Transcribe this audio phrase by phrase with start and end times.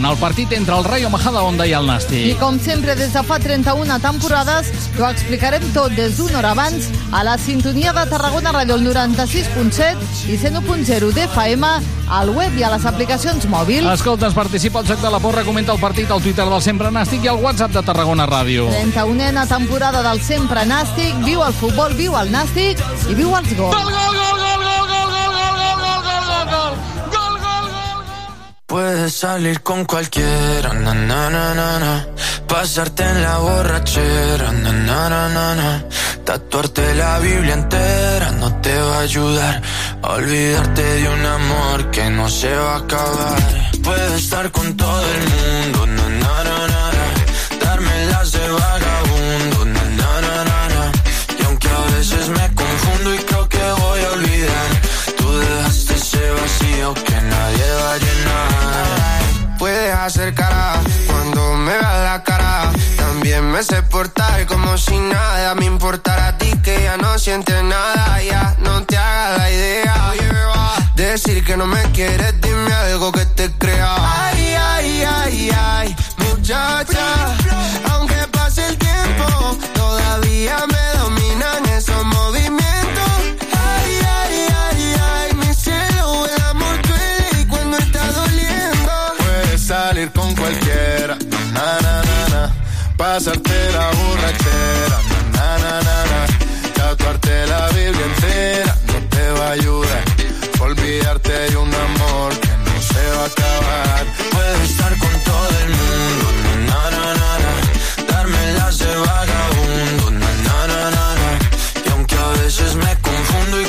[0.00, 2.38] en el partit entre el Rayo Majadahonda i el I Nàstic.
[2.40, 7.22] com sempre, des de fa 31 temporades, t'ho explicarem tot des d'una hora abans a
[7.22, 11.66] la sintonia de Tarragona Ràdio el 96.7 i 101.0 d'FM,
[12.08, 13.92] al web i a les aplicacions mòbils.
[13.92, 17.24] Escolta, participa al Joc de la Porra, comenta el partit al Twitter del Sempre Nàstic
[17.24, 18.70] i al WhatsApp de Tarragona Ràdio.
[18.72, 22.80] 31a temporada del sempre nàstic, viu el futbol, viu el nàstic
[23.10, 23.76] i viu els gols.
[28.70, 32.06] Puedes salir con cualquiera, na, na, na, na,
[32.46, 35.84] pasarte en la borrachera, na, na, na, na,
[36.24, 39.60] tatuarte la Biblia entera no te va a ayudar
[40.02, 43.38] olvidarte de un amor que no se va a acabar.
[43.82, 46.08] Puedes estar con todo el mundo, na,
[46.44, 46.90] na, na.
[47.64, 48.48] darme las de
[60.00, 62.72] Cara cuando me veas la cara.
[62.96, 67.62] También me sé portar como si nada me importara a ti que ya no sientes
[67.62, 68.18] nada.
[68.22, 70.12] Ya no te hagas la idea.
[70.94, 73.94] Decir que no me quieres, dime algo que te crea.
[73.98, 77.36] Ay, ay, ay, ay, muchacha.
[77.92, 83.09] Aunque pase el tiempo, todavía me dominan esos movimientos.
[90.00, 91.16] Salir con cualquiera,
[91.52, 92.54] na na na na,
[92.96, 94.98] pasarte la borrachera,
[95.34, 96.20] na na na na,
[96.74, 98.76] tatuarte la Biblia entera.
[98.86, 100.04] No te va a ayudar,
[100.60, 104.06] olvidarte de un amor que no se va a acabar.
[104.32, 106.26] Puedes estar con todo el mundo,
[106.68, 108.12] na, na, na, na.
[108.12, 111.30] darme las de vagabundo, na, na, na, na, na.
[111.84, 113.66] y aunque a veces me confundo y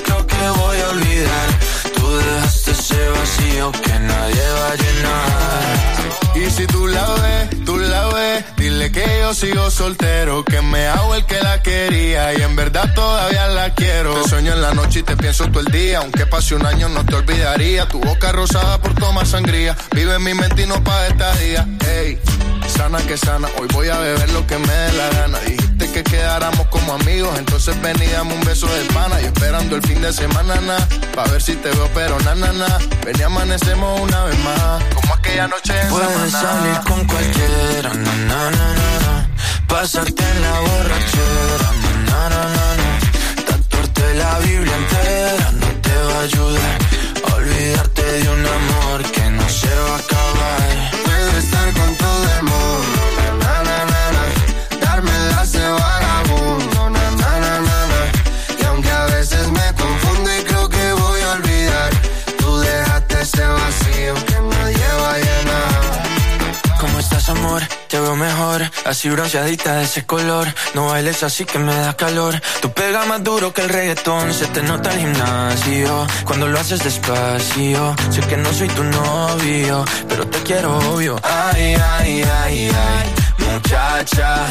[2.52, 6.36] dejaste ese vacío que nadie va a llenar.
[6.36, 10.88] Y si tú la ves, tú la ves, dile que yo sigo soltero, que me
[10.88, 14.14] hago el que la quería y en verdad todavía la quiero.
[14.22, 16.90] Te sueño en la noche y te pienso todo el día, aunque pase un año
[16.90, 17.88] no te olvidaría.
[17.88, 21.68] Tu boca rosada por tomar sangría, vive en mi mente y no pa' esta día.
[21.88, 22.20] Ey,
[22.72, 25.40] sana que sana, hoy voy a beber lo que me dé la gana.
[25.40, 29.22] Dijiste que quedáramos como amigos, entonces ven y dame un beso de pana.
[29.22, 30.78] Y esperando el fin de semana, na,
[31.16, 32.68] pa' ver si te veo, pero na, na, na.
[33.06, 36.42] Ven y amanecemos una vez más, como aquella noche en Puedes Samaná.
[36.42, 39.30] salir con cualquiera, na, na, na, na, na.
[39.68, 41.70] pasarte en la borrachera,
[42.10, 43.46] na, na, na, na, na.
[43.48, 46.78] tatuarte la Biblia entera no te va a ayudar
[47.36, 50.91] olvidarte de un amor que no se va a acabar.
[67.88, 70.48] Te veo mejor, así bronceadita de ese color.
[70.74, 72.40] No bailes así que me da calor.
[72.62, 76.08] Tú pegas más duro que el reggaetón, se te nota el gimnasio.
[76.26, 81.20] Cuando lo haces despacio, sé que no soy tu novio, pero te quiero obvio.
[81.24, 84.46] Ay, ay, ay, ay, muchacha.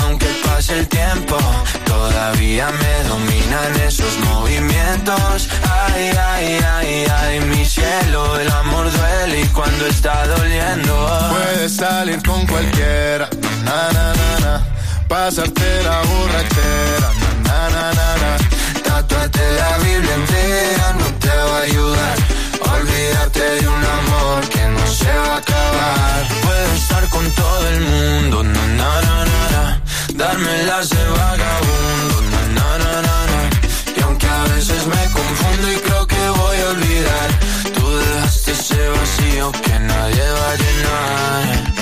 [0.00, 1.36] Aunque pase el tiempo,
[1.84, 5.48] todavía me dominan esos movimientos.
[5.88, 10.94] Ay, ay, ay, ay, mi cielo, el amor duele y cuando está doliendo.
[11.30, 13.28] Puedes salir con cualquiera,
[13.64, 14.66] na na na na,
[15.08, 17.10] pasarte la borrachera,
[17.44, 22.41] na na na na, Tatuarte la Biblia entera no te va a ayudar
[22.72, 26.28] a olvidarte de un amor que no se va a acabar.
[26.44, 29.82] Puedo estar con todo el mundo, na na na na, na.
[30.14, 33.40] darme las de vagabundo, na na na na, na.
[33.96, 37.28] y aunque a veces me confundo y creo que voy a olvidar,
[37.74, 41.81] tú dejaste ese vacío que nadie va a llenar.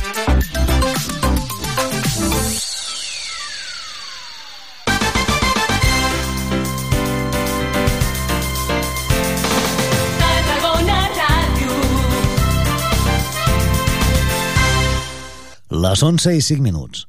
[15.81, 17.07] les 11 i 5 minuts.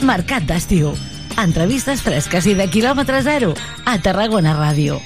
[0.00, 0.94] Mercat d'estiu.
[1.38, 3.52] Entrevistes fresques i de quilòmetre zero
[3.84, 4.96] a Tarragona Ràdio.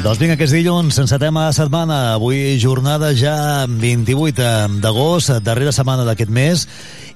[0.00, 2.14] Doncs vinga, que és dilluns, encetem a setmana.
[2.14, 6.62] Avui jornada ja 28 d'agost, darrera setmana d'aquest mes,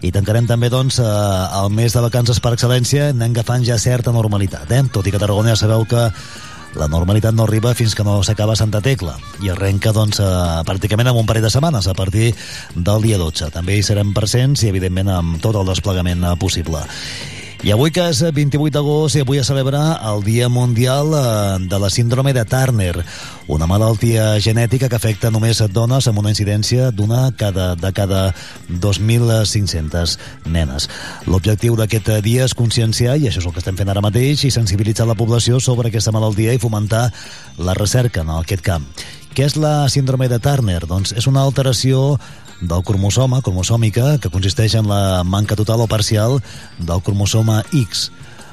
[0.05, 1.07] i tancarem també doncs, eh,
[1.63, 4.69] el mes de vacances per excel·lència, anem agafant ja certa normalitat.
[4.69, 4.83] Eh?
[4.93, 6.11] Tot i que a Tarragona ja sabeu que
[6.77, 10.27] la normalitat no arriba fins que no s'acaba Santa Tecla i arrenca doncs, eh,
[10.69, 12.35] pràcticament amb un parell de setmanes a partir
[12.75, 13.49] del dia 12.
[13.55, 16.85] També hi serem presents i evidentment amb tot el desplegament eh, possible.
[17.65, 21.23] I avui que és 28 d'agost i avui es celebra el Dia Mundial eh,
[21.65, 22.93] de la Síndrome de Turner,
[23.49, 28.21] una malaltia genètica que afecta només dones amb una incidència d'una cada, de cada
[28.69, 30.91] 2.500 nenes.
[31.25, 34.53] L'objectiu d'aquest dia és conscienciar, i això és el que estem fent ara mateix, i
[34.53, 37.07] sensibilitzar la població sobre aquesta malaltia i fomentar
[37.57, 38.85] la recerca en aquest camp.
[39.35, 40.85] Què és la síndrome de Turner?
[40.87, 42.21] Doncs és una alteració
[42.61, 46.37] del cromosoma, cromosòmica, que consisteix en la manca total o parcial
[46.79, 48.05] del cromosoma X.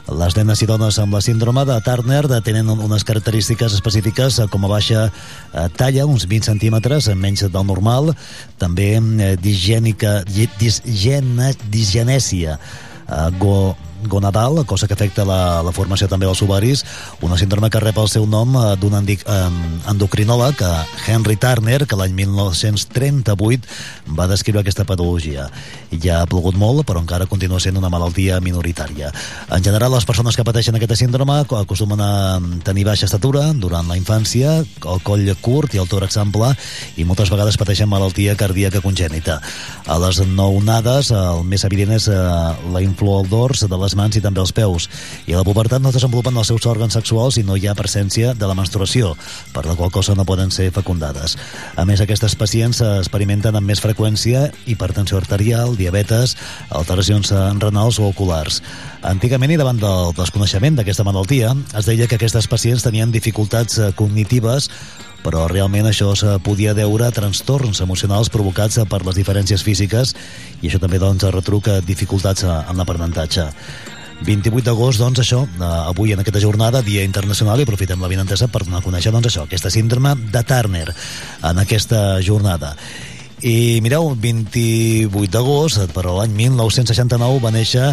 [0.09, 4.65] Les nenes i dones amb la síndrome de Turner tenen unes característiques específiques eh, com
[4.65, 8.15] a baixa eh, talla, uns 20 centímetres, menys del normal,
[8.57, 10.23] també eh, disgènica,
[10.57, 12.57] disgena, disgenèsia,
[13.37, 13.75] go,
[14.07, 16.85] gonadal, cosa que afecta la, la formació també dels ovaris,
[17.21, 19.17] una síndrome que rep el seu nom eh, d'un eh,
[19.91, 25.49] endocrinòleg, eh, Henry Turner, que l'any 1938 va descriure aquesta patologia.
[25.91, 29.11] Ja ha plogut molt, però encara continua sent una malaltia minoritària.
[29.51, 33.99] En general, les persones que pateixen aquesta síndrome acostumen a tenir baixa estatura durant la
[33.99, 36.53] infància, el coll curt i el tòrax ample,
[36.95, 39.41] i moltes vegades pateixen malaltia cardíaca congènita.
[39.85, 44.21] A les nounades, el més evident és la influència al dors de les mans i
[44.21, 44.87] també els peus.
[45.25, 48.33] I a la pubertat no desenvolupen els seus òrgans sexuals i no hi ha presència
[48.37, 49.15] de la menstruació,
[49.55, 51.37] per la qual cosa no poden ser fecundades.
[51.75, 56.37] A més, aquestes pacients experimenten amb més freqüència hipertensió arterial, diabetes,
[56.69, 58.61] alteracions renals o oculars.
[59.01, 63.93] Antigament i davant del desconeixement d'aquesta malaltia, es deia que aquestes pacients tenien dificultats eh,
[63.97, 64.69] cognitives
[65.21, 70.15] però realment això se podia deure a trastorns emocionals provocats per les diferències físiques
[70.61, 73.51] i això també doncs retruca dificultats en l'aprenentatge.
[74.21, 78.47] 28 d'agost, doncs, això, eh, avui en aquesta jornada, Dia Internacional, i aprofitem la vinentesa
[78.47, 80.93] per donar a conèixer, doncs, això, aquesta síndrome de Turner
[81.41, 82.75] en aquesta jornada.
[83.41, 87.87] I mireu, 28 d'agost, per l'any 1969, va néixer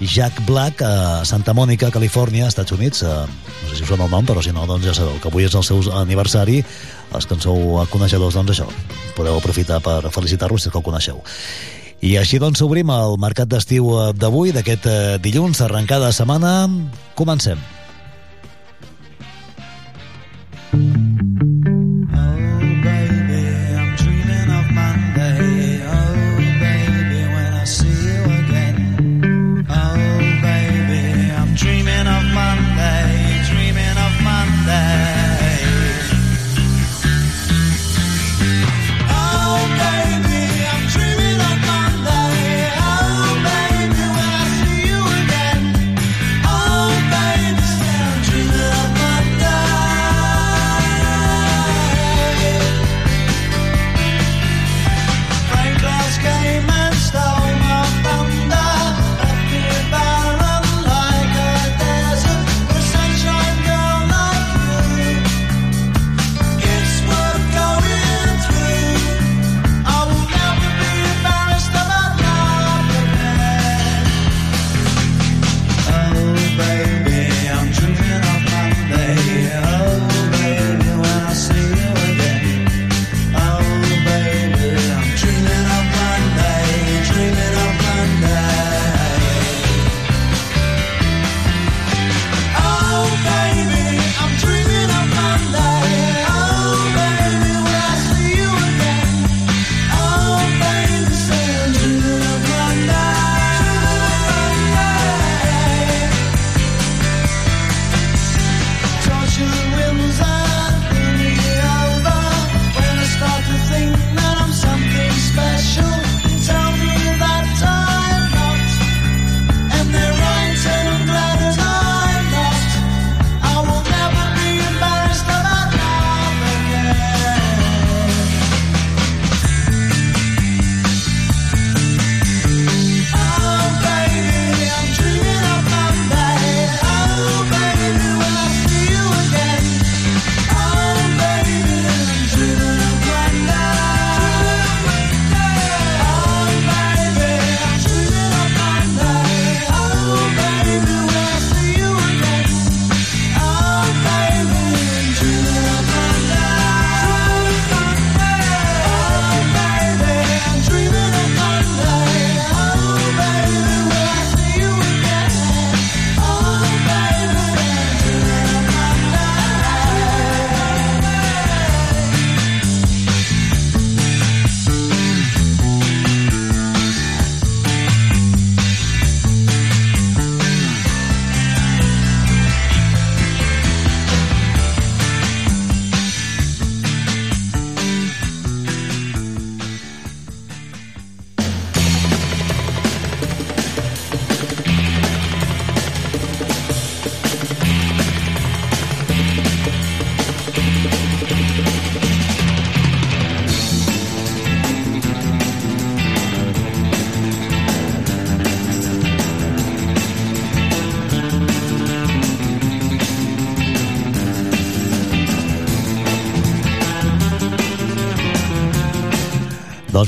[0.00, 3.02] Jack Black a Santa Mònica, Califòrnia, Estats Units.
[3.02, 5.30] Eh, no sé si us sona el nom, però si no, doncs ja sabeu que
[5.30, 6.64] avui és el seu aniversari.
[7.14, 8.66] Els que en sou coneixedors, doncs això,
[9.14, 11.22] podeu aprofitar per felicitar-los si que el coneixeu.
[12.02, 16.66] I així doncs obrim el mercat d'estiu d'avui, d'aquest eh, dilluns, arrencada de setmana.
[17.18, 17.58] Comencem.
[20.68, 21.17] Oh,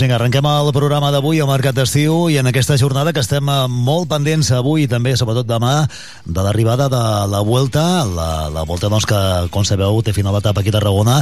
[0.00, 3.44] Doncs vinga, arrenquem el programa d'avui al Mercat d'Estiu i en aquesta jornada que estem
[3.52, 5.82] eh, molt pendents avui i també, sobretot demà,
[6.24, 9.20] de l'arribada de la Vuelta, la, la Volta doncs, que,
[9.52, 11.18] com sabeu, té final d'etapa aquí a Tarragona.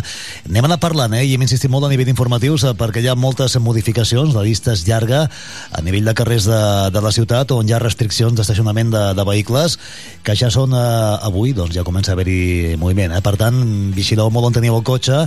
[0.47, 1.25] Anem a parlant, eh?
[1.27, 4.79] i hem insistit molt a nivell d'informatius eh, perquè hi ha moltes modificacions, la llista
[4.79, 8.95] és llarga a nivell de carrers de, de la ciutat on hi ha restriccions d'estacionament
[8.95, 9.75] de, de vehicles
[10.23, 10.91] que ja són eh,
[11.27, 13.19] avui, doncs ja comença a haver-hi moviment.
[13.19, 13.25] Eh?
[13.27, 13.59] Per tant,
[13.99, 15.25] vigileu molt on teniu el cotxe,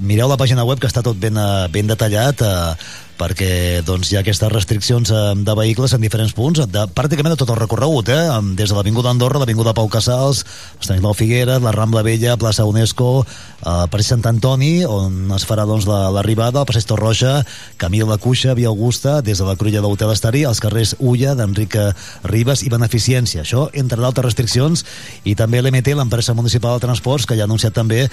[0.00, 2.74] mireu la pàgina web que està tot ben, eh, ben detallat eh,
[3.18, 7.40] perquè doncs, hi ha aquestes restriccions eh, de vehicles en diferents punts, de, pràcticament de
[7.40, 8.22] tot el recorregut, eh?
[8.58, 10.44] des de l'Avinguda Andorra, l'Avinguda Pau Casals,
[10.80, 15.86] Estanislao Figueres, la Rambla Vella, plaça UNESCO, eh, Passeig Sant Antoni, on es farà doncs,
[15.88, 17.36] l'arribada, la, el Passeig Torroja,
[17.80, 20.94] Camí de la Cuixa, Via Augusta, des de la Cruïlla de l'Hotel Estari, als carrers
[20.98, 21.86] Ulla, d'Enrique
[22.28, 23.44] Ribes i Beneficiència.
[23.46, 24.84] Això, entre d'altres restriccions,
[25.24, 28.10] i també l'MT, l'empresa municipal de transports, que ja ha anunciat també eh,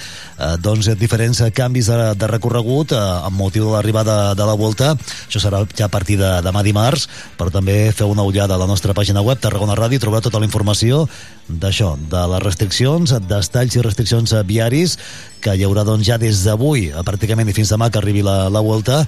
[0.62, 5.42] doncs, diferents canvis de, de recorregut eh, amb motiu de l'arribada de la volta això
[5.44, 7.08] serà ja a partir de demà dimarts,
[7.38, 10.42] però també feu una ullada a la nostra pàgina web, Tarragona Ràdio, i trobareu tota
[10.42, 11.06] la informació
[11.48, 14.98] d'això, de les restriccions, d'estalls i restriccions viaris
[15.42, 18.62] que hi haurà doncs, ja des d'avui, pràcticament i fins demà que arribi la, la
[18.64, 19.02] volta,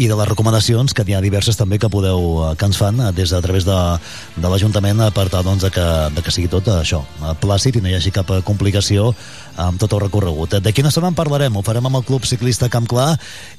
[0.00, 3.28] i de les recomanacions, que n'hi ha diverses també que podeu que ens fan des
[3.28, 3.76] de a través de,
[4.40, 7.02] de l'Ajuntament per tal doncs, de, que, de que sigui tot això,
[7.42, 9.10] plàcid i no hi hagi cap complicació
[9.60, 10.56] amb tot el recorregut.
[10.64, 11.56] De quina estona en parlarem?
[11.56, 13.10] Ho farem amb el Club Ciclista Camp Clar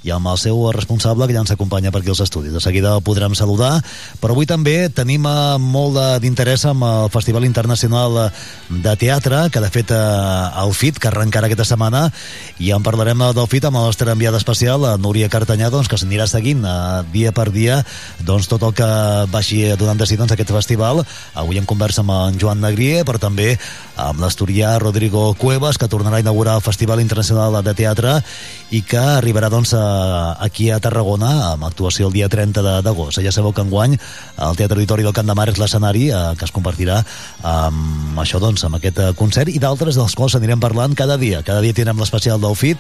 [0.01, 2.55] i amb el seu responsable que ja ens acompanya per aquí als estudis.
[2.55, 3.75] De seguida el podrem saludar,
[4.21, 5.27] però avui també tenim
[5.62, 8.17] molt d'interès amb el Festival Internacional
[8.69, 12.07] de Teatre, que de fet el FIT, que arrencarà aquesta setmana,
[12.57, 16.30] i en parlarem del FIT amb la nostra enviada especial, Núria Cartanyà, doncs, que s'anirà
[16.31, 16.73] seguint eh,
[17.13, 17.81] dia per dia
[18.23, 18.89] doncs, tot el que
[19.31, 21.03] vagi donant de si doncs, aquest festival.
[21.35, 23.53] Avui en conversa amb en Joan Negrier, però també
[24.01, 28.17] amb l'asturià Rodrigo Cuevas, que tornarà a inaugurar el Festival Internacional de Teatre
[28.71, 33.21] i que arribarà doncs, a, aquí a Tarragona amb actuació el dia 30 d'agost.
[33.21, 36.47] Ja sabeu que enguany el Teatre Auditori del Camp de Mar és l'escenari eh, que
[36.47, 37.01] es compartirà
[37.45, 41.43] amb això, doncs, amb aquest concert i d'altres dels quals anirem parlant cada dia.
[41.45, 42.79] Cada dia tindrem l'especial del FIT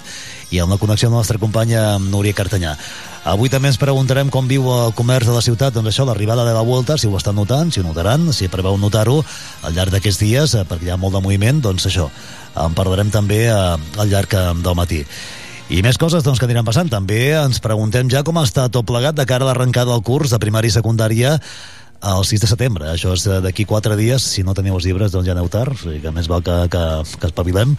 [0.51, 2.77] i amb la connexió amb la nostra companya Núria Cartanyà.
[3.21, 6.55] Avui també ens preguntarem com viu el comerç de la ciutat, doncs això, l'arribada de
[6.55, 9.19] la Volta, si ho estan notant, si ho notaran, si preveu notar-ho
[9.61, 12.07] al llarg d'aquests dies, eh, perquè hi ha molt de moviment, doncs això,
[12.65, 15.03] en parlarem també eh, al llarg eh, del matí.
[15.71, 16.89] I més coses doncs, que aniran passant.
[16.91, 20.41] També ens preguntem ja com està tot plegat de cara a l'arrencada del curs de
[20.41, 21.37] primària i secundària
[22.01, 22.89] el 6 de setembre.
[22.91, 24.25] Això és d'aquí 4 dies.
[24.33, 25.77] Si no teniu els llibres, doncs ja aneu tard.
[25.77, 26.83] O sigui que més val que, que,
[27.21, 27.77] que espavilem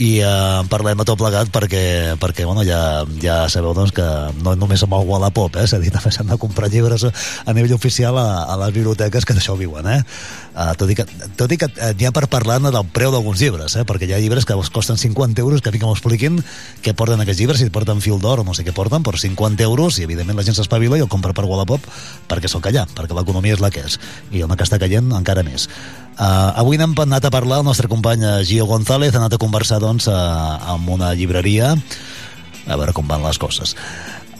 [0.00, 4.06] i eh, parlem a tot plegat perquè, perquè bueno, ja, ja sabeu doncs, que
[4.40, 5.66] no només amb el Wallapop, eh?
[5.68, 9.36] és a també s'han de comprar llibres a nivell oficial a, a les biblioteques que
[9.36, 9.86] d'això viuen.
[9.92, 10.00] Eh?
[10.50, 11.04] Uh, tot i que,
[11.38, 13.84] tot i que uh, n'hi ha per parlar del preu d'alguns llibres, eh?
[13.86, 16.40] perquè hi ha llibres que costen 50 euros, que a mi que m'ho expliquin
[16.82, 19.62] què porten aquests llibres, si porten fil d'or o no sé què porten, per 50
[19.62, 21.86] euros, i evidentment la gent s'espavila i el compra per Wallapop
[22.30, 24.00] perquè sóc allà, perquè l'economia és la que és,
[24.34, 25.68] i el que està caient encara més.
[26.18, 29.78] Uh, avui n'hem anat a parlar, el nostre company Gio González ha anat a conversar
[29.80, 31.76] doncs, uh, amb una llibreria
[32.66, 33.74] a veure com van les coses.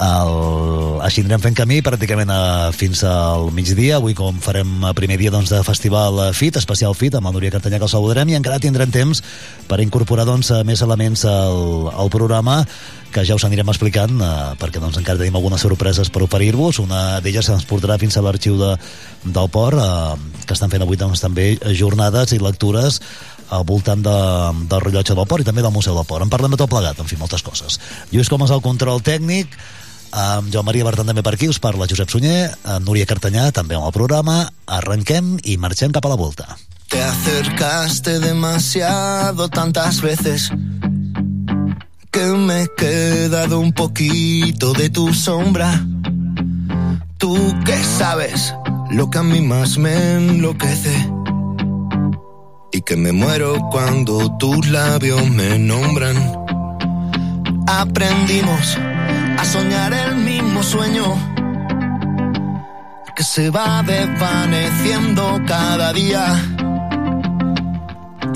[0.01, 1.01] El...
[1.05, 2.43] Així anirem fent camí pràcticament a,
[2.77, 3.99] fins al migdia.
[3.99, 7.53] Avui, com farem a primer dia doncs, de festival FIT, especial FIT, amb el Núria
[7.53, 9.21] Cartanyà que el saludarem, i encara tindrem temps
[9.69, 12.63] per incorporar doncs, més elements al, al programa
[13.11, 14.31] que ja us anirem explicant eh,
[14.61, 16.79] perquè doncs, encara tenim algunes sorpreses per oferir-vos.
[16.81, 18.71] Una d'elles ens portarà fins a l'arxiu de,
[19.25, 23.01] del port, eh, que estan fent avui doncs, també jornades i lectures
[23.51, 24.17] al voltant de,
[24.71, 26.23] del rellotge del port i també del Museu del Port.
[26.23, 27.81] En parlem de tot plegat, en fi, moltes coses.
[28.15, 29.57] Lluís Comas al control tècnic,
[30.11, 33.77] amb Joan Maria Bertran també per aquí, us parla Josep Sunyer, amb Núria Cartanyà també
[33.79, 34.43] amb el programa.
[34.67, 36.57] Arrenquem i marxem cap a la volta.
[36.91, 40.51] Te acercaste demasiado tantas veces
[42.11, 45.71] que me he quedado un poquito de tu sombra.
[47.19, 48.53] Tú que sabes
[48.91, 51.11] lo que a mí más me enloquece
[52.73, 56.17] y que me muero cuando tus labios me nombran.
[57.69, 58.77] Aprendimos
[59.41, 61.05] a soñar el mismo sueño
[63.17, 66.25] que se va desvaneciendo cada día.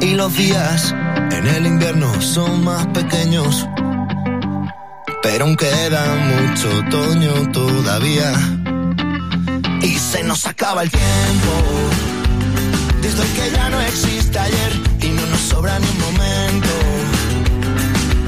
[0.01, 0.95] Y los días
[1.31, 3.69] en el invierno son más pequeños,
[5.23, 8.33] pero aún queda mucho otoño todavía.
[9.83, 11.53] Y se nos acaba el tiempo,
[13.03, 16.75] desde que ya no existe ayer y no nos sobra ni un momento.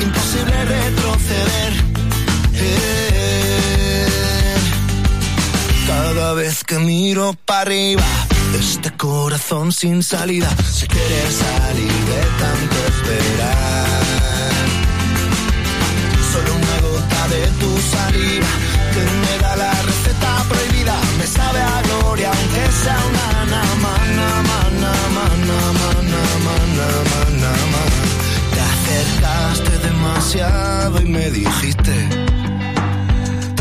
[0.03, 1.86] Imposible retroceder.
[5.87, 8.05] Cada vez que miro para arriba,
[8.59, 13.87] este corazón sin salida se quiere salir de tanto esperar.
[16.33, 18.47] Solo una gota de tu saliva
[18.93, 24.29] que me da la receta prohibida, me sabe a gloria aunque sea una na, mana,
[24.51, 25.61] mana, mana,
[26.47, 28.01] mana, mana, mana.
[28.53, 32.26] Te acercaste demasiado y me dijiste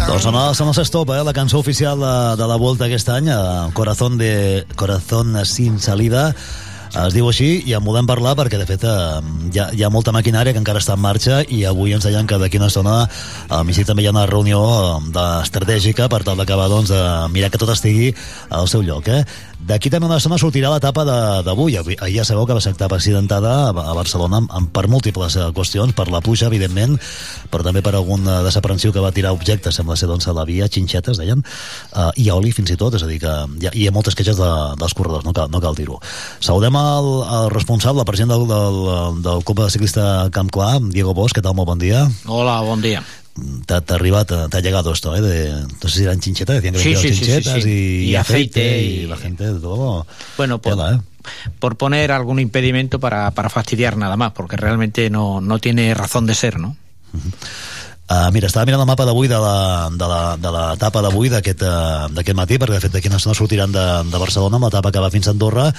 [0.05, 1.23] Doncs sona, sona Stop, eh?
[1.25, 3.71] la cançó oficial de, de la Volta aquest any, eh?
[3.73, 6.27] Corazón, de, Corazón sin salida,
[6.95, 8.93] es diu així i en volem parlar perquè de fet eh,
[9.51, 12.27] hi, ha, hi ha molta maquinària que encara està en marxa i avui ens deien
[12.29, 12.95] que d'aquí una estona
[13.49, 17.01] a migdia també hi ha una reunió eh, de, estratègica per tal d'acabar doncs, de
[17.33, 18.13] mirar que tot estigui
[18.49, 19.23] al seu lloc eh?
[19.65, 21.01] D'aquí també una estona sortirà l'etapa
[21.45, 21.79] d'avui.
[21.79, 24.43] Ahir ja sabeu que va ser etapa accidentada a Barcelona
[24.73, 26.93] per múltiples eh, qüestions, per la puja, evidentment,
[27.49, 30.45] però també per algun eh, desaprensiu que va tirar objectes, sembla ser doncs, a la
[30.45, 31.41] via, xinxetes, deien,
[31.95, 34.17] uh, i oli fins i tot, és a dir, que hi ha, hi ha moltes
[34.17, 35.97] queixes de, dels corredors, no cal, no cal dir-ho.
[36.45, 41.17] Saludem el, el responsable, el president del, del, del Club de Ciclista Camp Clar, Diego
[41.17, 41.57] Bosch, què tal?
[41.57, 42.05] Molt bon dia.
[42.29, 43.01] Hola, bon dia
[43.65, 45.21] te ha arribat, te ha llegado esto, ¿eh?
[45.21, 48.81] De, no sé si eran chinchetas, decían que sí, sí, chinchetas sí, y, y, aceite,
[48.81, 50.07] y, y, la gente de todo.
[50.37, 50.99] Bueno, por, ¿eh?
[51.59, 56.25] por poner algún impedimento para, para fastidiar nada más, porque realmente no, no tiene razón
[56.25, 56.77] de ser, ¿no?
[57.13, 57.33] Uh -huh.
[58.05, 62.81] Uh, mira, estava mirant el mapa d'avui de l'etapa d'avui d'aquest uh, matí, perquè de
[62.83, 65.71] fet d'aquí no sortiran de, de Barcelona amb l'etapa que va fins a Andorra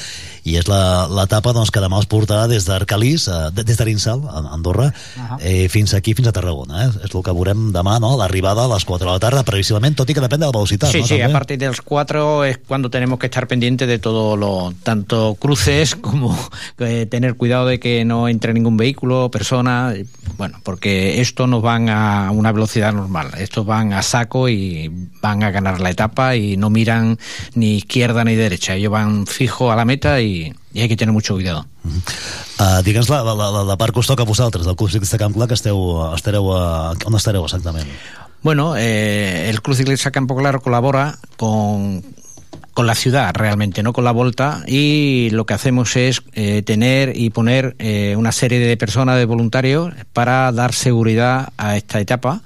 [0.43, 4.89] i és l'etapa doncs, que demà es portarà des d'Arcalís, uh, des d'Arinsal a Andorra,
[4.91, 5.39] uh -huh.
[5.39, 6.91] eh, fins aquí fins a Tarragona, eh?
[7.05, 8.17] és el que veurem demà no?
[8.19, 10.91] l'arribada a les 4 de la tarda previsiblement, tot i que depèn de la velocitat
[10.91, 11.07] Sí, ¿no?
[11.07, 11.31] sí, També.
[11.31, 15.37] a partir de los 4 es cuando tenemos que estar pendientes de todo lo, tanto
[15.39, 16.37] cruces como
[16.81, 19.95] eh, tener cuidado de que no entre ningún vehículo, persona,
[20.37, 23.31] bueno, porque esto nos van a a una velocidad normal.
[23.39, 27.19] Estos van a saco y van a ganar la etapa y no miran
[27.55, 28.75] ni izquierda ni derecha.
[28.75, 31.67] Ellos van fijo a la meta y, hay que tener mucho cuidado.
[31.85, 32.81] Uh -huh.
[32.81, 35.19] uh, Digue'ns la, la, la, la part que us toca a vosaltres, del Club Ciclista
[35.19, 37.89] Camp Clar, que esteu, estareu a, on estareu exactament?
[38.43, 42.05] Bueno, eh, el Club Ciclista Campo Claro colabora con
[42.77, 47.17] con la ciudad realmente, no con la volta, y lo que hacemos es eh, tener
[47.17, 52.43] y poner eh, una serie de personas, de voluntarios, para dar seguridad a esta etapa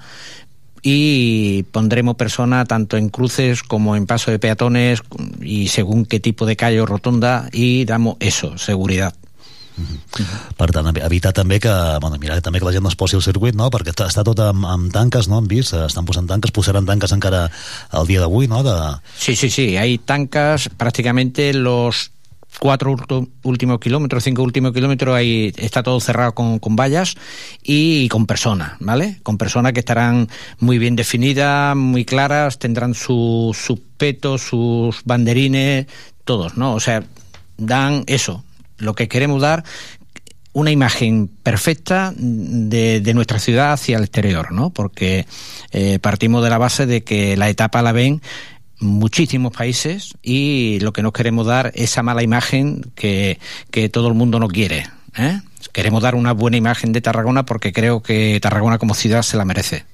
[0.81, 5.01] y pondremos personas tanto en cruces como en paso de peatones
[5.41, 9.13] y según qué tipo de calle o rotonda y damos eso, seguridad.
[9.81, 10.55] -huh.
[10.57, 13.21] Per tant, evitar també que, bueno, mirar també que la gent no es posi al
[13.21, 13.69] circuit, no?
[13.69, 15.39] perquè està, tot amb, amb tanques, no?
[15.39, 17.49] hem vist, estan posant tanques, posaran tanques encara
[17.93, 18.63] el dia d'avui, no?
[18.63, 18.75] De...
[19.17, 22.11] Sí, sí, sí, hay tanques prácticamente los
[22.59, 22.95] cuatro
[23.43, 27.15] últimos kilómetros, cinco últimos kilómetros, ahí está todo cerrado con, con vallas
[27.63, 29.19] y, con personas, ¿vale?
[29.23, 35.87] Con personas que estarán muy bien definidas, muy claras, tendrán sus su petos, sus banderines,
[36.23, 36.73] todos, ¿no?
[36.73, 37.03] O sea,
[37.57, 38.43] dan eso,
[38.81, 39.63] lo que queremos dar
[40.53, 44.69] una imagen perfecta de, de, nuestra ciudad hacia el exterior, ¿no?
[44.69, 45.25] Porque
[45.71, 48.21] eh, partimos de la base de que la etapa la ven
[48.79, 53.39] muchísimos países y lo que nos queremos dar esa mala imagen que,
[53.69, 54.87] que todo el mundo no quiere.
[55.17, 55.39] ¿eh?
[55.71, 59.45] Queremos dar una buena imagen de Tarragona porque creo que Tarragona como ciudad se la
[59.45, 59.85] merece.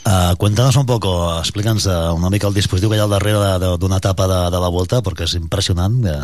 [0.00, 3.76] Uh, cuéntanos un poco, explica'ns uh, una mica el dispositiu que hi ha al darrere
[3.76, 6.22] d'una etapa de, de la Volta, perquè és impressionant, uh,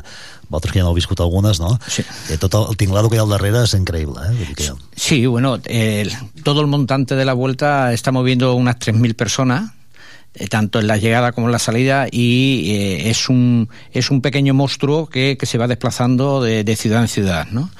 [0.48, 1.74] vosaltres que ja n'heu viscut algunes, no?
[1.84, 2.04] Sí.
[2.32, 4.48] Eh, tot el, el tinglado que hi ha al darrere és increïble, eh?
[4.56, 4.70] Que...
[4.96, 6.08] Sí, bueno, eh,
[6.42, 9.76] todo el montante de la Vuelta está moviendo unas 3.000 personas,
[10.38, 14.20] eh, tanto en la llegada como en la salida y eh, es un es un
[14.20, 17.70] pequeño monstruo que, que se va desplazando de, de, ciudad en ciudad ¿no?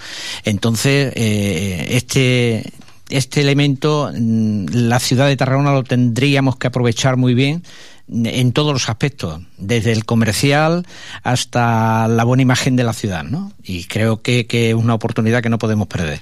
[0.43, 2.73] entonces eh, este
[3.09, 7.63] este elemento la ciudad de Tarragona lo tendríamos que aprovechar muy bien
[8.09, 10.87] en todos los aspectos, desde el comercial
[11.23, 13.53] hasta la buena imagen de la ciudad, ¿no?
[13.65, 16.21] Y creo que, que es una oportunidad que no podemos perder.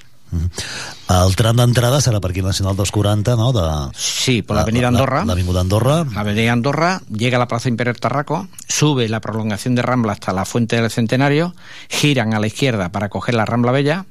[1.05, 3.51] El tram d'entrada serà per aquí el Nacional 240, no?
[3.53, 5.23] De, sí, por la avenida Andorra.
[5.23, 6.05] La, avenida Andorra.
[6.13, 10.33] La avenida Andorra, llega a la Plaza Imperial Tarraco, sube la prolongación de Rambla hasta
[10.33, 11.53] la Fuente del Centenario,
[11.89, 14.05] giran a la izquierda para coger la Rambla Bella,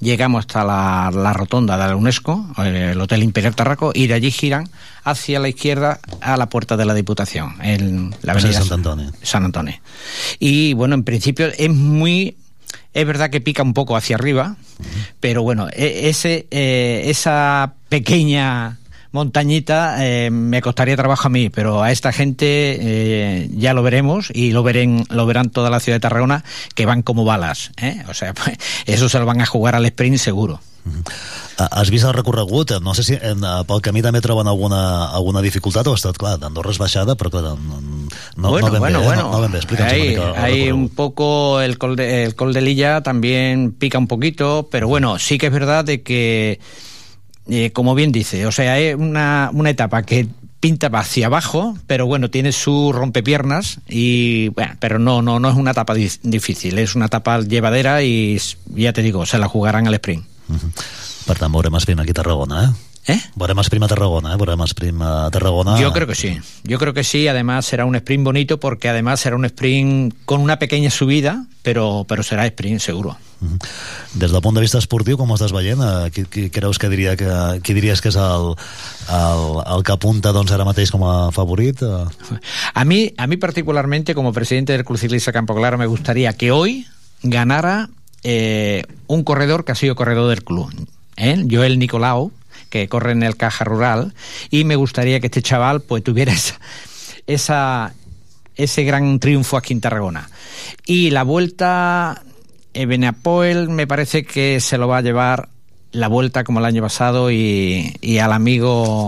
[0.00, 4.30] llegamos hasta la, la, rotonda de la UNESCO, el Hotel Imperial Tarraco, y de allí
[4.30, 4.68] giran
[5.04, 9.12] hacia la izquierda a la puerta de la Diputación, en la avenida Sant Antonio.
[9.22, 9.74] San Antonio.
[10.38, 12.36] Y bueno, en principio es muy
[12.94, 14.86] es verdad que pica un poco hacia arriba, uh -huh.
[15.20, 18.77] pero bueno, ese, eh, esa pequeña
[19.12, 24.30] montañita eh, me costaría trabajo a mí, pero a esta gente eh, ya lo veremos
[24.32, 26.44] y lo, veren, lo verán toda la ciudad de Tarragona
[26.74, 27.70] que van como balas.
[27.76, 28.04] ¿eh?
[28.08, 30.60] O sea, pues, eso se lo van a jugar al sprint seguro.
[31.58, 32.70] Has vist el recorregut?
[32.80, 36.36] No sé si en, pel camí també troben alguna, alguna dificultat o ha estat, clar,
[36.38, 37.80] d'Andorra és baixada, però clar, no,
[38.36, 39.22] no, bueno, no ben bueno, bé, bueno.
[39.24, 39.58] no, no ben bé.
[39.58, 43.72] Explica'ns hay, una mica hay un poco el col, de, el col de Lilla también
[43.72, 46.60] pica un poquito, pero bueno, sí que es verdad de que,
[47.48, 50.28] eh, como bien dice, o sea, es una, una etapa que
[50.60, 55.56] pinta hacia abajo, pero bueno, tiene su rompepiernas y bueno, pero no, no, no es
[55.56, 58.40] una etapa di difícil, es una etapa llevadera y
[58.74, 60.24] ya te digo, se la jugarán al sprint.
[60.48, 60.70] Uh -huh.
[62.64, 62.68] Eh?
[63.08, 63.18] ¿Eh?
[63.36, 64.36] Veurem sprint a Tarragona, ¿eh?
[64.36, 65.80] Veurem sprint a Tarragona.
[65.80, 66.38] Yo creo que sí.
[66.64, 67.26] Yo creo que sí.
[67.26, 72.04] Además será un sprint bonito porque además será un sprint con una pequeña subida, pero,
[72.06, 73.16] pero será sprint seguro.
[74.14, 75.78] Des del punt de vista esportiu, com ho estàs veient?
[75.78, 77.28] Eh, Qui, qui creus que diria que,
[77.62, 78.48] qui diries que és el,
[79.14, 81.80] el, el que apunta doncs, ara mateix com a favorit?
[81.86, 82.38] Eh,
[82.74, 86.50] A mí, a mí particularmente, como presidente del Club Ciclista Campo Claro, me gustaría que
[86.50, 86.84] hoy
[87.22, 87.88] ganara
[88.24, 90.68] eh, un corredor que ha sido corredor del club,
[91.16, 91.46] ¿eh?
[91.48, 92.32] Joel Nicolau,
[92.70, 94.14] que corre en el Caja Rural,
[94.50, 96.60] y me gustaría que este chaval pues tuviera esa,
[97.26, 97.94] esa-
[98.56, 100.28] ese gran triunfo aquí en Tarragona.
[100.86, 102.22] Y la vuelta,
[102.74, 105.48] Benapoel me parece que se lo va a llevar
[105.92, 109.06] la vuelta como el año pasado y, y al amigo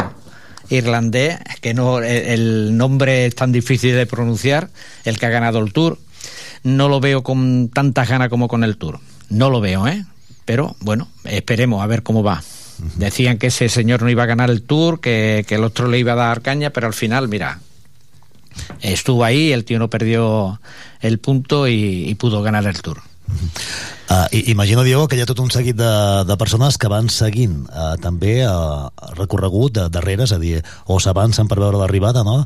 [0.70, 4.70] irlandés, que no el nombre es tan difícil de pronunciar,
[5.05, 5.99] el que ha ganado el Tour,
[6.62, 9.01] no lo veo con tantas ganas como con el Tour.
[9.31, 10.05] No lo veo, ¿eh?
[10.44, 12.42] Pero bueno, esperemos a ver cómo va.
[12.96, 15.98] Decían que ese señor no iba a ganar el Tour, que, que el otro le
[15.98, 17.60] iba a dar caña, pero al final, mira,
[18.80, 20.60] estuvo ahí, el tío no perdió
[21.00, 23.10] el punto y, y pudo ganar el Tour.
[24.10, 25.90] Uh, imagino, Diego, que hi ha tot un seguit de,
[26.26, 30.56] de persones que van seguint uh, també uh, recorregut de, darrere, és a dir,
[30.90, 32.40] o s'avancen per veure l'arribada, no?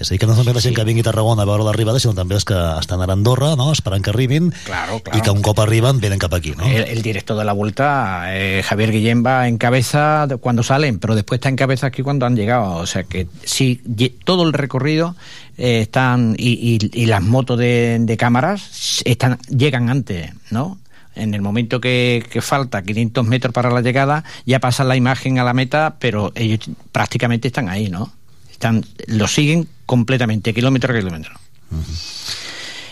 [0.00, 1.66] És a dir, que no és només la gent que vingui a Tarragona a veure
[1.66, 5.18] l'arribada, sinó també els que estan a Andorra, no?, esperant que arribin, Claro, claro.
[5.18, 6.64] i que un cop arriben venen cap aquí, no?
[6.64, 7.90] El, el director de la vuelta,
[8.32, 12.24] eh, Javier Guillén, va en cabeza cuando salen, pero después está en cabeza aquí cuando
[12.24, 12.76] han llegado.
[12.80, 15.14] O sea que sí, lle- todo el recorrido
[15.60, 20.78] eh, están y, y- y las motos de, de cámaras están llegan antes, ¿no?
[21.14, 25.38] En el momento que, que falta 500 metros para la llegada, ya pasan la imagen
[25.38, 26.60] a la meta, pero ellos
[26.92, 28.12] prácticamente están ahí, ¿no?
[28.50, 31.32] Están, lo siguen completamente, kilómetro a kilómetro.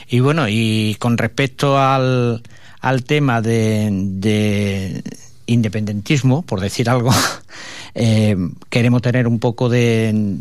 [0.08, 2.42] Y bueno, y con respecto al,
[2.80, 5.02] al tema de, de
[5.46, 7.10] independentismo, por decir algo,
[7.94, 8.36] eh,
[8.70, 10.36] queremos tener un poco de,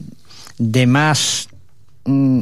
[0.57, 1.49] de más
[2.07, 2.41] mm,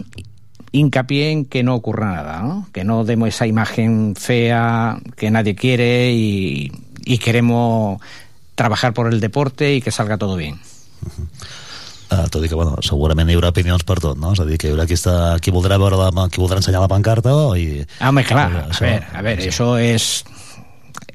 [0.72, 2.68] hincapié en que no ocurra nada, ¿no?
[2.74, 6.72] que no demos esa imagen fea que nadie quiere y,
[7.06, 8.00] y queremos
[8.56, 10.60] trabajar por el deporte y que salga todo bien.
[12.06, 14.32] Uh, tot i que, bueno, segurament hi haurà opinions per tot, no?
[14.36, 16.84] És a dir, que hi haurà qui, està, qui voldrà veure la, qui voldrà ensenyar
[16.84, 17.82] la pancarta i...
[18.00, 20.24] Ah, hombre, claro, a Eso- ver, a ver, eso es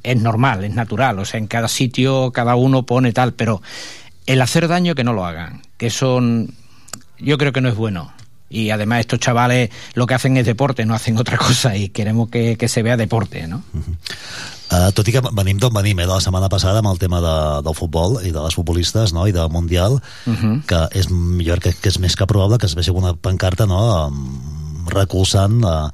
[0.02, 3.60] es normal, es natural, o sea, en cada sitio cada uno pone tal, pero
[4.26, 6.54] el hacer daño que no lo hagan, que son
[7.18, 8.12] yo creo que no es bueno.
[8.50, 12.28] Y además estos chavales lo que hacen es deporte, no hacen otra cosa y queremos
[12.30, 13.62] que, que se vea deporte, ¿no?
[14.70, 17.18] Uh, tot i que venim d'on venim, eh, de la setmana passada amb el tema
[17.18, 17.32] de,
[17.66, 19.24] del futbol i de les futbolistes no?
[19.26, 20.62] i del Mundial, Mhm.
[20.66, 23.80] que és millor que, que és més que probable que es vegi una pancarta no?
[24.06, 25.90] um, recolzant a,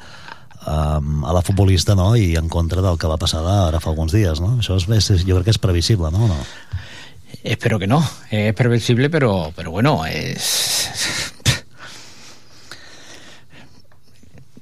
[0.67, 2.17] um, a la futbolista no?
[2.17, 4.41] i en contra del que va passar ara fa alguns dies.
[4.45, 4.59] No?
[4.61, 6.29] Això és, és, jo crec que és previsible, no?
[6.29, 6.37] no?
[7.45, 11.33] Espero que no, es previsible, pero, pero bueno, es...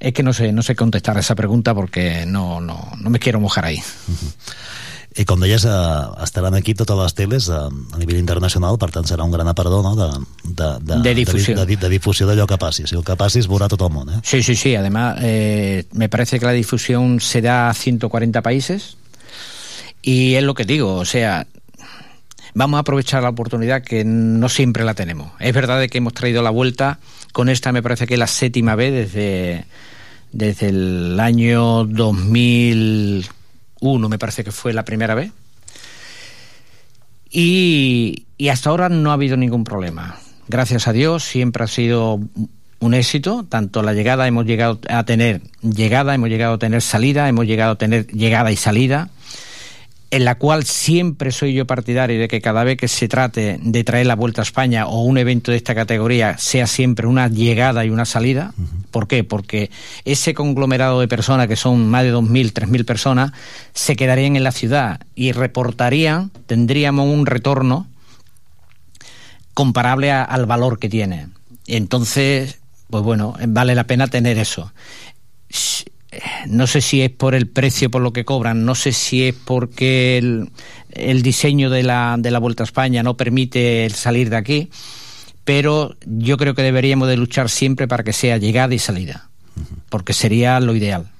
[0.05, 3.19] Es que no sé, no sé contestar a esa pregunta porque no, no, no me
[3.19, 3.83] quiero mojar ahí.
[5.17, 9.07] I com deies, uh, estaran aquí totes les teles uh, a nivell internacional, per tant
[9.07, 9.95] serà un gran aparador no?
[9.95, 10.09] de,
[10.43, 11.55] de, de, De difusió.
[11.57, 12.85] de, de, de difusió d'allò que passi.
[12.90, 14.11] Si el que passi es veurà tot el món.
[14.11, 14.21] Eh?
[14.25, 14.75] Sí, sí, sí.
[14.75, 18.99] Además, eh, me parece que la difusión se da a 140 países
[20.03, 21.47] y es lo que digo, o sea,
[22.53, 25.33] vamos a aprovechar la oportunidad que no siempre la tenemos.
[25.38, 26.99] Es verdad de que hemos traído la vuelta,
[27.33, 29.64] con esta me parece que es la séptima vez desde,
[30.35, 35.31] desde el año 2001, me parece que fue la primera vez.
[37.31, 40.16] Y, y hasta ahora no ha habido ningún problema.
[40.49, 42.20] Gracias a Dios siempre ha sido
[42.81, 43.47] un éxito.
[43.49, 47.73] Tanto la llegada hemos llegado a tener llegada, hemos llegado a tener salida, hemos llegado
[47.73, 49.11] a tener llegada y salida
[50.14, 53.83] en la cual siempre soy yo partidario de que cada vez que se trate de
[53.85, 57.85] traer la Vuelta a España o un evento de esta categoría sea siempre una llegada
[57.85, 58.55] y una salida.
[58.92, 59.24] ¿Por qué?
[59.24, 59.70] Porque
[60.05, 63.33] ese conglomerado de personas, que son más de 2.000, 3.000 personas,
[63.72, 67.88] se quedarían en la ciudad y reportarían, tendríamos un retorno
[69.53, 71.29] comparable a- al valor que tiene.
[71.66, 74.72] Entonces, pues bueno, vale la pena tener eso.
[76.46, 79.35] No sé si es por el precio por lo que cobran, no sé si es
[79.35, 80.50] porque el,
[80.90, 84.70] el diseño de la, de la Vuelta a España no permite el salir de aquí,
[85.44, 89.29] pero yo creo que deberíamos de luchar siempre para que sea llegada y salida,
[89.88, 91.11] porque sería lo ideal.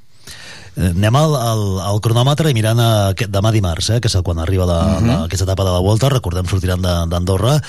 [0.77, 4.17] Eh, Anem al, al, al cronòmetre i mirant a, aquest- demà dimarts, eh, que és
[4.27, 5.07] quan arriba la, Mhm.
[5.07, 7.61] la, aquesta etapa de la volta, recordem, sortiran de- d'Andorra,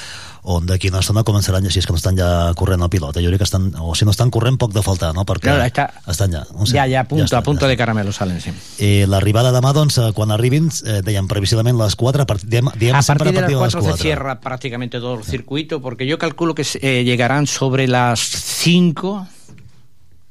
[0.48, 3.24] on d'aquí una estona començaran, així és que no estan ja corrent el pilot, eh?
[3.26, 5.24] jo crec que estan, o si no estan corrent, poc de faltar, no?
[5.26, 6.44] Perquè Claro, està- estan ja.
[6.54, 8.52] No sé, ya, ya, a punto, està, a punto de caramelo salen, sí.
[8.78, 12.70] Eh, L'arribada demà, doncs, eh, quan arribin, eh, dèiem previsiblement les 4, a partir, diem,
[12.78, 14.02] diem a sempre partir de las 4 se 4.
[14.04, 19.28] cierra prácticamente todo el circuito, porque yo calculo que eh, llegarán sobre las 5,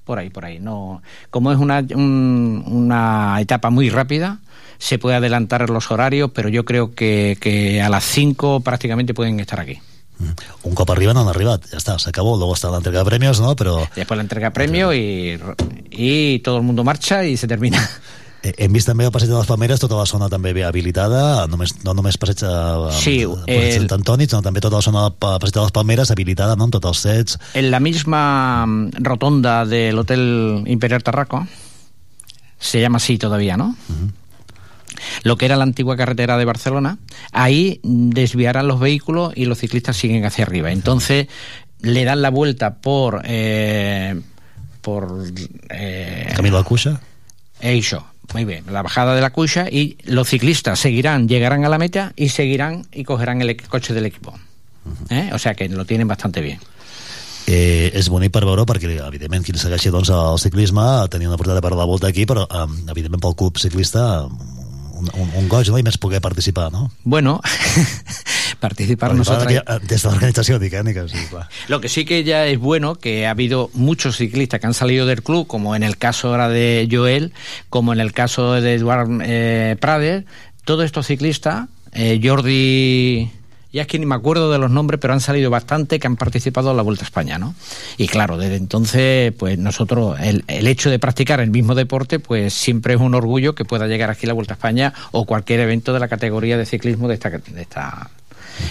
[0.04, 0.60] por ahí, por ahí.
[0.60, 4.38] No, como es una, un- una etapa muy rápida,
[4.78, 9.40] se puede adelantar los horarios, pero yo creo que, que a las 5 prácticamente pueden
[9.40, 9.80] estar aquí.
[10.64, 13.54] Un cop arriben han arribat, ja està, s'acabó, luego està l'entrega de premios, no?
[13.56, 15.38] Però Después la entrega de premio y,
[15.90, 17.78] y todo el mundo marcha y se termina.
[18.44, 21.46] eh, hem vist també el passeig de les Palmeres, tota la zona també bé habilitada,
[21.48, 24.82] només, no només passeig de, Sí, passeig de el- Sant Antoni, sinó també tota la
[24.84, 27.38] zona del pa- passeig de les Palmeres habilitada, no?, amb tots els sets.
[27.54, 31.46] En la misma mm, rotonda del Hotel Imperial Tarraco,
[32.58, 33.76] se llama así todavía, ¿no?
[35.22, 36.98] Lo que era la antigua carretera de Barcelona,
[37.32, 40.72] ahí desviarán los vehículos y los ciclistas siguen hacia arriba.
[40.72, 41.28] Entonces
[41.80, 44.20] le dan la vuelta por eh,
[44.80, 45.24] por
[45.70, 47.00] eh, Camino a la Cuixa.
[47.60, 51.78] Eso, muy bien, la bajada de la cuixa y los ciclistas seguirán, llegarán a la
[51.78, 54.34] meta y seguirán y cogerán el coche del equipo.
[55.08, 55.30] ¿Eh?
[55.32, 56.60] O sea que lo tienen bastante bien.
[57.46, 60.80] Eh, és bonic per veure perquè evidentment qui segueixi doncs, el ciclisme
[61.12, 64.24] tenia una oportunitat per la volta aquí però eh, evidentment pel club ciclista
[65.04, 65.78] un, un, un goig no?
[65.80, 66.88] i més poder participar no?
[67.04, 67.36] Bueno,
[68.64, 69.46] participar Perquè, nosotros.
[69.50, 70.82] clar, que, des de l'organització dic, eh?
[70.86, 71.20] Ni que, sí.
[71.68, 75.06] Lo que sí que ya es bueno que ha habido muchos ciclistas que han salido
[75.06, 77.32] del club, como en el caso ahora de Joel,
[77.68, 80.24] como en el caso de Eduard eh, Prader,
[80.64, 83.30] todos estos ciclistas, eh, Jordi,
[83.74, 86.14] ya es que ni me acuerdo de los nombres, pero han salido bastante que han
[86.14, 87.56] participado en la Vuelta a España, ¿no?
[87.96, 92.94] Y claro, desde entonces, pues nosotros, el, hecho de practicar el mismo deporte, pues siempre
[92.94, 95.98] es un orgullo que pueda llegar aquí la Vuelta a España o cualquier evento de
[95.98, 98.10] la categoría de ciclismo de esta, de esta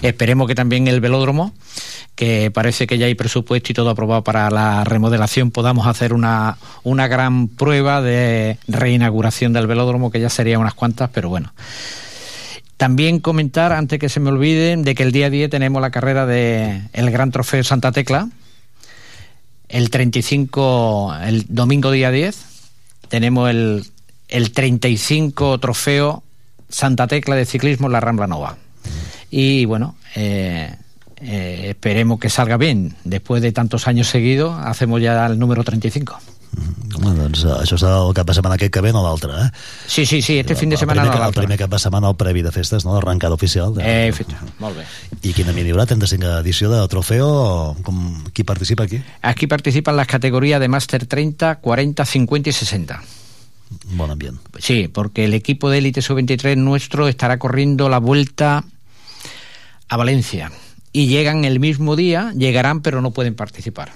[0.01, 1.53] Esperemos que también el velódromo,
[2.15, 6.57] que parece que ya hay presupuesto y todo aprobado para la remodelación, podamos hacer una,
[6.83, 11.51] una gran prueba de reinauguración del velódromo, que ya sería unas cuantas, pero bueno.
[12.83, 16.25] También comentar, antes que se me olviden, de que el día 10 tenemos la carrera
[16.25, 18.27] de el Gran Trofeo Santa Tecla.
[19.69, 22.35] El 35, el domingo día 10,
[23.07, 23.85] tenemos el,
[24.27, 26.23] el 35 Trofeo
[26.67, 28.57] Santa Tecla de ciclismo en la Rambla Nova.
[29.31, 30.75] Y bueno, eh,
[31.21, 32.97] eh, esperemos que salga bien.
[33.05, 36.19] Después de tantos años seguidos, hacemos ya el número 35.
[36.93, 39.47] Home, doncs eh, això serà el cap de setmana aquest que ve, no l'altre, eh?
[39.87, 41.41] Sí, sí, sí, este fin de El primer, no el l'altre.
[41.41, 42.93] primer cap de setmana, el previ de festes, no?
[42.93, 43.73] L'arrencada oficial.
[43.73, 43.81] De...
[43.83, 44.85] Eh, efecte, molt bé.
[45.23, 45.87] I quina mini hi haurà?
[45.89, 47.75] 35 edició de Trofeo?
[47.83, 49.01] Com, qui participa aquí?
[49.21, 53.01] Aquí participan las categorías de Master 30, 40, 50 y 60.
[53.97, 54.37] Bon ambient.
[54.59, 58.63] Sí, porque el equipo de élite sub-23 nuestro estará corriendo la vuelta
[59.89, 60.51] a Valencia.
[60.91, 63.91] Y llegan el mismo día, llegarán pero no pueden participar.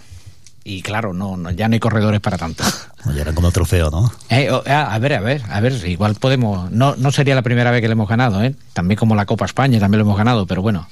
[0.69, 2.61] Y claro, no, no ya no hay corredores para tanto.
[3.05, 4.11] No, ja eren com el trofeo, no?
[4.27, 6.69] Eh, o- a a ver, a ver, a ver, igual podemos.
[6.71, 8.53] No, no sería la primera vez que lo hemos ganado, ¿eh?
[8.73, 10.85] También como la Copa España, también lo hemos ganado, pero bueno,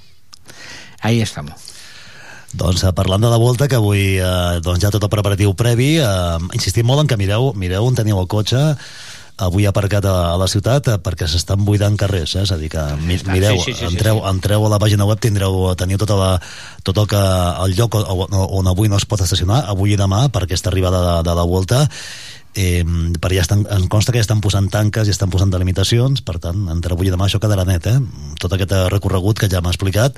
[1.02, 1.56] ahí estamos.
[2.56, 5.98] Doncs eh, parlant de la volta, que avui eh, doncs ja tot el preparatiu previ,
[6.00, 8.62] eh, insistim molt en que mireu, mireu on teniu el cotxe,
[9.38, 12.44] avui aparcat a, a la ciutat eh, perquè s'estan buidant carrers, eh?
[12.46, 14.30] és a dir que mi, mireu, sí, sí, sí, entreu, sí.
[14.32, 16.30] entreu a la pàgina web tindreu, teniu tota la,
[16.88, 17.24] tot el, que,
[17.66, 21.04] el lloc on, on avui no es pot estacionar, avui i demà per aquesta arribada
[21.04, 21.84] de, de la volta
[22.56, 22.84] eh,
[23.22, 26.38] per ja estan, em consta que ja estan posant tanques i estan posant delimitacions per
[26.44, 27.98] tant, entre avui i demà això quedarà net eh?
[28.42, 30.18] tot aquest recorregut que ja m'ha explicat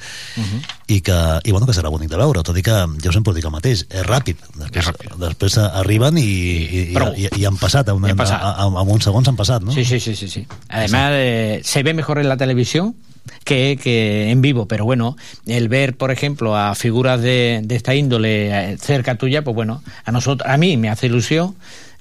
[0.87, 3.47] i que, i bueno, que serà bonic de veure tot i que jo sempre dic
[3.49, 7.13] el mateix és ràpid, després, després arriben i, i, i, Prou.
[7.17, 8.41] i, i han passat, en, passat.
[8.63, 9.73] en, en uns segons han passat no?
[9.73, 10.45] Sí, sí, sí, sí, sí.
[10.69, 12.95] Además, eh, se ve mejor en la televisión
[13.43, 17.95] que, que en vivo, pero bueno, el ver, por ejemplo, a figuras de, de esta
[17.95, 21.55] índole eh, cerca tuya, pues bueno, a nosotros, a mí me hace ilusión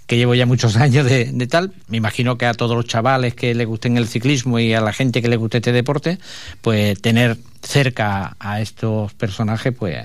[0.07, 3.35] que llevo ya muchos años de, de tal, me imagino que a todos los chavales
[3.35, 6.19] que les gusten el ciclismo y a la gente que les guste este deporte,
[6.63, 9.97] pues tener cerca a estos personajes, pues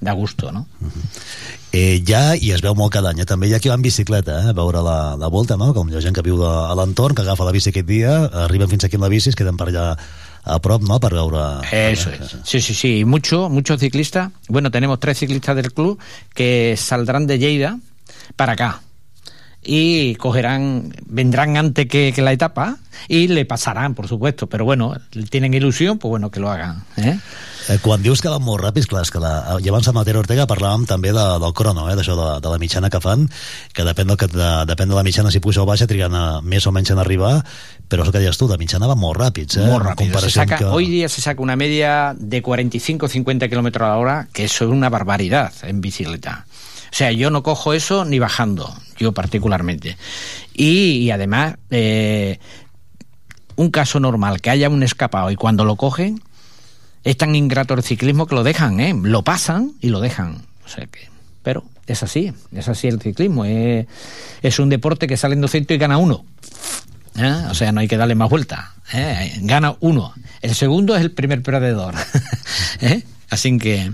[0.00, 0.66] da gusto, ¿no?
[1.72, 3.26] eh, ja, i es veu molt cada any, eh?
[3.26, 4.50] també hi ha qui va en bicicleta eh?
[4.52, 5.72] a veure la, la volta, no?
[5.74, 8.12] com hi ha gent que viu a, a l'entorn, que agafa la bici aquest dia,
[8.44, 9.86] arriben fins aquí amb la bici, es queden per allà
[10.44, 11.42] a prop, no?, per veure...
[11.72, 12.36] Eso es.
[12.44, 12.98] Sí, sí, sí.
[12.98, 14.30] Y mucho, muchos ciclistas.
[14.46, 15.98] Bueno, tenemos tres ciclistas del club
[16.34, 17.78] que saldrán de Lleida
[18.36, 18.82] para acá.
[19.64, 24.94] Y cogerán, vendrán antes que, que la etapa y le pasarán, por supuesto, pero bueno,
[25.30, 26.84] tienen ilusión, pues bueno, que lo hagan.
[26.96, 27.18] ¿eh?
[27.68, 30.20] Eh, quan dius que van molt ràpids, clar, és que la, i abans amb Matero
[30.20, 33.24] Ortega parlàvem també de, del crono, eh, d'això de, de la mitjana que fan,
[33.72, 36.42] que depèn, del que, de, depèn de la mitjana, si puja o baixa, triguen a,
[36.44, 37.38] més o menys en arribar,
[37.88, 39.56] però és el que deies tu, de mitjana van molt ràpids.
[39.56, 39.64] Eh.
[39.64, 40.68] Se comparació amb saca, que...
[40.76, 44.70] Hoy día se saca una media de 45-50 kilómetros a la hora, que eso es
[44.70, 46.44] una barbaridad en bicicleta.
[46.92, 49.96] O sea, yo no cojo eso ni bajando, yo particularmente.
[50.54, 52.38] Y, además, eh,
[53.56, 56.20] un caso normal, que haya un escapado y cuando lo cogen,
[57.04, 58.94] es tan ingrato el ciclismo que lo dejan, ¿eh?
[59.02, 60.42] Lo pasan y lo dejan.
[60.64, 61.08] O sea que,
[61.42, 63.44] pero es así, es así el ciclismo.
[63.44, 63.86] Es,
[64.42, 66.24] es un deporte que sale en 200 y gana uno.
[67.16, 67.44] ¿eh?
[67.50, 68.74] O sea, no hay que darle más vuelta.
[68.92, 69.38] ¿eh?
[69.42, 70.12] Gana uno.
[70.40, 71.94] El segundo es el primer perdedor.
[73.30, 73.92] Así que,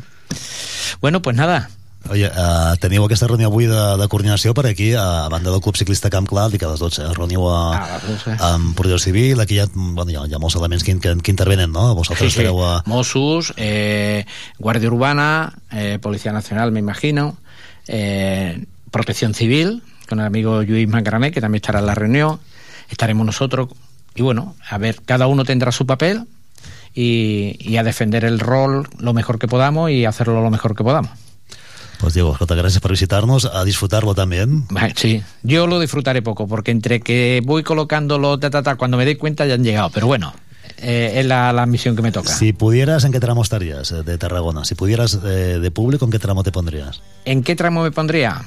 [1.00, 1.70] bueno, pues nada,
[2.10, 5.76] Oye, uh, teniu aquesta reunió avui de, de coordinació per aquí, a banda del Club
[5.78, 7.12] Ciclista Camp Clar, dic a les 12, eh?
[7.14, 8.34] reunió a, a les 12.
[8.48, 11.14] amb Protecció Civil, aquí hi ha, bueno, hi ha, hi ha molts elements que, que,
[11.22, 11.94] que intervenen, no?
[11.94, 12.48] Vosaltres Sí, sí.
[12.50, 12.82] a...
[12.90, 14.26] Mossos, eh,
[14.58, 17.36] Guardia Urbana, eh, Policía Nacional, me imagino,
[17.86, 22.40] eh, Protección Civil, con el amigo Luis Mangrané, que también estará en la reunión,
[22.88, 23.68] estaremos nosotros,
[24.16, 26.24] y bueno, a ver, cada uno tendrá su papel
[26.92, 30.82] y, y a defender el rol lo mejor que podamos y hacerlo lo mejor que
[30.82, 31.12] podamos.
[32.00, 34.14] Pues Diego, escolta, gràcies per visitar-nos, a disfrutar-lo.
[34.14, 38.96] Vale, Sí, yo lo disfrutaré poco, porque entre que voy colocándolo, ta, ta, ta, cuando
[38.96, 40.32] me dé cuenta ya han llegado, pero bueno,
[40.78, 42.32] eh, es la, la misión que me toca.
[42.32, 44.64] Si pudieras, ¿en qué tramo estarías eh, de Tarragona?
[44.64, 47.02] Si pudieras eh, de público, ¿en qué tramo te pondrías?
[47.26, 48.42] ¿En qué tramo me pondría?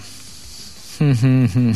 [0.99, 1.75] en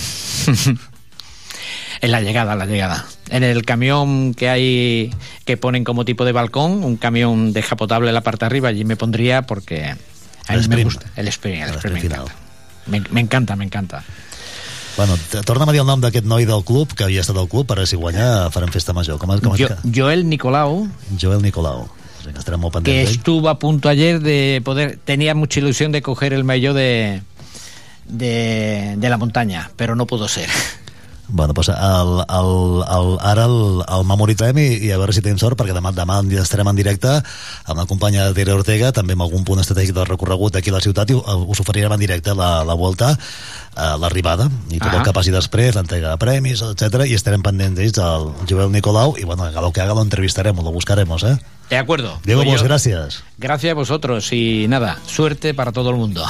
[2.02, 3.06] la llegada, la llegada.
[3.30, 5.14] En el camión que hay,
[5.46, 8.84] que ponen como tipo de balcón, un camión descapotable en la parte de arriba, allí
[8.84, 9.96] me pondría porque
[10.56, 10.84] El sprint.
[10.86, 11.12] gusta.
[11.16, 12.36] El sprint, el El sprint me sprint encanta.
[12.88, 14.04] Me, me encanta, me encanta.
[14.98, 17.68] Bueno, torna'm a dir el nom d'aquest noi del club, que havia estat al club,
[17.70, 19.20] per a si guanya farem festa major.
[19.22, 19.70] Com, com Jo-.
[19.94, 20.88] Joel Nicolau,
[21.22, 21.86] Joel Nicolau.
[22.28, 26.44] Estarem molt que estuvo a punto ayer de poder, tenía mucha ilusión de coger el
[26.44, 27.22] maillot de,
[28.06, 30.50] de, de la montaña, pero no pudo ser.
[31.30, 32.52] Bueno, doncs el, el,
[32.98, 36.22] el, ara el, el memoritzem i, i a veure si tenim sort, perquè demà, demà
[36.40, 37.10] estarem en directe
[37.66, 40.82] amb la companya Tere Ortega, també amb algun punt estratègic del recorregut aquí a la
[40.84, 44.98] ciutat, i uh, us oferirem en directe la, la volta, uh, l'arribada, i tot Ah.
[45.02, 49.18] el que passi després, l'entrega de premis, etc i estarem pendents d'ells, del Joel Nicolau,
[49.20, 51.36] i bueno, haga lo que haga, lo entrevistaremos, lo buscaremos, ¿eh?
[51.70, 52.20] De acuerdo.
[52.24, 53.24] Diego, Pues pues gracias.
[53.38, 56.24] Gracias a vosotros y nada, suerte para todo el mundo.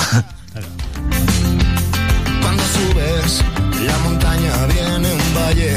[2.41, 3.43] Cuando subes
[3.85, 4.46] la montaña
[5.59, 5.69] y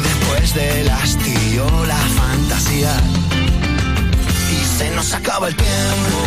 [0.00, 2.94] después del hastío la fantasía.
[4.52, 6.18] Y se nos acaba el tiempo.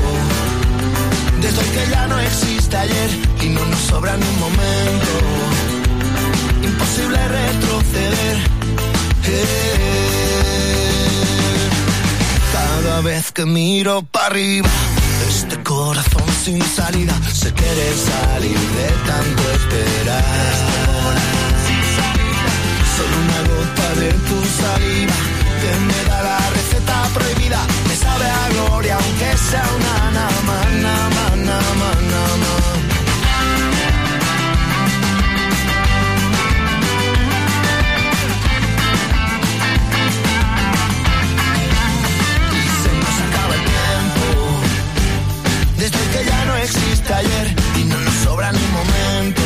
[1.41, 3.09] Desde que ya no existe ayer.
[3.41, 5.11] Y no nos sobra ni un momento.
[6.63, 8.37] Imposible retroceder.
[9.27, 10.09] Eh,
[12.51, 14.69] cada vez que miro para arriba
[15.27, 20.23] este corazón sin salida se quiere salir de tanto esperar.
[22.95, 25.17] Solo una gota de tu saliva
[25.61, 27.59] que me da la receta prohibida.
[27.87, 31.14] Me sabe a gloria aunque sea una nama,
[46.65, 49.41] existe ayer y no nos sobra ni momento.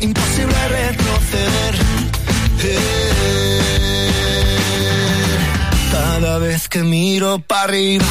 [0.00, 1.74] Imposible retroceder.
[5.90, 8.06] Cada vez que miro para arriba,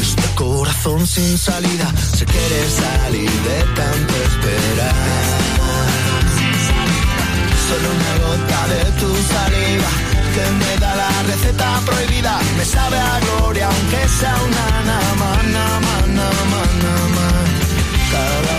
[0.00, 4.94] este corazón sin salida se quiere salir de tanto esperar.
[7.68, 9.90] Solo una gota de tu saliva
[10.34, 12.38] que me da la receta prohibida.
[12.56, 15.02] Me sabe a gloria aunque sea una nama.
[15.52, 16.01] Cada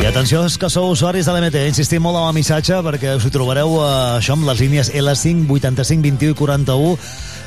[0.01, 1.61] I atenció, és que sou usuaris de l'MT.
[1.69, 5.45] Insistim molt en el missatge perquè us hi trobareu eh, això amb les línies L5,
[5.51, 6.97] 85, 21 i 41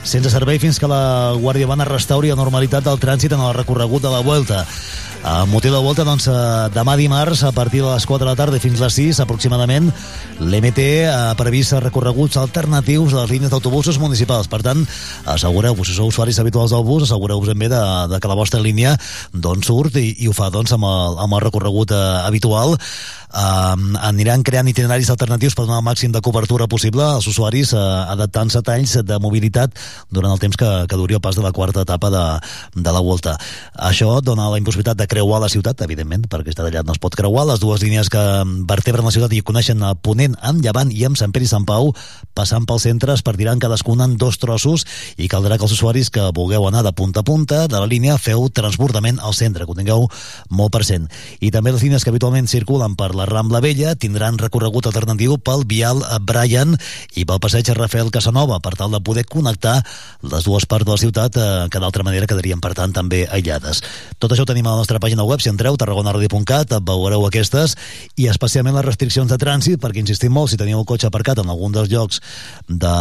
[0.07, 4.07] sense servei fins que la Guàrdia Urbana restauri la normalitat del trànsit en el recorregut
[4.07, 4.62] de la Vuelta.
[5.26, 6.34] Amb motiu de Volta, doncs, eh,
[6.70, 9.90] demà dimarts, a partir de les 4 de la tarda fins les 6, aproximadament,
[10.38, 14.46] l'MT ha previst recorreguts alternatius a les línies d'autobusos municipals.
[14.46, 14.86] Per tant,
[15.26, 17.82] assegureu-vos, si sou usuaris habituals del bus, assegureu-vos ben bé de,
[18.12, 18.94] de que la vostra línia
[19.32, 22.78] doncs, surt i, i ho fa doncs, amb, el, amb el recorregut eh, habitual
[23.32, 23.74] eh,
[24.08, 27.80] aniran creant itineraris alternatius per donar el màxim de cobertura possible als usuaris eh,
[28.14, 29.74] adaptant-se a talls de mobilitat
[30.10, 32.24] durant el temps que, que duri el pas de la quarta etapa de,
[32.74, 33.36] de la Volta.
[33.90, 37.14] Això dona la impossibilitat de creuar la ciutat, evidentment, perquè està tallat no es pot
[37.16, 37.46] creuar.
[37.50, 38.22] Les dues línies que
[38.68, 41.66] vertebren la ciutat i coneixen a Ponent, amb Llevant i amb Sant Pere i Sant
[41.68, 41.92] Pau,
[42.36, 46.24] passant pel centre, es partiran cadascun en dos trossos i caldrà que els usuaris que
[46.36, 49.78] vulgueu anar de punta a punta de la línia feu transbordament al centre, que ho
[49.78, 50.08] tingueu
[50.50, 51.08] molt present.
[51.40, 55.64] I també les línies que habitualment circulen per la Rambla Vella tindran recorregut alternatiu pel
[55.66, 56.76] vial Brian
[57.18, 59.80] i pel passeig Rafael Casanova per tal de poder connectar
[60.22, 63.82] les dues parts de la ciutat eh, que d'altra manera quedarien per tant també aïllades.
[64.22, 67.74] Tot això ho tenim a la nostra pàgina web, si entreu tarragonaradio.cat veureu aquestes
[68.16, 71.50] i especialment les restriccions de trànsit perquè insistim molt, si teniu el cotxe aparcat en
[71.50, 72.22] algun dels llocs
[72.68, 72.94] de,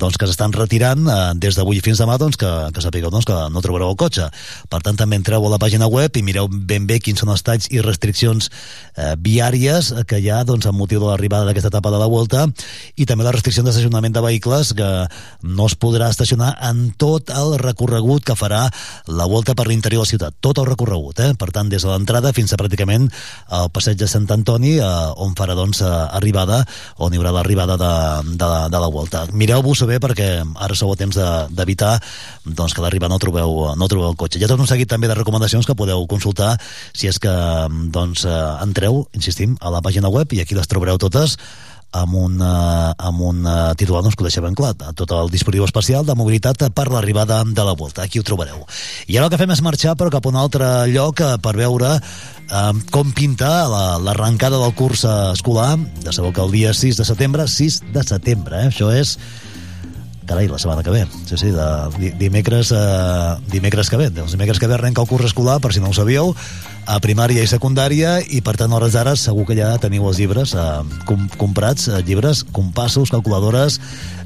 [0.00, 3.38] doncs, que s'estan retirant eh, des d'avui fins demà doncs, que, que sapigueu doncs, que
[3.52, 4.28] no trobareu el cotxe.
[4.68, 7.44] Per tant, també entreu a la pàgina web i mireu ben bé quins són els
[7.46, 8.50] talls i restriccions
[8.96, 9.57] eh, viàries
[10.08, 12.46] que hi ha doncs, amb motiu de l'arribada d'aquesta etapa de la Volta
[12.96, 14.88] i també la restricció d'estacionament de vehicles que
[15.42, 18.66] no es podrà estacionar en tot el recorregut que farà
[19.06, 20.36] la Volta per l'interior de la ciutat.
[20.40, 21.32] Tot el recorregut, eh?
[21.38, 23.08] per tant, des de l'entrada fins a pràcticament
[23.58, 24.88] el passeig de Sant Antoni, eh,
[25.18, 26.62] on farà doncs, eh, arribada,
[26.98, 27.92] on hi haurà l'arribada de,
[28.38, 29.26] de, de la Volta.
[29.32, 31.18] Mireu-vos bé perquè ara sou a temps
[31.50, 34.38] d'evitar de, doncs, que l'arribada no trobeu, no trobeu el cotxe.
[34.38, 36.54] Hi ha tot un seguit també de recomanacions que podeu consultar
[36.92, 37.32] si és que
[37.94, 41.36] doncs, eh, entreu, insistim, a la pàgina web i aquí les trobareu totes
[41.96, 45.30] amb un, uh, amb un uh, titular doncs, que ho deixa ben clar tot el
[45.32, 48.66] dispositiu especial de mobilitat per l'arribada de la volta, aquí ho trobareu
[49.08, 51.56] i ara el que fem és marxar però cap a un altre lloc uh, per
[51.56, 53.64] veure uh, com pinta
[54.04, 58.04] l'arrencada la, del curs escolar ja sabeu que el dia 6 de setembre 6 de
[58.04, 58.72] setembre, eh?
[58.74, 59.16] això és
[60.28, 61.06] carai, la setmana que ve.
[61.24, 64.10] Sí, sí, de dimecres, eh, dimecres que ve.
[64.12, 66.34] Doncs dimecres que ve arrenca el curs escolar, per si no ho sabíeu,
[66.88, 70.18] a primària i secundària i per tant a hores d'ara segur que ja teniu els
[70.20, 70.66] llibres eh,
[71.08, 73.76] com, comprats, eh, llibres, compassos, calculadores,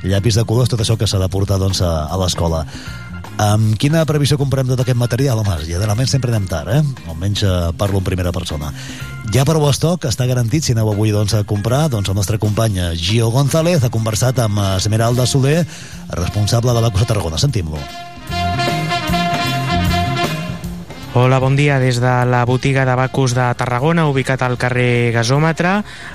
[0.06, 2.62] llapis de colors, tot això que s'ha de portar doncs, a, a l'escola.
[3.42, 5.56] Amb quina previsió comprem tot aquest material, home?
[5.66, 7.10] Generalment sempre anem tard, eh?
[7.10, 8.70] Almenys eh, parlo en primera persona.
[9.34, 12.78] Ja per estoc està garantit, si aneu avui doncs, a comprar, doncs el nostre company
[12.94, 15.64] Gio González ha conversat amb Esmeralda Soler,
[16.14, 17.40] responsable de la Cosa Tarragona.
[17.40, 18.11] Sentim-lo.
[21.14, 21.76] Hola, bon dia.
[21.76, 25.72] Des de la botiga de Bacus de Tarragona, ubicat al carrer Gasòmetre,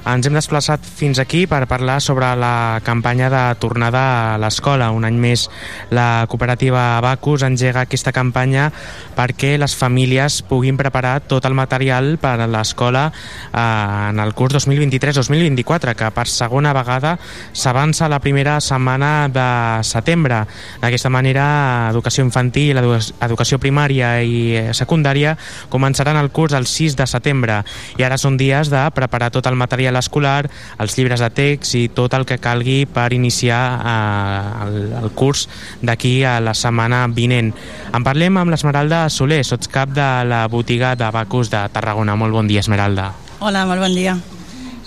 [0.10, 4.02] ens hem desplaçat fins aquí per parlar sobre la campanya de tornada
[4.34, 4.88] a l'escola.
[4.90, 5.52] Un any més
[5.94, 8.72] la cooperativa Bacus engega aquesta campanya
[9.14, 14.58] perquè les famílies puguin preparar tot el material per a l'escola eh, en el curs
[14.58, 17.20] 2023-2024, que per segona vegada
[17.54, 19.48] s'avança la primera setmana de
[19.86, 20.42] setembre.
[20.82, 21.46] D'aquesta manera,
[21.94, 25.36] educació infantil, educació primària i secundària secundària
[25.74, 27.60] començaran el curs el 6 de setembre
[28.00, 30.48] i ara són dies de preparar tot el material escolar,
[30.80, 35.48] els llibres de text i tot el que calgui per iniciar eh, el, el curs
[35.82, 37.52] d'aquí a la setmana vinent.
[37.94, 42.16] En parlem amb l'Esmeralda Soler, sots cap de la botiga de Bacus de Tarragona.
[42.16, 43.12] Molt bon dia, Esmeralda.
[43.40, 44.18] Hola, molt bon dia.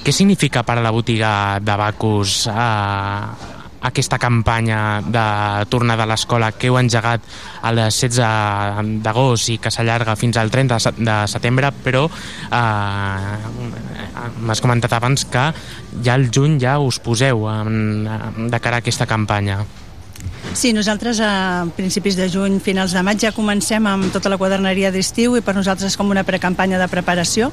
[0.01, 5.24] Què significa per a la botiga de Bacus eh, aquesta campanya de
[5.72, 7.24] tornada a l'escola que heu engegat
[7.64, 13.37] el 16 d'agost i que s'allarga fins al 30 de setembre, però eh,
[14.41, 15.51] m'has comentat abans que
[16.05, 18.09] ja al juny ja us poseu en,
[18.51, 19.62] de cara a aquesta campanya.
[20.53, 24.91] Sí, nosaltres a principis de juny, finals de maig ja comencem amb tota la quaderneria
[24.93, 27.53] d'estiu i per nosaltres és com una precampanya de preparació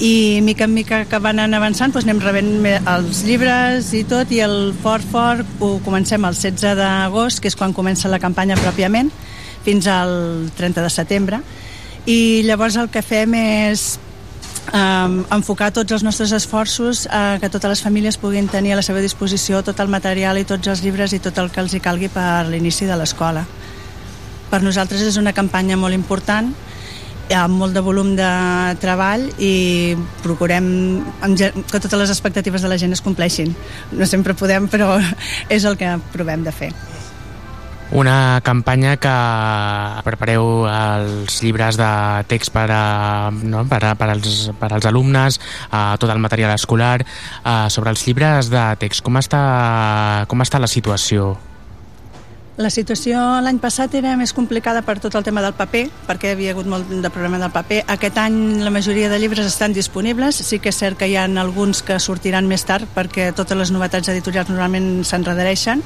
[0.00, 4.30] i mica en mica que van anar avançant doncs anem rebent els llibres i tot
[4.32, 8.56] i el Fort Fort ho comencem el 16 d'agost que és quan comença la campanya
[8.56, 9.12] pròpiament
[9.66, 11.42] fins al 30 de setembre
[12.08, 13.98] i llavors el que fem és
[14.72, 18.86] um, enfocar tots els nostres esforços a que totes les famílies puguin tenir a la
[18.86, 21.82] seva disposició tot el material i tots els llibres i tot el que els hi
[21.84, 23.44] calgui per l'inici de l'escola.
[24.50, 26.54] Per nosaltres és una campanya molt important
[27.36, 28.30] amb molt de volum de
[28.82, 30.66] treball i procurem
[31.36, 33.54] que totes les expectatives de la gent es compleixin.
[33.92, 34.96] No sempre podem, però
[35.56, 36.72] és el que provem de fer.
[37.90, 39.12] Una campanya que
[40.06, 41.90] prepareu els llibres de
[42.30, 45.40] text per, a, no, per, a, per, als, per als alumnes,
[45.74, 47.02] a tot el material escolar.
[47.68, 51.34] sobre els llibres de text, com està, com està la situació?
[52.60, 56.34] La situació l'any passat era més complicada per tot el tema del paper, perquè hi
[56.34, 57.78] havia hagut molt de problema del paper.
[57.94, 61.24] Aquest any la majoria de llibres estan disponibles, sí que és cert que hi ha
[61.40, 65.80] alguns que sortiran més tard perquè totes les novetats editorials normalment s'enredareixen,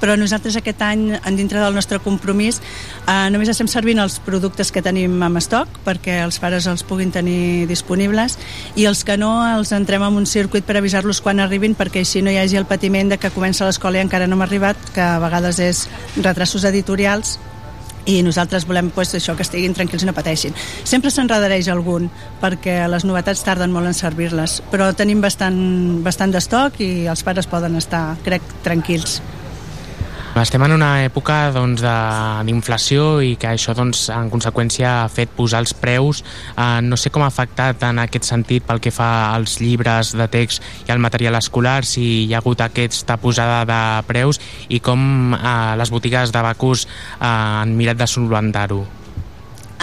[0.00, 1.04] però nosaltres aquest any,
[1.36, 2.60] dintre del nostre compromís,
[3.06, 7.12] eh, només estem servint els productes que tenim en estoc perquè els pares els puguin
[7.12, 8.38] tenir disponibles
[8.76, 12.24] i els que no els entrem en un circuit per avisar-los quan arribin perquè així
[12.24, 15.04] no hi hagi el patiment de que comença l'escola i encara no hem arribat, que
[15.04, 15.86] a vegades és
[16.16, 17.38] retrasos editorials
[18.06, 20.56] i nosaltres volem pues, això que estiguin tranquils i no pateixin.
[20.88, 22.08] Sempre s'enredareix algun
[22.40, 25.60] perquè les novetats tarden molt en servir-les, però tenim bastant,
[26.06, 29.20] bastant d'estoc i els pares poden estar, crec, tranquils.
[30.40, 31.82] Estem en una època doncs,
[32.46, 36.22] d'inflació i que això doncs, en conseqüència ha fet posar els preus.
[36.54, 40.28] Eh, no sé com ha afectat en aquest sentit pel que fa als llibres de
[40.32, 45.34] text i al material escolar, si hi ha hagut aquesta posada de preus i com
[45.36, 48.80] eh, les botigues de Bacús eh, han mirat de solventar-ho.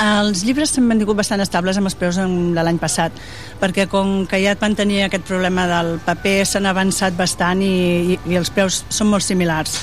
[0.07, 3.13] Els llibres s'han mantingut bastant estables amb els preus de l'any passat,
[3.61, 7.73] perquè com que ja van tenir aquest problema del paper, s'han avançat bastant i,
[8.17, 9.77] i, i els preus són molt similars.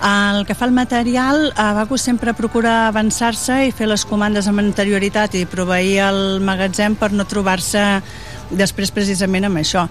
[0.00, 4.62] El que fa el material, a Bacus sempre procura avançar-se i fer les comandes amb
[4.62, 7.82] anterioritat i proveir el magatzem per no trobar-se
[8.48, 9.84] després precisament amb això.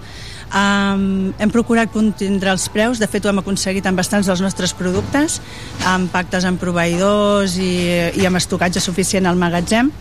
[0.50, 4.74] Um, hem procurat contindre els preus, de fet ho hem aconseguit amb bastants dels nostres
[4.74, 5.38] productes,
[5.86, 7.70] amb pactes amb proveïdors i,
[8.18, 9.92] i amb estocatge suficient al magatzem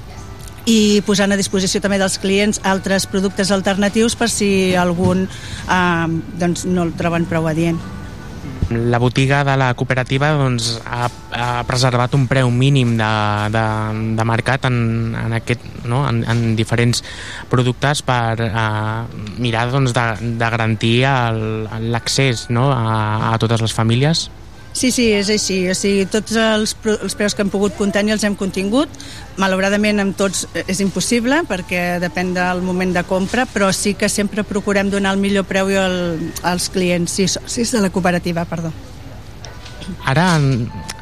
[0.66, 6.66] i posant a disposició també dels clients altres productes alternatius per si algun eh, doncs
[6.66, 7.99] no el troben prou adient.
[8.70, 13.11] La botiga de la cooperativa doncs, ha, ha preservat un preu mínim de,
[13.53, 13.63] de,
[14.20, 14.78] de mercat en,
[15.17, 16.03] en, aquest, no?
[16.09, 17.01] en, en diferents
[17.49, 20.99] productes per eh, mirar doncs, de, de garantir
[21.89, 22.70] l'accés no?
[22.70, 24.30] a, a totes les famílies.
[24.80, 25.58] Sí, sí, és així.
[25.68, 28.94] O sigui, tots els, els preus que hem pogut contenir els hem contingut.
[29.42, 34.08] Malauradament amb tots eh, és impossible perquè depèn del moment de compra, però sí que
[34.08, 35.98] sempre procurem donar el millor preu al,
[36.48, 38.72] als clients, sí, socis de la cooperativa, perdó.
[40.08, 40.30] Ara,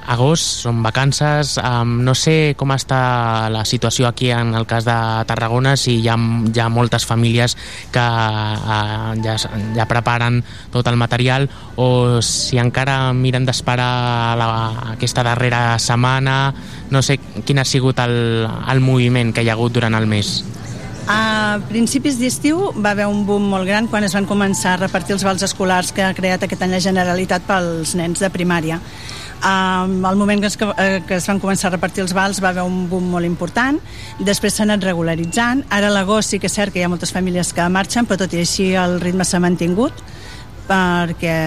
[0.07, 4.95] agost, són vacances, um, no sé com està la situació aquí en el cas de
[5.27, 7.57] Tarragona, si hi ha, hi ha moltes famílies
[7.93, 9.37] que uh, ja,
[9.75, 10.41] ja preparen
[10.73, 13.91] tot el material o si encara miren d'esperar
[14.95, 16.53] aquesta darrera setmana,
[16.89, 20.39] no sé quin ha sigut el, el moviment que hi ha hagut durant el mes.
[21.07, 25.15] A principis d'estiu va haver un boom molt gran quan es van començar a repartir
[25.15, 28.81] els vals escolars que ha creat aquest any la Generalitat pels nens de primària.
[29.37, 32.49] Um, al moment que es, eh, que es van començar a repartir els vals va
[32.49, 33.77] haver un boom molt important,
[34.25, 37.13] després s'ha anat regularitzant, ara a l'agost sí que és cert que hi ha moltes
[37.13, 40.01] famílies que marxen, però tot i així el ritme s'ha mantingut
[40.67, 41.37] perquè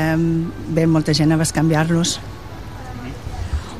[0.70, 2.18] bé, molta gent a bescanviar-los.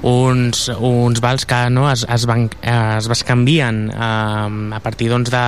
[0.03, 5.45] Uns, uns vals que no, es, es, van, es bescanvien eh, a partir doncs, de,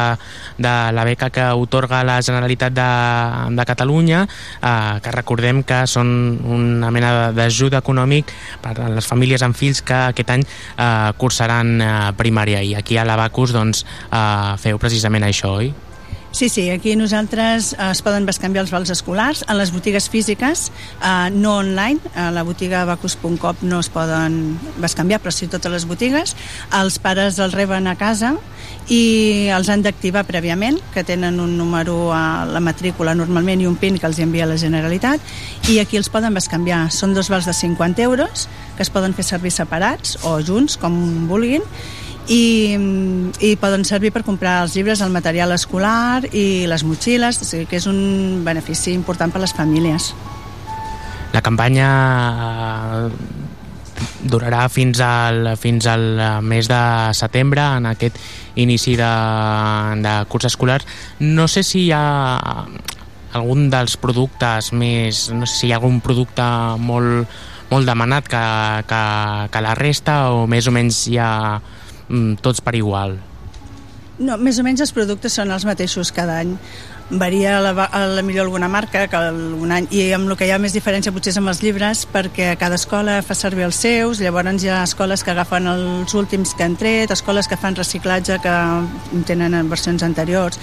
[0.58, 2.88] de la beca que otorga la Generalitat de,
[3.56, 6.12] de Catalunya eh, que recordem que són
[6.44, 8.32] una mena d'ajut econòmic
[8.62, 12.98] per a les famílies amb fills que aquest any eh, cursaran eh, primària i aquí
[12.98, 15.72] a l'Abacus doncs, eh, feu precisament això, oi?
[16.32, 20.70] Sí, sí, aquí nosaltres eh, es poden bescanviar els vals escolars a les botigues físiques,
[21.04, 25.84] eh, no online, a la botiga bacus.com no es poden bescanviar, però sí totes les
[25.84, 26.32] botigues.
[26.80, 28.32] Els pares els reben a casa
[28.88, 33.76] i els han d'activar prèviament, que tenen un número a la matrícula normalment i un
[33.76, 35.20] PIN que els envia la Generalitat,
[35.68, 36.86] i aquí els poden bescanviar.
[36.96, 40.96] Són dos vals de 50 euros que es poden fer servir separats o junts, com
[41.28, 41.60] vulguin,
[42.28, 42.76] i,
[43.40, 47.66] i poden servir per comprar els llibres, el material escolar i les motxilles, o sigui
[47.70, 50.12] que és un benefici important per a les famílies.
[51.32, 51.88] La campanya
[53.08, 53.10] eh,
[54.28, 56.82] durarà fins al, fins al eh, mes de
[57.16, 58.18] setembre en aquest
[58.54, 59.12] inici de,
[60.04, 60.82] de curs escolar.
[61.18, 62.66] No sé si hi ha
[63.32, 65.28] algun dels productes més...
[65.32, 66.44] No sé si hi ha algun producte
[66.78, 67.30] molt,
[67.72, 68.42] molt demanat que,
[68.88, 69.04] que,
[69.50, 71.81] que la resta o més o menys hi ha mm,
[72.42, 73.18] tots per igual.
[74.22, 76.52] No, més o menys els productes són els mateixos cada any.
[77.12, 77.72] Varia la,
[78.08, 81.12] la millor alguna marca que algun any, i amb el que hi ha més diferència
[81.12, 84.82] potser és amb els llibres, perquè cada escola fa servir els seus, llavors hi ha
[84.84, 88.54] escoles que agafen els últims que han tret, escoles que fan reciclatge que
[89.28, 90.60] tenen en versions anteriors.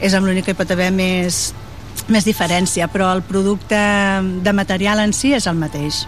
[0.00, 1.52] És amb l'únic que hi pot haver més,
[2.08, 3.78] més diferència, però el producte
[4.42, 6.06] de material en si és el mateix.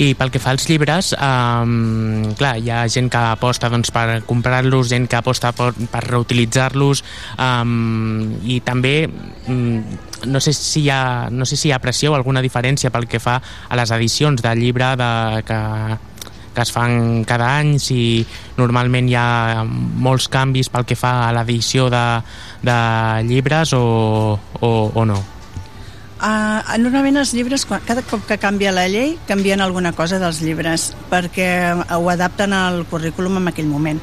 [0.00, 4.22] I pel que fa als llibres, um, clar, hi ha gent que aposta doncs, per
[4.24, 7.02] comprar-los, gent que aposta per, per reutilitzar-los
[7.36, 8.94] um, i també
[9.52, 9.82] um,
[10.24, 13.04] no, sé si hi ha, no sé si hi ha pressió o alguna diferència pel
[13.04, 13.36] que fa
[13.68, 15.10] a les edicions de llibre de,
[15.44, 15.60] que,
[16.54, 18.24] que es fan cada any, si
[18.56, 22.06] normalment hi ha molts canvis pel que fa a l'edició de,
[22.64, 22.80] de
[23.28, 23.84] llibres o,
[24.60, 25.20] o, o no.
[26.22, 30.38] Uh, normalment els llibres, quan- cada cop que canvia la llei, canvien alguna cosa dels
[30.40, 31.48] llibres, perquè
[31.98, 33.98] ho adapten al currículum en aquell moment.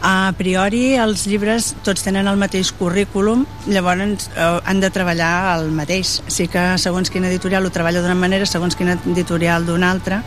[0.00, 5.72] A priori, els llibres tots tenen el mateix currículum, llavors eh, han de treballar el
[5.76, 6.22] mateix.
[6.30, 10.22] Sí que segons quina editorial ho treballa d'una manera, segons quina editorial d'una altra,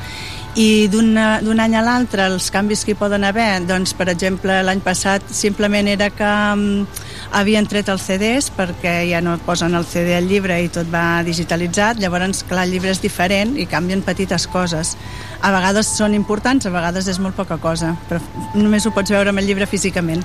[0.55, 4.83] i d'un any a l'altre els canvis que hi poden haver doncs per exemple l'any
[4.85, 6.85] passat simplement era que um,
[7.33, 11.23] havien tret els CDs perquè ja no posen el CD al llibre i tot va
[11.25, 11.97] digitalitzat.
[11.97, 14.93] Llavors clar, el llibre és diferent i canvien petites coses.
[15.41, 18.21] A vegades són importants, a vegades és molt poca cosa però
[18.53, 20.21] només ho pots veure amb el llibre físicament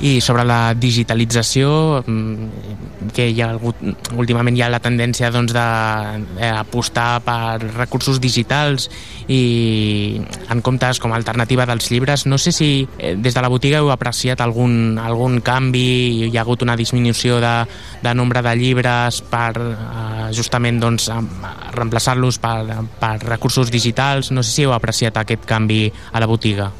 [0.00, 3.74] I sobre la digitalització, mm, que hi ha hagut,
[4.14, 8.86] últimament hi ha la tendència doncs, d'apostar per recursos digitals
[9.26, 10.20] i
[10.54, 12.26] en comptes com a alternativa dels llibres.
[12.30, 16.42] No sé si eh, des de la botiga heu apreciat algun, algun canvi, hi ha
[16.46, 17.54] hagut una disminució de,
[18.02, 21.28] de nombre de llibres per eh, justament doncs, em-
[21.74, 22.62] reemplaçar-los per,
[23.00, 24.30] per recursos digitals.
[24.30, 26.70] No sé si heu apreciat aquest canvi a la botiga.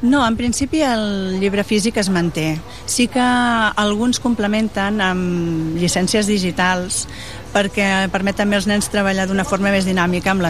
[0.00, 2.52] No, en principi el llibre físic es manté.
[2.86, 7.06] Sí que alguns complementen amb llicències digitals
[7.50, 10.44] perquè permet també als nens treballar d'una forma més dinàmica amb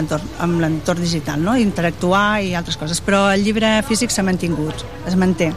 [0.61, 1.57] l'entorn digital, no?
[1.57, 3.01] interactuar i altres coses.
[3.01, 5.49] Però el llibre físic s'ha mantingut, es manté.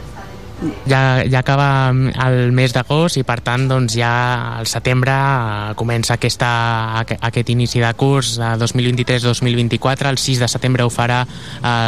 [0.87, 4.11] Ja, ja acaba el mes d'agost i per tant doncs, ja
[4.59, 6.49] al setembre eh, comença aquesta,
[7.01, 11.21] aqu- aquest inici de curs de 2023-2024 el 6 de setembre ho, farà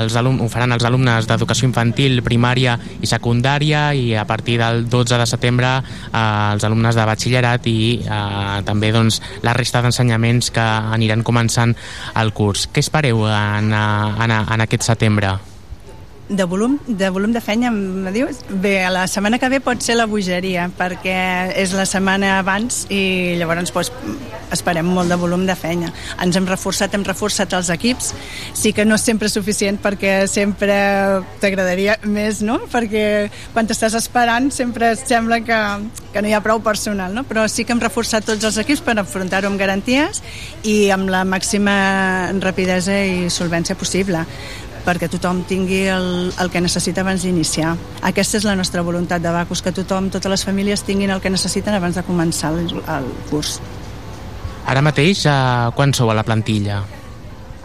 [0.03, 4.85] els alum, ho faran els alumnes d'educació infantil, primària i secundària i a partir del
[4.89, 10.51] 12 de setembre eh, els alumnes de batxillerat i eh, també doncs, la resta d'ensenyaments
[10.55, 10.61] que
[10.95, 11.75] aniran començant
[12.15, 12.67] el curs.
[12.73, 15.35] Què espereu en, eh, en, en aquest setembre?
[16.27, 18.39] De volum, de volum de feina, em dius?
[18.49, 21.13] Bé, la setmana que ve pot ser la bogeria, perquè
[21.53, 23.91] és la setmana abans i llavors doncs,
[24.55, 25.91] esperem molt de volum de feina.
[26.23, 28.09] Ens hem reforçat, hem reforçat els equips.
[28.57, 30.75] Sí que no és sempre suficient perquè sempre
[31.43, 32.57] t'agradaria més, no?
[32.73, 33.05] Perquè
[33.53, 35.61] quan t'estàs esperant sempre sembla que,
[36.09, 37.25] que no hi ha prou personal, no?
[37.29, 40.23] Però sí que hem reforçat tots els equips per afrontar-ho amb garanties
[40.65, 44.25] i amb la màxima rapidesa i solvència possible
[44.85, 46.09] perquè tothom tingui el,
[46.39, 47.75] el que necessita abans d'iniciar.
[48.05, 51.33] Aquesta és la nostra voluntat de Bacus, que tothom, totes les famílies tinguin el que
[51.33, 53.57] necessiten abans de començar el, el curs.
[54.65, 56.83] Ara mateix, eh, quan sou a la plantilla?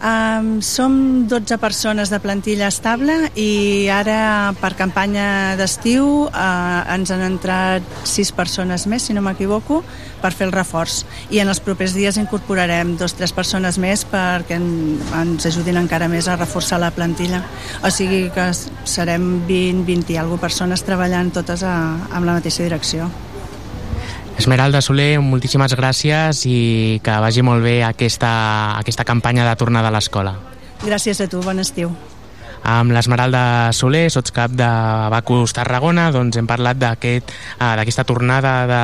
[0.01, 7.21] Um, som 12 persones de plantilla estable i ara per campanya d'estiu uh, ens han
[7.27, 9.83] entrat 6 persones més, si no m'equivoco,
[10.23, 11.03] per fer el reforç.
[11.29, 15.83] I en els propers dies incorporarem dos o tres persones més perquè en, ens ajudin
[15.83, 17.43] encara més a reforçar la plantilla.
[17.85, 18.49] O sigui que
[18.89, 21.77] serem 20, 20 i alguna persones treballant totes a,
[22.09, 23.13] amb la mateixa direcció.
[24.41, 28.31] Esmeralda Soler, moltíssimes gràcies i que vagi molt bé aquesta,
[28.79, 30.33] aquesta campanya de tornada a l'escola.
[30.81, 31.93] Gràcies a tu, bon estiu.
[32.71, 34.67] Amb l'Esmeralda Soler, sotscap de
[35.11, 37.17] Bacus Tarragona, doncs hem parlat eh,
[37.59, 38.79] d'aquesta tornada de,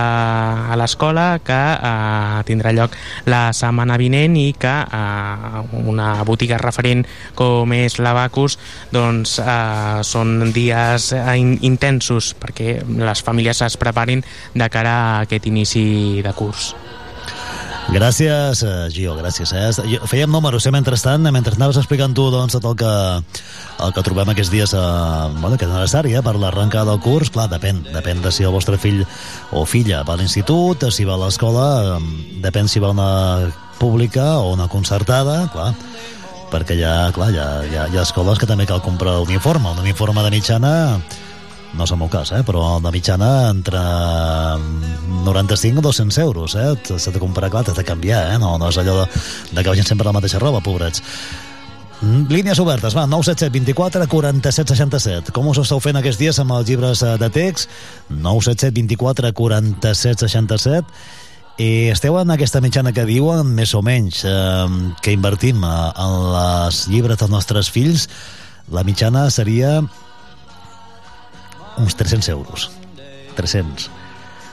[0.73, 2.97] a l'escola que eh, tindrà lloc
[3.31, 7.07] la setmana vinent i que eh, una botiga referent
[7.39, 8.59] com és la Bacus
[8.91, 15.17] doncs eh, són dies eh, in, intensos perquè les famílies es preparin de cara a
[15.29, 15.87] aquest inici
[16.27, 16.75] de curs.
[17.87, 19.53] Gràcies, eh, Gio, gràcies.
[19.55, 19.99] Eh?
[20.11, 22.95] Fèiem números, eh, mentrestant, mentre anaves explicant tu doncs, tot el que,
[23.85, 27.31] el que trobem aquests dies a, bueno, que és necessari eh, per l'arrencada del curs.
[27.31, 29.05] Clar, depèn, depèn de si el vostre fill
[29.53, 33.53] o filla va a l'institut, si va a l'escola, eh, depèn si va a una
[33.79, 35.71] pública o una concertada, clar,
[36.51, 39.21] perquè hi ha, clar, hi ha, hi ha, hi ha escoles que també cal comprar
[39.21, 39.71] uniforme.
[39.71, 40.75] Un uniforme de mitjana
[41.77, 42.43] no és el meu cas, eh?
[42.47, 43.81] però de mitjana entre
[45.27, 46.71] 95 o 200 euros, eh?
[46.97, 48.39] S'ha de comprar, clar, t'has de canviar, eh?
[48.43, 49.11] No, no és allò de,
[49.53, 51.03] de que vagin sempre la mateixa roba, pobrets.
[52.01, 55.33] Mm, Línies obertes, va, 977 24 47 67.
[55.37, 57.71] Com us esteu fent aquests dies amb els llibres eh, de text?
[58.11, 60.99] 977 24 47 67.
[61.57, 64.67] I esteu en aquesta mitjana que diuen, més o menys, eh,
[65.01, 68.11] que invertim eh, en les llibres dels nostres fills,
[68.73, 69.79] la mitjana seria
[71.79, 72.71] uns 300 euros.
[73.37, 73.91] 300.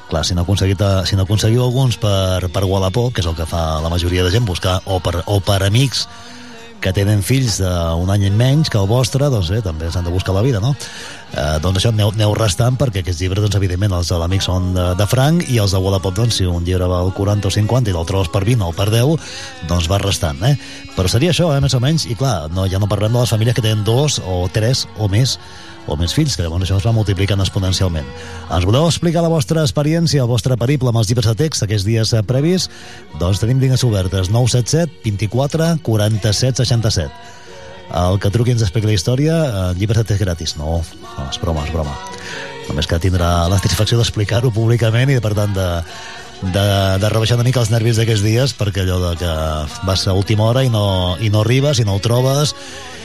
[0.10, 3.48] Clar, si no, aconseguit, si no aconseguiu alguns per, per Wallapop, que és el que
[3.50, 6.08] fa la majoria de gent, buscar, o per, o per amics
[6.84, 10.12] que tenen fills d'un any i menys que el vostre, doncs bé, també s'han de
[10.12, 10.74] buscar la vida, no?
[11.32, 14.74] Eh, doncs això aneu, aneu restant perquè aquests llibres, doncs evidentment, els de l'amic són
[14.76, 17.90] de, de franc i els de Wallapop, doncs si un llibre val 40 o 50
[17.90, 19.32] i l'altre per 20 o per 10,
[19.72, 20.58] doncs va restant, eh?
[20.98, 23.32] Però seria això, eh, més o menys, i clar, no, ja no parlem de les
[23.32, 25.40] famílies que tenen dos o tres o més
[25.88, 28.08] o més fills, que llavors això es va multiplicant exponencialment.
[28.48, 31.88] Ens voleu explicar la vostra experiència, el vostre periple amb els llibres de text aquests
[31.88, 32.70] dies eh, previs?
[33.20, 37.12] Doncs tenim línies obertes 977 24 47 67.
[37.94, 40.58] El que truqui ens expliqui la història, eh, llibres de text gratis.
[40.58, 41.96] No, no, és broma, és broma.
[42.70, 45.68] Només que tindrà la satisfacció d'explicar-ho públicament i, per tant, de,
[46.52, 46.66] de,
[47.00, 49.34] de rebaixar una mica els nervis d'aquests dies perquè allò de que
[49.88, 52.56] vas a última hora i no, i no arribes i no ho trobes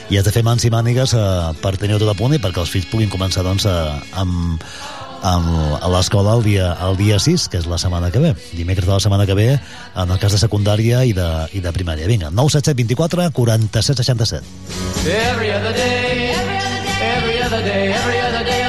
[0.09, 1.25] i has de fer mans i mànigues eh,
[1.63, 4.63] per tenir-ho tot a punt i perquè els fills puguin començar doncs, a, amb,
[5.21, 5.51] amb,
[5.83, 8.33] a l'escola el dia, el dia 6, que és la setmana que ve.
[8.57, 11.75] Dimecres de la setmana que ve, en el cas de secundària i de, i de
[11.77, 12.09] primària.
[12.09, 14.43] Vinga, 9 7 7 24 47 67.
[15.05, 18.68] Every other day, every other day, every other day, every other day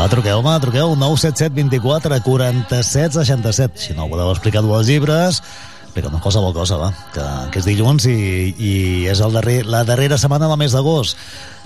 [0.00, 0.08] Monday.
[0.08, 3.80] Va, truqueu-me, truqueu 977 24 47 67.
[3.80, 5.42] Si no voleu explicar dues llibres,
[5.84, 8.72] explica qualsevol cosa, va, que, que és dilluns i, i
[9.10, 11.18] és el darrer, la darrera setmana del mes d'agost.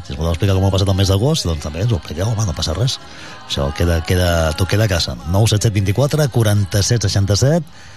[0.05, 2.26] Si us voleu explicar com ha passat el mes d'agost, doncs també ens ho expliqueu,
[2.26, 2.99] home, no passa res.
[3.47, 5.14] Això queda, queda, tot queda a casa.
[5.30, 7.93] 977 24 47 67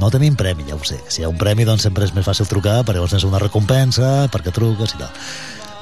[0.00, 1.02] no tenim premi, ja ho sé.
[1.12, 3.42] Si hi ha un premi, doncs sempre és més fàcil trucar, perquè llavors és una
[3.42, 5.12] recompensa, perquè truques i tal.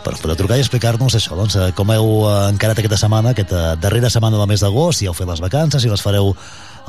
[0.01, 3.35] Però us podeu trucar i explicar-nos això, doncs, eh, com heu eh, encarat aquesta setmana,
[3.35, 6.33] aquesta darrera setmana del mes d'agost, si heu fet les vacances, si les fareu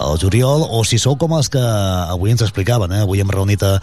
[0.01, 3.01] al juliol, o si sou com els que avui ens explicaven, eh?
[3.03, 3.73] avui hem reunit a,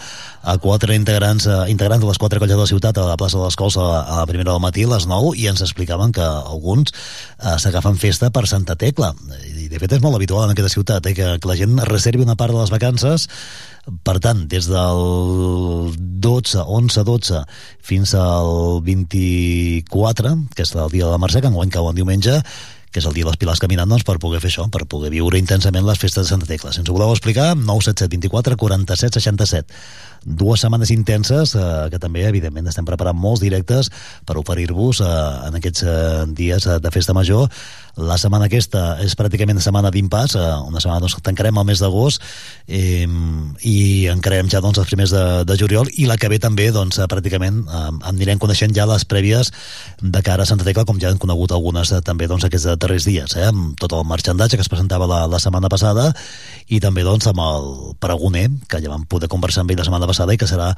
[0.42, 3.38] a quatre integrants, eh, integrants de les quatre colles de la ciutat a la plaça
[3.38, 6.12] de les Cols a, a la primera del matí, a les 9, i ens explicaven
[6.16, 9.12] que alguns eh, s'agafen festa per Santa Tecla.
[9.44, 11.16] I de fet és molt habitual en aquesta ciutat, eh?
[11.18, 13.28] que, que la gent reservi una part de les vacances
[14.04, 17.42] per tant, des del 12, 11, 12
[17.84, 22.40] fins al 24, que és el dia de la Mercè, que enguany cau en diumenge,
[22.92, 25.12] que és el dia de les Pilars caminant, doncs, per poder fer això, per poder
[25.12, 26.72] viure intensament les festes de Santa Tecla.
[26.72, 29.80] Si ens ho voleu explicar, 977 24 47 67.
[30.24, 33.90] Dues setmanes intenses eh, que també, evidentment, estem preparant molts directes
[34.26, 35.12] per oferir-vos eh,
[35.48, 35.98] en aquests eh,
[36.38, 37.48] dies eh, de festa major.
[37.98, 41.80] La setmana aquesta és pràcticament setmana d'impàs, eh, una setmana doncs, que tancarem el mes
[41.82, 42.22] d'agost
[42.70, 43.06] eh,
[43.66, 47.00] i encarem ja doncs, els primers de, de juliol i la que ve també doncs,
[47.00, 49.50] eh, pràcticament eh, anirem coneixent ja les prèvies
[49.98, 53.08] de cara a Santa Tecla, com ja han conegut algunes eh, també doncs, aquests darrers
[53.08, 56.12] dies, eh, amb tot el marxandatge que es presentava la, la setmana passada
[56.68, 60.06] i també doncs, amb el pregoner, que ja vam poder conversar amb ell la setmana
[60.08, 60.70] passada i que serà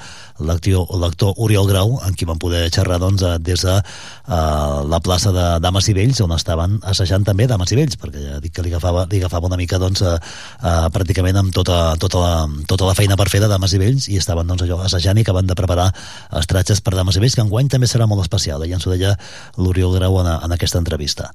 [0.43, 5.33] l'actor Oriol Grau, amb qui vam poder xerrar doncs, eh, des de uh, la plaça
[5.35, 8.67] de Dames i Vells, on estaven assajant també Dames i Vells, perquè ja dic que
[8.67, 10.19] li agafava, li agafava una mica doncs, uh,
[10.61, 12.35] uh, pràcticament amb tota, tota, la,
[12.69, 15.27] tota la feina per fer de Dames i Vells i estaven doncs, allò, assajant i
[15.27, 15.91] acaben de preparar
[16.37, 18.95] els tratges per Dames i Vells, que enguany també serà molt especial, i ens ho
[18.95, 19.17] deia
[19.59, 21.31] l'Oriol Grau en, en aquesta entrevista.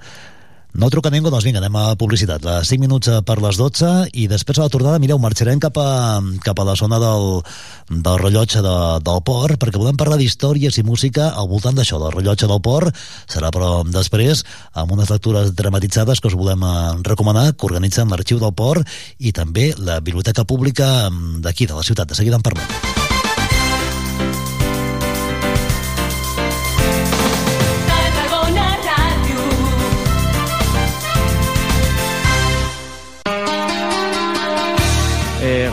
[0.75, 2.43] No truca ningú, doncs vinga, anem a publicitat.
[2.51, 6.19] A 5 minuts per les 12 i després a la tornada, mireu, marxarem cap a,
[6.43, 7.39] cap a la zona del,
[7.87, 8.75] del rellotge de,
[9.07, 12.91] del port perquè volem parlar d'històries i música al voltant d'això, del rellotge del port.
[13.31, 14.43] Serà, però, després,
[14.75, 16.75] amb unes lectures dramatitzades que us volem eh,
[17.07, 18.83] recomanar, que organitzen l'Arxiu del Port
[19.23, 21.07] i també la Biblioteca Pública
[21.39, 22.11] d'aquí, de la ciutat.
[22.11, 23.04] De seguida en parlem.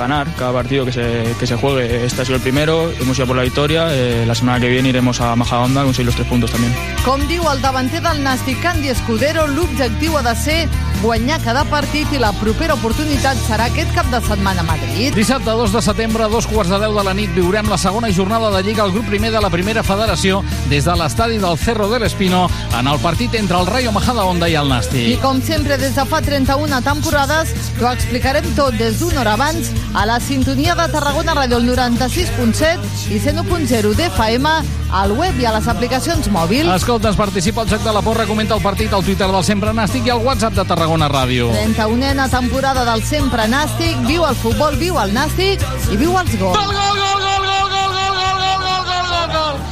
[0.03, 2.05] Ganar cada partido que se, que se juegue.
[2.05, 3.87] Este ha sido el primero, hemos ido por la victoria.
[3.91, 6.73] eh, la semana que viene iremos a Majadahonda a conseguir los tres puntos también.
[7.05, 10.69] Com diu el davanter del Nàstic, Candy Escudero, l'objectiu ha de ser
[11.03, 15.15] guanyar cada partit i la propera oportunitat serà aquest cap de setmana a Madrid.
[15.15, 18.11] Dissabte 2 de setembre, a dos quarts de 10 de la nit, viurem la segona
[18.13, 21.89] jornada de Lliga al grup primer de la primera federació des de l'estadi del Cerro
[21.91, 22.49] del Espino
[22.79, 25.21] en el partit entre el Rayo Majadahonda i el I Nàstic.
[25.21, 30.07] com sempre, des de fa 31 temporades, t'ho explicarem tot des d'una hora abans a
[30.07, 34.53] la sintonia de Tarragona Ràdio el 96.7 i 101.0 d'FM,
[34.93, 36.71] al web i a les aplicacions mòbils.
[36.75, 40.09] Escolta'ns, participa al Joc de la Porra, comenta el partit al Twitter del Sempre Nàstic
[40.09, 41.51] i al WhatsApp de Tarragona Ràdio.
[41.53, 45.63] 31a temporada del Sempre Nàstic, viu el futbol, viu el Nàstic
[45.93, 46.57] i viu els gols.
[46.57, 49.72] Gol, gol, gol, gol, gol, gol, gol, gol, gol, gol, gol, gol,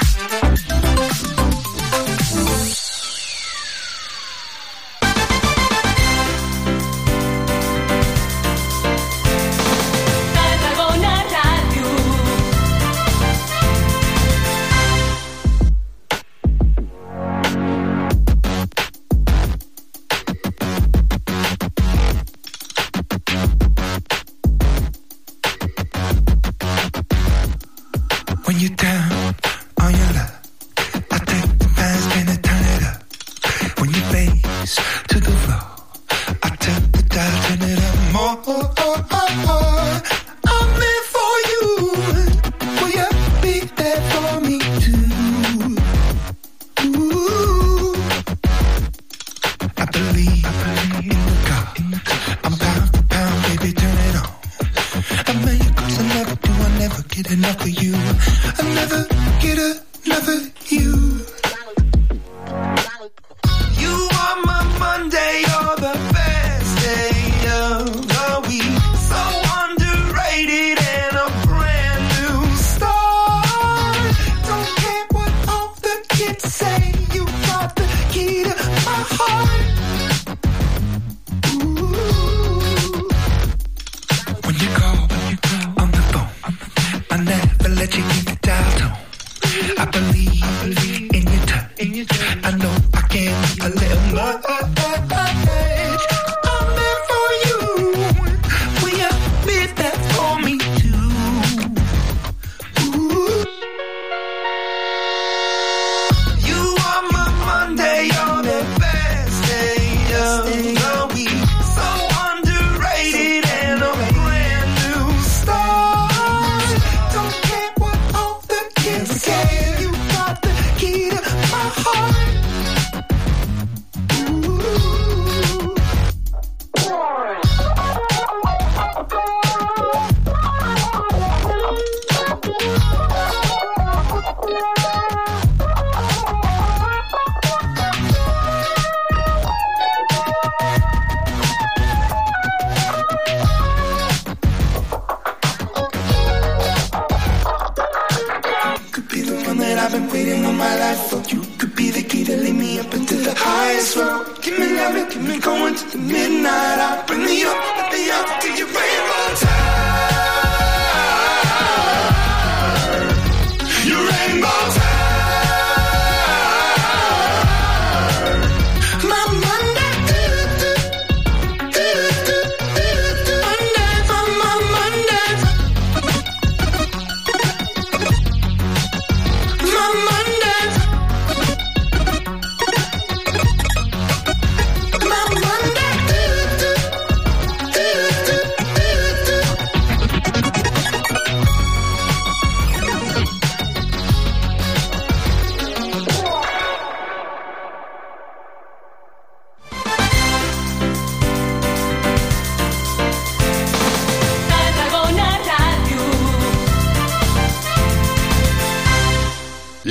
[28.61, 29.33] You're down
[29.81, 30.30] on your luck,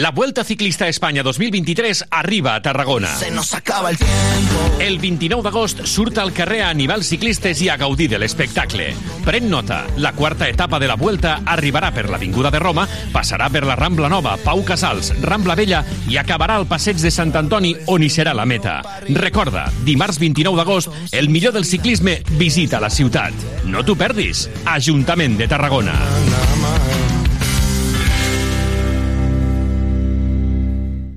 [0.01, 3.15] La Vuelta Ciclista a Espanya 2023 arriba a Tarragona.
[3.17, 4.79] Se nos acaba el tiempo.
[4.79, 8.95] El 29 d'agost surt al carrer a animals ciclistes i a gaudir de l'espectacle.
[9.27, 13.67] Pren nota, la quarta etapa de la Vuelta arribarà per l'Avinguda de Roma, passarà per
[13.69, 18.01] la Rambla Nova, Pau Casals, Rambla Vella i acabarà al passeig de Sant Antoni, on
[18.01, 18.81] hi serà la meta.
[19.13, 23.37] Recorda, dimarts 29 d'agost, el millor del ciclisme visita la ciutat.
[23.69, 24.49] No t'ho perdis.
[24.65, 26.01] Ajuntament de Tarragona.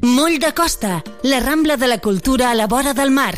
[0.04, 3.34] Moll de Costa, la Rambla de la Cultura a la vora del mar.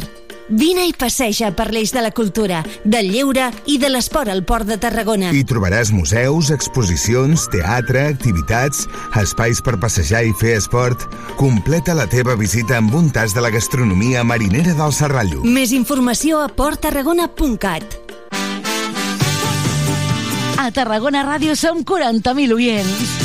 [0.50, 4.66] Vine i passeja per l'eix de la cultura, del lleure i de l'esport al Port
[4.66, 5.30] de Tarragona.
[5.30, 8.88] Hi trobaràs museus, exposicions, teatre, activitats,
[9.22, 11.06] espais per passejar i fer esport.
[11.38, 15.44] Completa la teva visita amb un tas de la gastronomia marinera del Serrallo.
[15.46, 18.02] Més informació a porttarragona.cat.
[20.58, 23.25] A Tarragona Ràdio som 40.000 oients.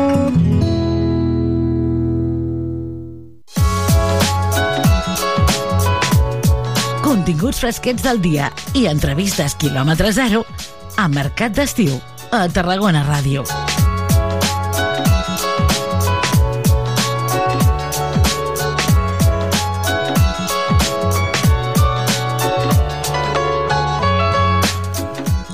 [7.11, 10.45] Continguts fresquets del dia i entrevistes quilòmetre zero
[10.95, 11.99] a Mercat d'Estiu
[12.31, 13.43] a Tarragona Ràdio.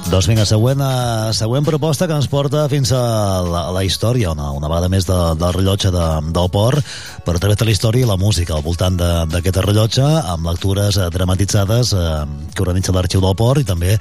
[0.08, 3.00] Doncs vinga, següent, uh, següent proposta que ens porta fins a
[3.44, 6.80] la, a la història, una, una vegada més de, del rellotge de, del port,
[7.26, 11.10] però també tota la història i la música al voltant d'aquest rellotge, amb lectures uh,
[11.12, 12.22] dramatitzades uh,
[12.56, 13.98] que organitza l'Arxiu del Port i també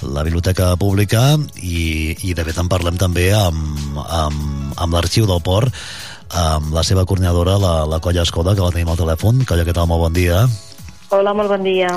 [0.00, 5.44] la Biblioteca Pública i, i de fet en parlem també amb, amb, amb l'Arxiu del
[5.44, 5.76] Port
[6.30, 9.44] amb la seva coordinadora, la, la Colla Escoda, que la tenim al telèfon.
[9.44, 9.90] Colla, què tal?
[9.92, 10.44] Molt bon dia.
[11.10, 11.90] Hola, molt bon dia.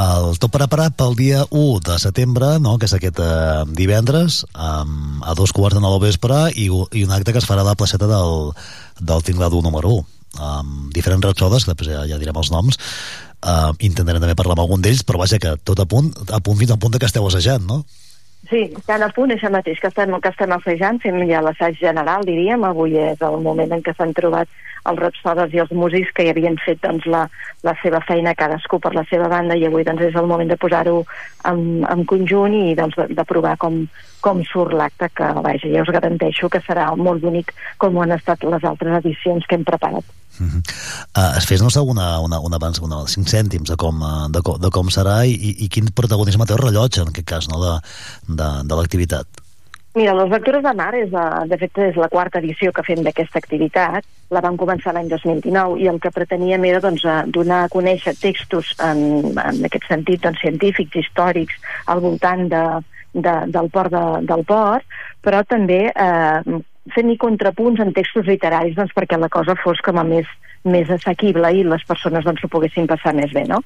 [0.00, 2.78] El tot preparat pel dia 1 de setembre, no?
[2.80, 7.12] que és aquest eh, divendres, um, a dos quarts de nou vespre, i, i un
[7.12, 8.52] acte que es farà a la placeta del,
[9.00, 10.06] del Tingladu número 1.
[10.40, 12.80] Amb diferents rapsodes, que després ja, ja direm els noms,
[13.44, 16.56] uh, intentarem també parlar amb algun d'ells, però vaja que tot a punt, a punt
[16.62, 17.82] fins al punt que esteu assajant, no?
[18.50, 22.24] Sí, estan a punt, això mateix, que estem, que estem assajant, fem ja l'assaig general,
[22.26, 24.50] diríem, avui és el moment en què s'han trobat
[24.90, 27.22] els rapsodes i els músics que hi havien fet doncs, la,
[27.62, 30.58] la seva feina cadascú per la seva banda i avui doncs, és el moment de
[30.58, 30.96] posar-ho
[31.48, 33.84] en, en conjunt i doncs, de, de provar com,
[34.26, 38.18] com surt l'acte que vaja, ja us garanteixo que serà molt bonic com ho han
[38.18, 40.21] estat les altres edicions que hem preparat.
[40.40, 41.36] Uh -huh.
[41.36, 44.70] uh, Fes-nos una, una, una, abans, una, cinc cèntims de com, uh, de, com, de
[44.70, 47.74] com serà i, i, quin protagonisme té el rellotge en aquest cas no, de,
[48.28, 49.26] de, de l'activitat.
[49.94, 53.02] Mira, les lectures de mar, és, la, de fet, és la quarta edició que fem
[53.04, 54.06] d'aquesta activitat.
[54.32, 58.72] La vam començar l'any 2019 i el que preteníem era doncs, donar a conèixer textos
[58.80, 61.60] en, en aquest sentit doncs, científics, històrics,
[61.92, 62.64] al voltant de,
[63.12, 68.94] de, del port de, del port, però també eh, fent-hi contrapunts en textos literaris doncs,
[68.96, 70.26] perquè la cosa fos com a més,
[70.64, 73.62] més assequible i les persones doncs, s'ho poguessin passar més bé, no?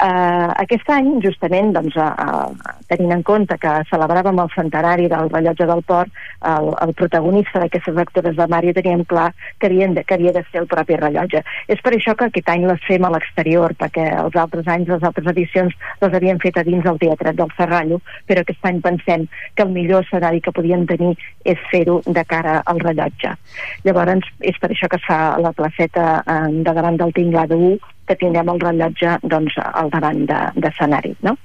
[0.00, 5.28] Uh, aquest any, justament, doncs, uh, uh, tenint en compte que celebràvem el centenari del
[5.28, 6.14] rellotge del port,
[6.48, 9.26] el, el protagonista d'aquestes lectures de Mari teníem clar
[9.58, 11.44] que, havien de, que havia de ser el propi rellotge.
[11.68, 15.04] És per això que aquest any les fem a l'exterior, perquè els altres anys, les
[15.04, 19.28] altres edicions, les havíem fet a dins del Teatret del Serrallo, però aquest any pensem
[19.52, 21.12] que el millor escenari que podíem tenir
[21.44, 23.36] és fer-ho de cara al rellotge.
[23.84, 27.76] Llavors, és per això que es fa la placeta eh, de davant del Tinglada 1,
[28.10, 31.14] que tindrem el rellotge doncs, al davant d'escenari.
[31.20, 31.36] De, no?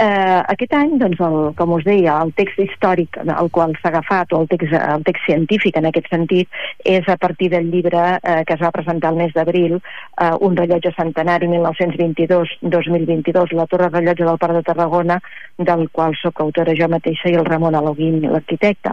[0.00, 4.32] Eh, aquest any, doncs, el, com us deia, el text històric al qual s'ha agafat,
[4.32, 6.48] o el text, el text científic en aquest sentit,
[6.88, 10.56] és a partir del llibre eh, que es va presentar el mes d'abril, eh, Un
[10.56, 15.20] rellotge centenari 1922-2022, la Torre Rellotge del Parc de Tarragona,
[15.58, 18.90] del qual sóc autora jo mateixa i el Ramon Aloguín, l'arquitecte.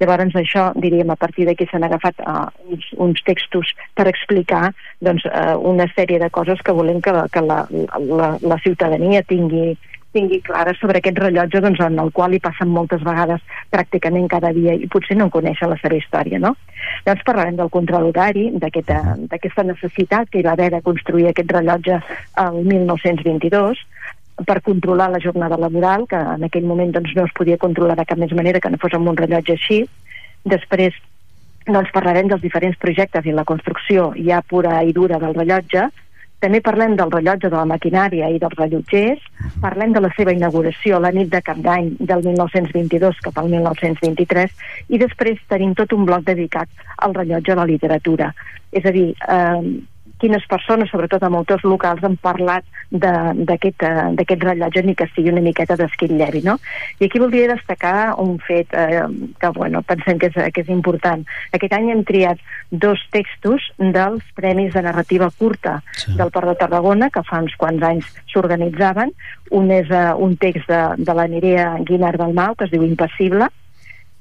[0.00, 4.72] Llavors això, diríem, a partir d'aquí s'han agafat uh, uns, uns textos per explicar
[5.04, 7.66] doncs, uh, una sèrie de coses que volem que, que la,
[7.98, 9.76] la, la ciutadania tingui,
[10.18, 13.42] tingui clara sobre aquest rellotge doncs, en el qual hi passen moltes vegades
[13.74, 16.42] pràcticament cada dia i potser no coneixen la seva història.
[16.42, 16.54] No?
[17.06, 22.00] Llavors parlarem del control horari, d'aquesta necessitat que hi va haver de construir aquest rellotge
[22.44, 23.84] el 1922,
[24.46, 28.06] per controlar la jornada laboral, que en aquell moment doncs, no es podia controlar de
[28.06, 29.80] cap més manera que no fos amb un rellotge així.
[30.46, 30.94] Després
[31.66, 35.88] doncs, parlarem dels diferents projectes i la construcció ja pura i dura del rellotge,
[36.44, 39.22] també parlem del rellotge de la maquinària i dels rellotgers,
[39.62, 44.54] parlem de la seva inauguració la nit de Cap d'Any del 1922 cap al 1923
[44.94, 48.32] i després tenim tot un bloc dedicat al rellotge de la literatura.
[48.70, 49.62] És a dir, eh,
[50.20, 55.44] quines persones, sobretot amb autors locals, han parlat eh, d'aquest rellotge ni que sigui una
[55.44, 56.58] miqueta d'esquitllevi, no?
[56.98, 59.04] I aquí voldria destacar un fet eh,
[59.38, 61.24] que, bueno, pensem que és, que és important.
[61.56, 66.16] Aquest any hem triat dos textos dels Premis de Narrativa Curta sí.
[66.18, 69.14] del Port de Tarragona, que fa uns quants anys s'organitzaven.
[69.54, 73.48] Un és uh, un text de, de la Mireia Guinard Dalmau, que es diu Impassible,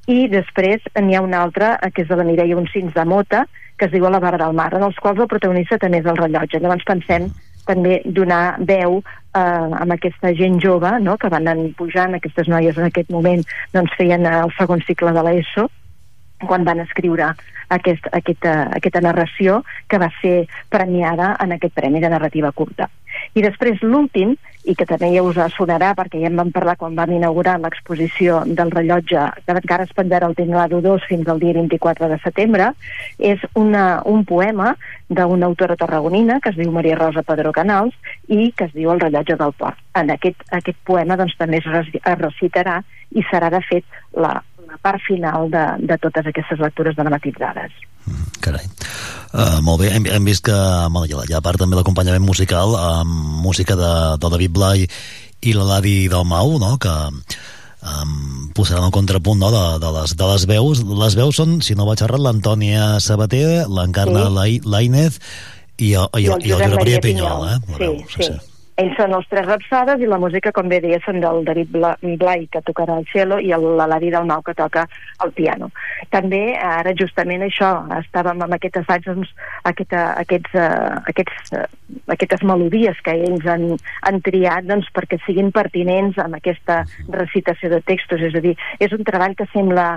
[0.07, 3.43] i després n'hi ha un altre, eh, que és de la Mireia Uncins de Mota,
[3.77, 6.09] que es diu A la vara del mar, en els quals el protagonista també és
[6.09, 6.61] el rellotge.
[6.61, 7.29] Llavors pensem
[7.67, 11.17] també donar veu eh, amb aquesta gent jove no?
[11.17, 13.43] que van pujant, aquestes noies en aquest moment
[13.75, 15.67] doncs feien el segon cicle de l'ESO,
[16.45, 17.31] quan van escriure
[17.73, 22.89] aquest, aquesta, aquesta narració que va ser premiada en aquest Premi de Narrativa Curta.
[23.33, 24.35] I després l'últim,
[24.67, 28.41] i que també ja us sonarà perquè ja en vam parlar quan vam inaugurar l'exposició
[28.45, 32.73] del rellotge que encara es penjarà al Tinglado 2 fins al dia 24 de setembre,
[33.17, 34.75] és una, un poema
[35.07, 37.95] d'una autora tarragonina que es diu Maria Rosa Pedro Canals
[38.27, 39.79] i que es diu El rellotge del port.
[39.95, 42.81] En aquest, aquest poema doncs, també es, recitarà
[43.15, 44.35] i serà de fet la
[44.81, 47.75] part final de, de totes aquestes lectures dramatitzades.
[48.07, 48.65] Mm, carai.
[49.33, 52.77] Uh, molt bé, hem, hem vist que bueno, hi, ha, ha part també l'acompanyament musical
[52.79, 53.11] amb
[53.43, 54.87] música de, de David Blai
[55.43, 60.47] i l'Eladi Dalmau, no?, que um, posaran el contrapunt no, de, de, les, de les
[60.49, 60.83] veus.
[61.03, 64.59] Les veus són, si no vaig errat, l'Antònia Sabater, l'Encarna sí.
[64.65, 65.19] Lainez
[65.77, 67.57] i, i, i, el, i el Josep Maria Pinyol, eh?
[67.77, 68.29] Sí, sí.
[68.31, 68.56] sí.
[68.77, 71.71] Ells són els tres rapsades i la música, com bé deia, són del David
[72.21, 74.83] Blai, que tocarà el cello, i l'Aladi del Mau, que toca
[75.25, 75.71] el piano.
[76.13, 79.31] També, ara justament això, estàvem amb aquest assaig, doncs,
[79.71, 81.65] aquesta, aquests, uh, aquests, uh,
[82.13, 83.65] aquestes melodies que ells han,
[84.05, 88.21] han triat doncs, perquè siguin pertinents amb aquesta recitació de textos.
[88.29, 89.95] És a dir, és un treball que sembla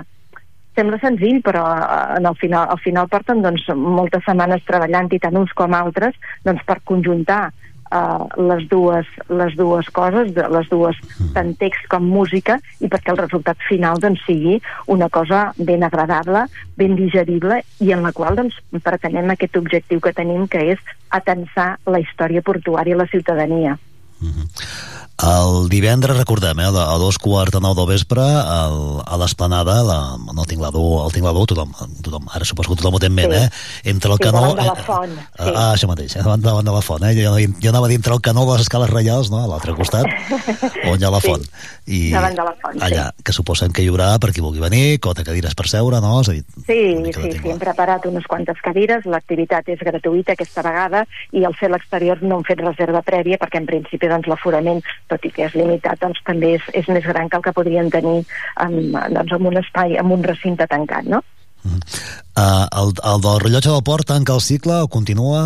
[0.73, 5.19] sembla senzill, però eh, en el final, al final porten doncs, moltes setmanes treballant i
[5.19, 6.15] tant uns com altres
[6.47, 7.49] doncs, per conjuntar
[7.91, 10.97] uh, les, dues, les dues coses, de, les dues,
[11.35, 14.59] tant text com música, i perquè el resultat final doncs, sigui
[14.91, 16.45] una cosa ben agradable,
[16.77, 21.75] ben digerible, i en la qual doncs, pretenem aquest objectiu que tenim, que és atensar
[21.85, 23.77] la història portuària a la ciutadania.
[24.21, 24.90] Mm -hmm.
[25.21, 29.97] El divendres, recordem, eh, a dos quarts de nou del vespre, el, a l'esplanada, la,
[30.33, 33.01] no tinc la dur, el tinc la dur, tothom, tothom, ara suposo que tothom ho
[33.01, 33.43] té en ment, sí.
[33.43, 33.91] eh?
[33.93, 34.41] Entre el sí, canó...
[34.41, 35.53] Davant de la eh, font, eh, sí.
[35.53, 37.13] Ah, això mateix, eh, davant, davant de la font, eh?
[37.19, 40.09] Jo, jo anava dintre el canó de les escales reials, no?, a l'altre costat,
[40.89, 41.45] on hi ha la font.
[41.45, 41.77] Sí.
[41.91, 43.25] I davant de la font, allà, sí.
[43.29, 46.15] que suposem que hi haurà per qui vulgui venir, cota cadires per seure, no?
[46.25, 46.81] És a dir, sí,
[47.13, 51.05] sí, sí, hem preparat unes quantes cadires, l'activitat és gratuïta aquesta vegada,
[51.37, 54.81] i al fer l'exterior no hem fet reserva prèvia, perquè en principi doncs, l'aforament,
[55.11, 57.91] tot i que és limitat, doncs, també és, és més gran que el que podrien
[57.93, 58.21] tenir
[58.63, 61.21] en, doncs, en un espai, en un recinte tancat, no?
[61.61, 61.83] Mm.
[62.33, 65.43] Uh, el, el del rellotge del port tanca el cicle o continua?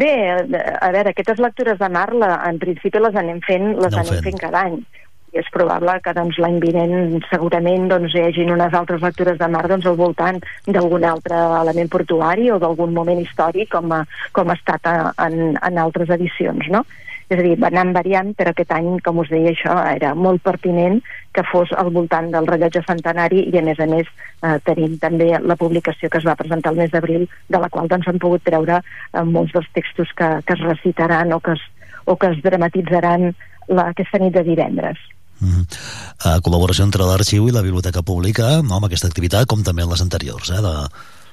[0.00, 4.02] Bé, a veure, aquestes lectures de mar, la, en principi les anem fent, les no
[4.02, 4.26] anem fent.
[4.28, 4.82] fent cada any
[5.30, 9.48] i és probable que doncs, l'any vinent segurament doncs, hi hagi unes altres lectures de
[9.52, 14.02] mar doncs, al voltant d'algun altre element portuari o d'algun moment històric com, a,
[14.36, 16.66] com ha estat a, en, en altres edicions.
[16.74, 16.82] No?
[17.30, 20.42] És a dir, va anant variant, però aquest any, com us deia, això era molt
[20.42, 20.98] pertinent
[21.36, 24.08] que fos al voltant del rellotge centenari i, a més a més,
[24.42, 27.86] eh, tenim també la publicació que es va presentar el mes d'abril, de la qual
[27.92, 31.62] doncs, han pogut treure eh, molts dels textos que, que es recitaran o que es,
[32.10, 33.30] o que es dramatitzaran
[33.68, 34.98] la, aquesta nit de divendres.
[35.40, 39.86] Mm uh, col·laboració entre l'arxiu i la biblioteca pública no, amb aquesta activitat, com també
[39.86, 40.74] en les anteriors, eh, de,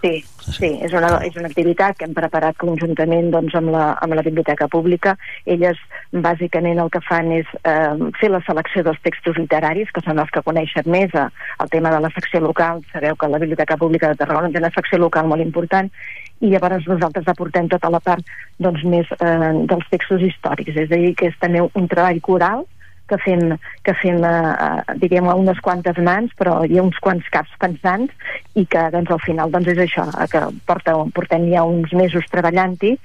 [0.07, 4.15] Sí, sí, és una, és una activitat que hem preparat conjuntament doncs, amb, la, amb
[4.15, 5.17] la Biblioteca Pública.
[5.45, 5.79] Elles,
[6.13, 10.31] bàsicament, el que fan és eh, fer la selecció dels textos literaris, que són els
[10.31, 11.25] que coneixen més eh,
[11.63, 12.79] el tema de la secció local.
[12.93, 15.91] Sabeu que la Biblioteca Pública de Tarragona té una secció local molt important
[16.39, 18.23] i llavors nosaltres aportem tota la part
[18.63, 22.67] doncs, més eh, dels textos històrics, és a dir, que és també un treball coral
[23.09, 23.43] que fem,
[23.83, 28.13] que fem eh, diríem, a unes quantes mans, però hi ha uns quants caps pensants
[28.55, 32.27] i que doncs, al final doncs, és això, eh, que porta, portem ja uns mesos
[32.33, 32.97] treballant-hi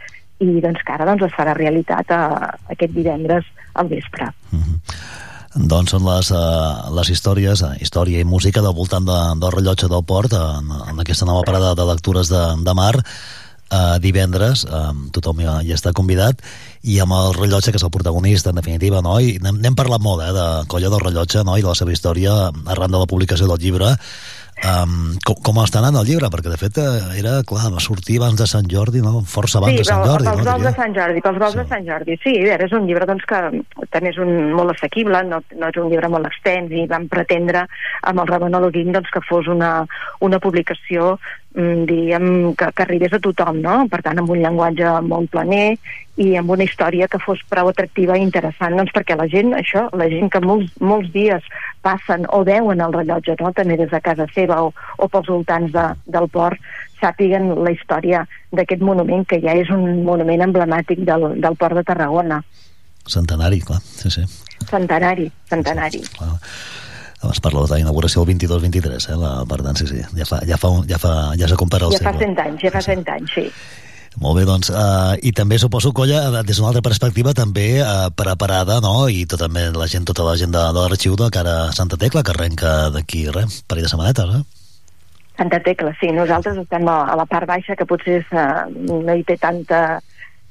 [0.42, 2.22] i doncs, que ara doncs, es farà realitat eh,
[2.76, 4.32] aquest divendres al vespre.
[4.50, 4.78] Mm -hmm.
[5.52, 9.88] Doncs són les, uh, les històries, uh, història i música del voltant de, del rellotge
[9.88, 12.94] del port en, en aquesta nova parada de lectures de, de mar
[13.72, 16.44] uh, divendres, um, tothom ja, ja està convidat
[16.82, 19.16] i amb el rellotge, que és el protagonista, en definitiva, no?
[19.22, 22.36] I n'hem parlat molt, eh, de Colla del Rellotge, no?, i de la seva història
[22.74, 23.96] arran de la publicació del llibre,
[24.62, 26.28] Um, com, com està anant el llibre?
[26.30, 29.24] Perquè, de fet, eh, era, clar, va sortir abans de Sant Jordi, no?
[29.26, 30.52] Força abans sí, de Sant Jordi, pels no?
[30.52, 31.58] vols de Sant Jordi, pels vols sí.
[31.58, 33.40] de Sant Jordi, sí, veure, és un llibre doncs, que
[33.90, 37.64] també és un, molt assequible, no, no és un llibre molt extens, i vam pretendre
[38.06, 39.72] amb el Ramon Ologuín doncs, que fos una,
[40.22, 41.16] una publicació
[41.54, 43.74] diríem, que, que arribés a tothom, no?
[43.92, 45.76] Per tant, amb un llenguatge molt planer
[46.20, 49.86] i amb una història que fos prou atractiva i interessant, doncs perquè la gent, això,
[49.96, 51.44] la gent que molts, molts dies
[51.84, 53.52] passen o veuen el rellotge, no?
[53.56, 56.60] també des de casa seva o, o pels voltants de, del port,
[57.02, 61.84] sàpiguen la història d'aquest monument, que ja és un monument emblemàtic del, del port de
[61.84, 62.40] Tarragona.
[63.10, 64.24] Centenari, clar, sí, sí.
[64.70, 66.04] Centenari, centenari.
[66.04, 66.36] Sí, clar.
[67.30, 69.16] Es parla de la inauguració el 22-23, eh?
[69.20, 71.94] La, per tant, sí, sí, ja fa, ja fa, ja fa, ja s'ha compara el
[71.94, 72.10] ja segle.
[72.10, 73.46] Ja fa 100 anys, ja fa 100 anys, sí.
[74.20, 78.80] Molt bé, doncs, uh, i també suposo, Colla, des d'una altra perspectiva, també uh, preparada,
[78.84, 81.72] no?, i tot, també la gent, tota la gent de, de l'arxiu de cara a
[81.72, 84.42] Santa Tecla, que arrenca d'aquí, res, parell de setmanetes, eh?
[85.38, 86.10] Santa Tecla, sí.
[86.12, 90.02] Nosaltres estem a, a la part baixa, que potser és, uh, no hi té tanta,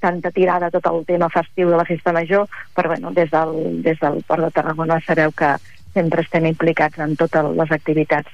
[0.01, 4.01] tanta tirada tot el tema festiu de la festa major, però bueno, des del, des
[4.01, 5.53] del Port de Tarragona sabeu que
[5.93, 8.29] sempre estem implicats en totes les activitats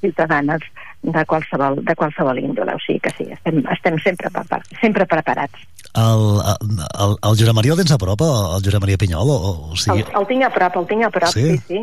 [0.00, 0.62] ciutadanes
[1.02, 5.66] de qualsevol, de qualsevol índole, o sigui que sí, estem, estem sempre, prepar, sempre preparats.
[5.98, 9.30] El, el, el Josep Maria el tens a prop, el Josep Maria Pinyol?
[9.30, 10.04] O, o sigui...
[10.06, 11.82] el, el tinc a prop, el tinc a prop, sí, sí.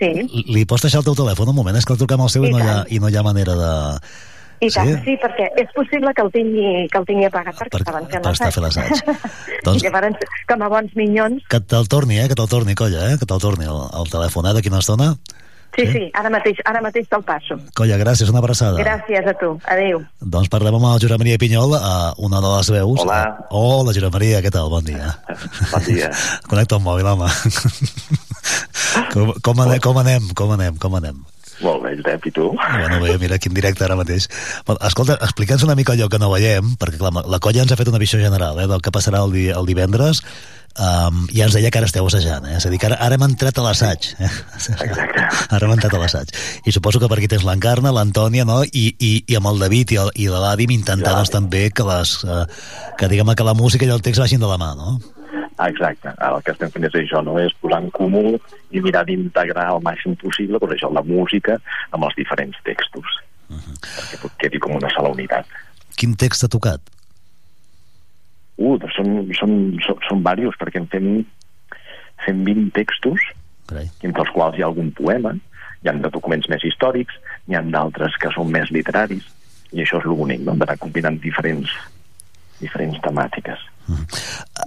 [0.00, 0.12] sí.
[0.16, 0.44] sí.
[0.48, 1.76] Li pots deixar el teu telèfon un moment?
[1.76, 3.26] És que el truquem al seu i, i, no hi ha, i no hi ha
[3.26, 3.74] manera de...
[4.64, 4.96] I tant, sí?
[5.04, 8.24] sí, perquè és possible que el tingui, que el tingui apagat perquè per, estaven fent
[8.24, 8.92] per estar fent l'assaig.
[9.66, 11.46] doncs, I llavors, com a bons minyons...
[11.52, 12.28] Que te'l torni, eh?
[12.30, 13.18] Que te'l torni, colla, eh?
[13.20, 14.54] Que te'l torni el, el telèfon, eh?
[14.56, 15.14] D'aquí una estona.
[15.74, 17.56] Sí, sí, ara mateix, ara mateix te'l passo.
[17.74, 18.78] Colla, gràcies, una abraçada.
[18.78, 20.04] Gràcies a tu, adeu.
[20.22, 23.02] Doncs parlem amb el Josep Maria Pinyol, a una de les veus.
[23.02, 23.20] Hola.
[23.50, 24.70] Hola, Josep Maria, què tal?
[24.70, 25.16] Bon dia.
[25.72, 26.12] Bon dia.
[26.50, 27.30] Connecta el mòbil, home.
[29.12, 31.22] com, com, anem, com anem, com anem, com anem?
[31.62, 32.48] Molt bé, Josep, i tu?
[32.56, 34.26] Bueno, bé, mira, quin directe ara mateix.
[34.74, 37.90] Escolta, explica'ns una mica allò que no veiem, perquè clar, la colla ens ha fet
[37.92, 40.24] una visió general eh, del que passarà el, di el divendres,
[40.74, 42.58] um, i ens deia que ara esteu assajant, eh?
[42.58, 44.10] és a dir, que ara, ara hem entrat a l'assaig.
[44.18, 44.30] Eh?
[44.58, 45.08] Exacte.
[45.54, 46.30] Ara hem entrat a l'assaig.
[46.66, 48.62] I suposo que per aquí tens l'Encarna, l'Antònia, no?
[48.64, 52.16] I, i, i amb el David i, el, i l'Adim intentar doncs, també que, les,
[52.26, 52.44] uh,
[52.98, 54.98] que, diguem que la música i el text vagin de la mà, no?
[55.64, 57.36] Exacte, el que estem fent és això, no?
[57.42, 58.24] és posar en comú
[58.74, 61.58] i mirar d'integrar el màxim possible doncs això, la música
[61.90, 63.76] amb els diferents textos, uh -huh.
[63.82, 65.46] perquè tot quedi com una sola unitat.
[65.96, 66.80] Quin text ha tocat?
[68.56, 71.24] Uh, doncs són, són, són, són diversos, perquè en fem,
[72.26, 73.20] fem 20 textos,
[73.66, 73.90] Carai.
[74.02, 75.34] entre els quals hi ha algun poema,
[75.82, 77.14] hi ha de documents més històrics,
[77.48, 79.26] hi ha d'altres que són més literaris,
[79.72, 80.54] i això és l'únic, no?
[80.54, 81.70] d'anar combinant diferents,
[82.64, 83.64] diferents temàtiques.
[83.86, 84.04] Mm.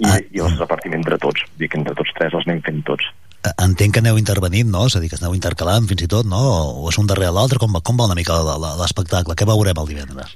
[0.06, 3.08] I, I els repartim entre tots, dic entre tots tres els anem fent tots.
[3.64, 4.88] Entenc que aneu intervenint, no?
[4.90, 6.42] És a dir, que aneu intercalant fins i tot, no?
[6.84, 7.62] O és un darrere l'altre?
[7.62, 8.36] Com, va, com va una mica
[8.82, 9.38] l'espectacle?
[9.38, 10.36] Què veurem el divendres?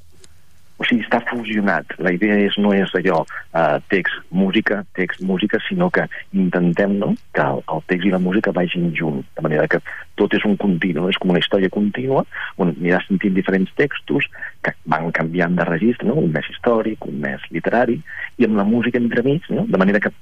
[0.82, 1.94] O sigui, està fusionat.
[2.02, 7.12] La idea és, no és allò, uh, text, música, text, música, sinó que intentem no?
[7.38, 9.82] que el, el text i la música vagin junt, de manera que
[10.18, 12.26] tot és un continu, és com una història contínua,
[12.58, 14.26] on aniràs sentint diferents textos
[14.66, 16.18] que van canviant de registre, no?
[16.24, 17.99] un més històric, un més literari,
[18.41, 19.68] i amb la música entremig, no?
[19.70, 20.14] de manera que,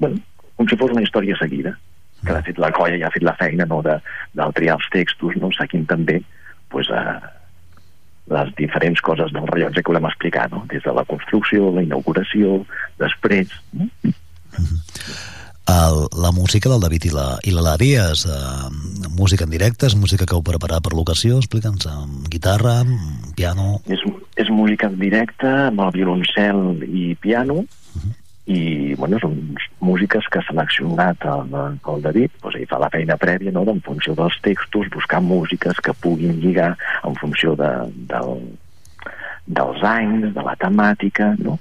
[0.00, 0.22] bueno,
[0.56, 1.76] com si fos una història seguida
[2.22, 3.96] que de fet la colla ja ha fet la feina no, de,
[4.38, 5.50] de triar els textos, no?
[5.56, 6.20] seguint també
[6.70, 7.18] pues, uh,
[8.30, 10.64] les diferents coses del rellotge que volem explicar, no?
[10.70, 12.62] des de la construcció, la inauguració,
[13.02, 13.52] després...
[13.72, 13.88] No?
[15.72, 18.66] El, la música del David i la, i la Lari és uh,
[19.14, 23.78] música en directe, és música que heu preparat per l'ocasió, explica'ns, amb guitarra, amb piano...
[23.86, 24.02] És,
[24.42, 27.62] és música en directe, amb el violoncel i piano.
[28.50, 29.36] I bueno, són
[29.78, 33.62] músiques que ha seleccionat el, el David doncs ell fa la feina prèvia no?
[33.70, 36.72] en funció dels textos buscar músiques que puguin lligar
[37.06, 37.70] en funció de,
[38.10, 38.42] del,
[39.46, 41.58] dels anys, de la temàtica, no?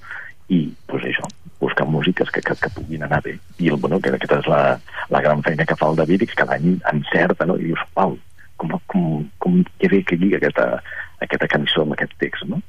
[0.52, 1.30] I, doncs això,
[1.62, 3.38] buscar músiques que, que, que puguin anar bé.
[3.60, 4.62] I, el, bueno, que aquesta és la,
[5.10, 7.58] la gran feina que fa el David i que cada any encerta, no?
[7.58, 8.18] I dius, uau,
[8.62, 9.08] com, com,
[9.42, 10.68] com que bé que lliga aquesta,
[11.26, 12.62] aquesta cançó amb aquest text, no?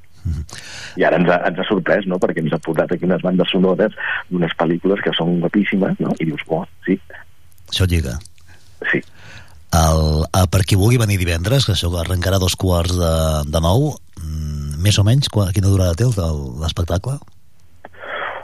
[0.96, 3.50] I ara ens ha, ens ha sorprès, no?, perquè ens ha posat aquí unes bandes
[3.50, 3.94] sonores
[4.30, 6.98] d'unes pel·lícules que són guapíssimes, no?, i dius, oh, sí.
[7.72, 8.18] Això lliga.
[8.92, 9.00] Sí.
[9.72, 10.02] El,
[10.36, 13.12] a, per qui vulgui venir divendres, que això arrencarà dos quarts de,
[13.48, 17.16] de nou, mm, més o menys, quina durada té el- el- l'espectacle?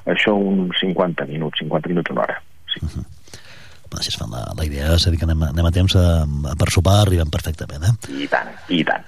[0.09, 2.39] Això uns 50 minuts, 50 minuts una hora.
[2.81, 5.95] Bueno, si es fan la, la idea, és a dir que anem, anem a temps
[5.97, 7.93] a, a per sopar, arribem perfectament, eh?
[8.25, 9.05] I tant, i tant.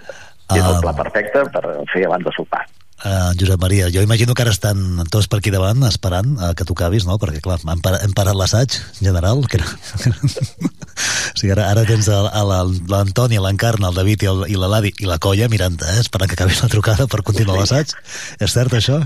[0.59, 1.63] És el pla perfecte per
[1.93, 2.65] fer abans de sopar.
[3.01, 6.67] Uh, Josep Maria, jo imagino que ara estan tots per aquí davant esperant uh, que
[6.69, 7.17] tu acabis, no?
[7.17, 9.41] Perquè, clar, hem, parat, hem parat l'assaig general.
[9.49, 9.65] Que era...
[11.33, 15.17] o sigui, ara, ara tens l'Antoni, l'Encarna, el David i, el, i l'Eladi i la
[15.23, 17.63] colla mirant eh, esperant que acabis la trucada per continuar Sí.
[17.65, 17.97] l'assaig.
[18.45, 19.01] És cert, això?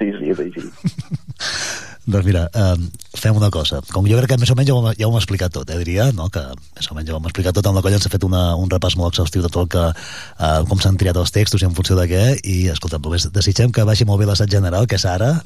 [0.00, 0.66] Sí, sí, és així.
[2.06, 2.76] Doncs mira, eh,
[3.14, 3.80] fem una cosa.
[3.92, 5.78] Com jo crec que més o menys ja ho, ja ho hem explicat tot, eh,
[5.82, 6.30] diria, no?
[6.32, 8.24] que més o menys ja ho hem explicat tot, amb la colla ens ha fet
[8.24, 11.62] una, un repàs molt exhaustiu de tot el que, eh, com s'han triat els textos
[11.62, 14.88] i en funció de què, i escolta'm, només desitgem que vagi molt bé l'assaig general,
[14.88, 15.42] que és ara,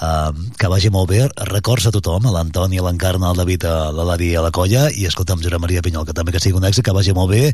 [0.00, 3.92] eh, que vagi molt bé, records a tothom, a l'Antoni, a l'Encarna, al David, a
[3.92, 6.84] l'Eladi a la colla, i escolta'm, Josep Maria Pinyol, que també que sigui un èxit,
[6.86, 7.52] que vagi molt bé,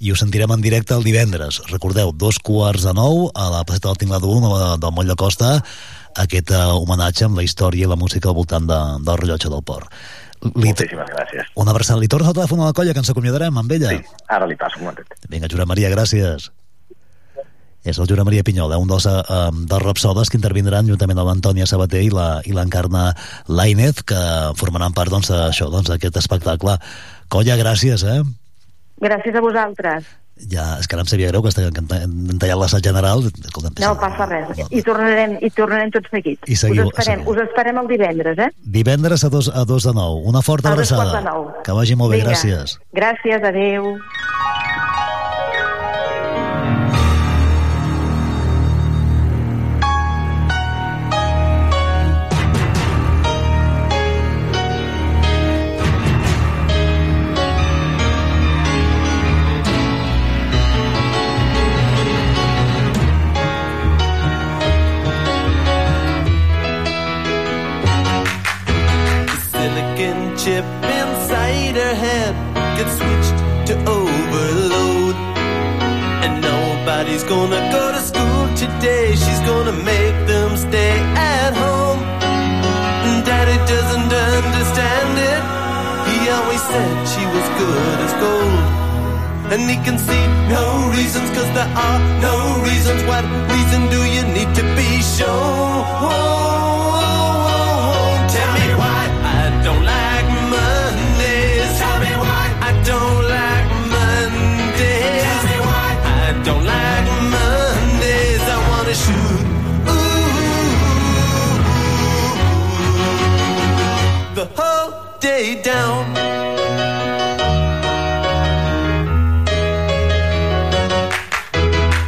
[0.00, 1.60] i ho sentirem en directe el divendres.
[1.70, 5.18] Recordeu, dos quarts de nou, a la placeta del Tinglado 1 del, del Moll de
[5.18, 5.60] Costa,
[6.16, 9.62] aquest uh, homenatge amb la història i la música al voltant de, del rellotge del
[9.62, 9.88] port.
[10.44, 11.46] Li, Moltíssimes gràcies.
[11.56, 12.00] una abraçada.
[12.00, 13.94] Li tornes el telèfon a la colla, que ens acomiadarem amb ella?
[13.94, 15.14] Sí, ara li passo un momentet.
[15.32, 16.50] Vinga, Josep Maria, gràcies.
[17.84, 21.28] És el Josep Maria Pinyol, eh, un dels, uh, dels rapsodes que intervindran juntament amb
[21.28, 23.14] l'Antònia Sabater i la- i l'Encarna
[23.48, 24.20] Lainez, que
[24.56, 26.78] formaran part doncs, això, doncs, d'aquest espectacle.
[27.28, 28.22] Colla, gràcies, eh?
[29.00, 30.04] Gràcies a vosaltres.
[30.50, 33.22] Ja, és que ara em sabia greu que estem tallat l'assaig general.
[33.28, 34.48] Escolta, No passa res.
[34.70, 36.42] I tornarem, i tornarem tots seguits.
[36.50, 37.32] I seguiu- us, esperem, seguiu.
[37.32, 38.50] us esperem el divendres, eh?
[38.64, 40.18] Divendres a dos, a dos de nou.
[40.26, 41.22] Una forta A abraçada.
[41.62, 42.32] Que vagi molt bé, Vinga.
[42.32, 42.78] gràcies.
[42.92, 43.94] Gràcies, adeu.
[70.44, 70.64] Chip
[71.00, 72.34] inside her head
[72.76, 73.38] gets switched
[73.68, 75.14] to overload.
[76.24, 79.06] And nobody's gonna go to school today.
[79.22, 80.96] She's gonna make them stay
[81.36, 82.02] at home.
[83.06, 85.42] And Daddy doesn't understand it.
[86.08, 88.64] He always said she was good as gold.
[89.52, 90.24] And he can see
[90.56, 90.66] no
[90.96, 92.36] reasons, cause there are no
[92.68, 93.00] reasons.
[93.10, 96.33] What reason do you need to be shown?
[115.24, 116.02] Day down.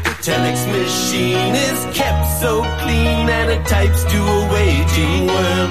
[0.04, 2.52] The telex machine is kept so
[2.82, 5.70] clean and it types to a waging world.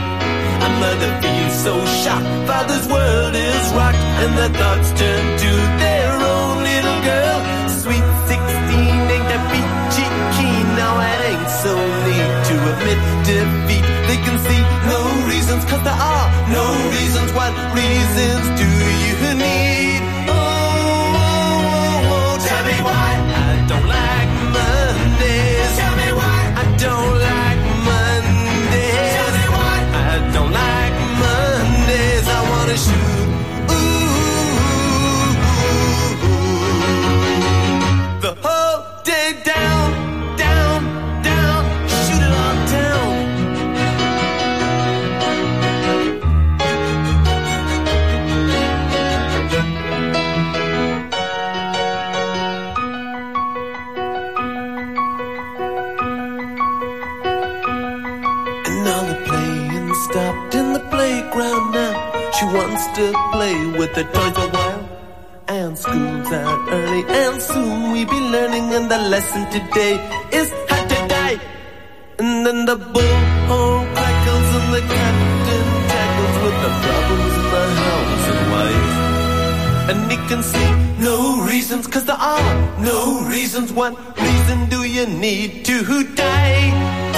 [0.68, 5.52] A mother feels so shocked, father's world is rocked, and their thoughts turn to
[5.84, 7.40] their own little girl.
[7.82, 11.74] Sweet 16 ain't that peachy keen, now it ain't so
[12.06, 13.00] neat to admit
[13.30, 13.95] defeat.
[15.56, 17.32] Reasons, cause there are no reasons.
[17.34, 18.55] What reasons
[62.96, 64.90] to play with the toys a while.
[65.50, 68.74] And school's out early, and soon we be learning.
[68.74, 69.96] And the lesson today
[70.32, 71.38] is how to die.
[72.20, 78.26] And then the bullhorn crackles, and the captain tackles with the problems in the house
[78.34, 78.96] and wife.
[79.92, 80.70] And he can see
[81.04, 83.74] no reasons, cause there are no reasons.
[83.74, 85.78] What reason do you need to
[86.16, 86.64] die?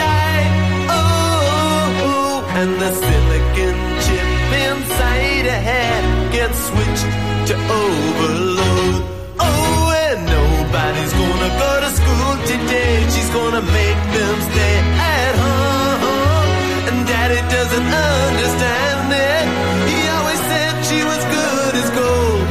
[0.01, 0.45] Die,
[0.89, 2.09] oh, oh.
[2.09, 2.59] oh.
[2.59, 4.27] and the silicon chip
[4.65, 5.06] inside
[5.47, 7.07] her head gets switched
[7.49, 9.01] to overload.
[9.39, 12.95] Oh, and nobody's gonna go to school today.
[13.13, 14.75] She's gonna make them stay
[15.15, 16.81] at home.
[16.89, 19.43] And daddy doesn't understand it.
[19.91, 22.47] He always said she was good as gold.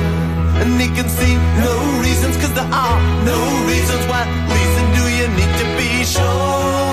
[0.63, 1.35] And he can see
[1.67, 3.01] no reasons, cause there are
[3.33, 3.39] no
[3.71, 4.03] reasons.
[4.13, 6.86] What reason do you need to be sure?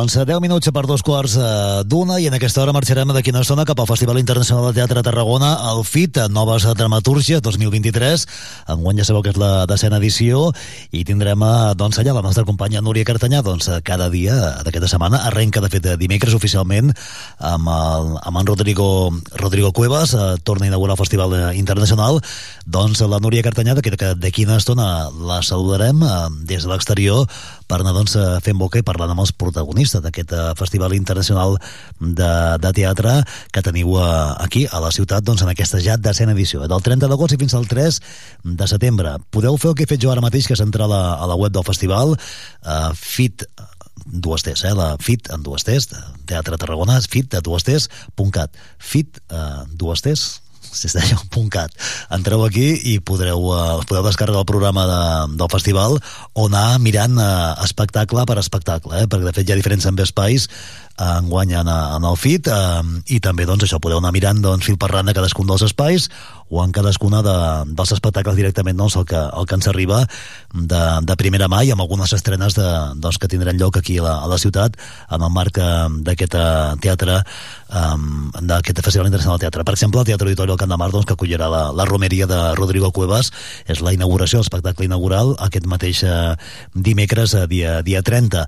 [0.00, 1.44] Doncs a 10 minuts per dos quarts eh,
[1.84, 5.02] d'una i en aquesta hora marxarem d'aquí una estona cap al Festival Internacional de Teatre
[5.02, 8.24] de Tarragona, el FIT, Noves Dramatúrgies 2023.
[8.72, 10.54] Enguany ja sabeu que és la decena edició
[10.96, 14.88] i tindrem eh, doncs, allà la nostra companya Núria Cartanyà doncs, eh, cada dia d'aquesta
[14.88, 15.20] setmana.
[15.28, 16.94] Arrenca, de fet, dimecres oficialment
[17.36, 18.88] amb, el, amb en Rodrigo,
[19.36, 22.22] Rodrigo Cuevas, eh, torna a inaugurar el Festival eh, Internacional.
[22.64, 26.20] Doncs la Núria Cartanyà, d'aquí una estona la saludarem eh,
[26.54, 27.28] des de l'exterior
[27.70, 31.56] per anar doncs, eh, fent boca i parlant amb els protagonistes d'aquest eh, Festival Internacional
[32.00, 32.30] de,
[32.62, 33.20] de Teatre
[33.54, 34.06] que teniu eh,
[34.42, 37.54] aquí a la ciutat doncs, en aquesta ja decena edició, del 30 d'agost i fins
[37.54, 38.00] al 3
[38.60, 39.16] de setembre.
[39.30, 41.30] Podeu fer el que he fet jo ara mateix, que és entrar a la, a
[41.30, 42.16] la web del festival,
[42.66, 43.46] eh, fit
[44.10, 44.74] dues tes, eh?
[44.74, 45.86] la FIT en dues tes,
[46.26, 48.56] Teatre Tarragona, fit de dues tes.cat.
[48.78, 50.40] Fit, eh, dues tes,
[50.72, 51.18] si es deia
[51.50, 51.72] .cat.
[52.14, 55.00] Entreu aquí i podreu, uh, podeu descarregar el programa de,
[55.40, 55.98] del festival
[56.34, 59.08] o anar mirant uh, espectacle per espectacle, eh?
[59.10, 60.48] perquè de fet hi ha diferents també espais
[61.00, 62.82] en, en el FIT eh,
[63.16, 66.08] i també doncs això podeu anar mirant doncs, fil per randa cadascun dels espais
[66.50, 67.36] o en cadascuna de,
[67.78, 70.02] dels espectacles directament doncs, el, que, el que ens arriba
[70.52, 74.06] de, de primera mà i amb algunes estrenes de, doncs, que tindran lloc aquí a
[74.06, 74.76] la, a la ciutat
[75.10, 75.60] en el marc
[76.04, 77.20] d'aquest eh, teatre
[77.70, 79.62] d'aquest Festival Internacional de Teatre.
[79.62, 82.26] Per exemple, el Teatre Auditori del Camp de Mar doncs, que acollirà la, la romeria
[82.26, 83.30] de Rodrigo Cuevas
[83.70, 86.34] és la inauguració, l'espectacle inaugural aquest mateix eh,
[86.74, 88.46] dimecres, eh, dia, dia 30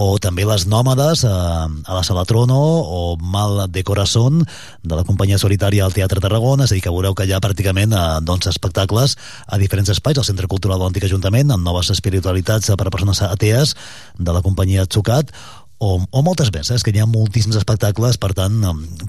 [0.00, 4.40] o també les nòmades eh, a la Sala Trono o Mal de Corazón
[4.82, 6.64] de la companyia solitària al Teatre Tarragona.
[6.64, 10.16] És a dir, que veureu que hi ha pràcticament eh, doncs, espectacles a diferents espais.
[10.16, 13.76] Al Centre Cultural de l'Antic Ajuntament amb noves espiritualitats per a persones atees
[14.16, 15.34] de la companyia Tsukat
[15.80, 16.76] o, o moltes més, eh?
[16.84, 18.58] que hi ha moltíssims espectacles, per tant,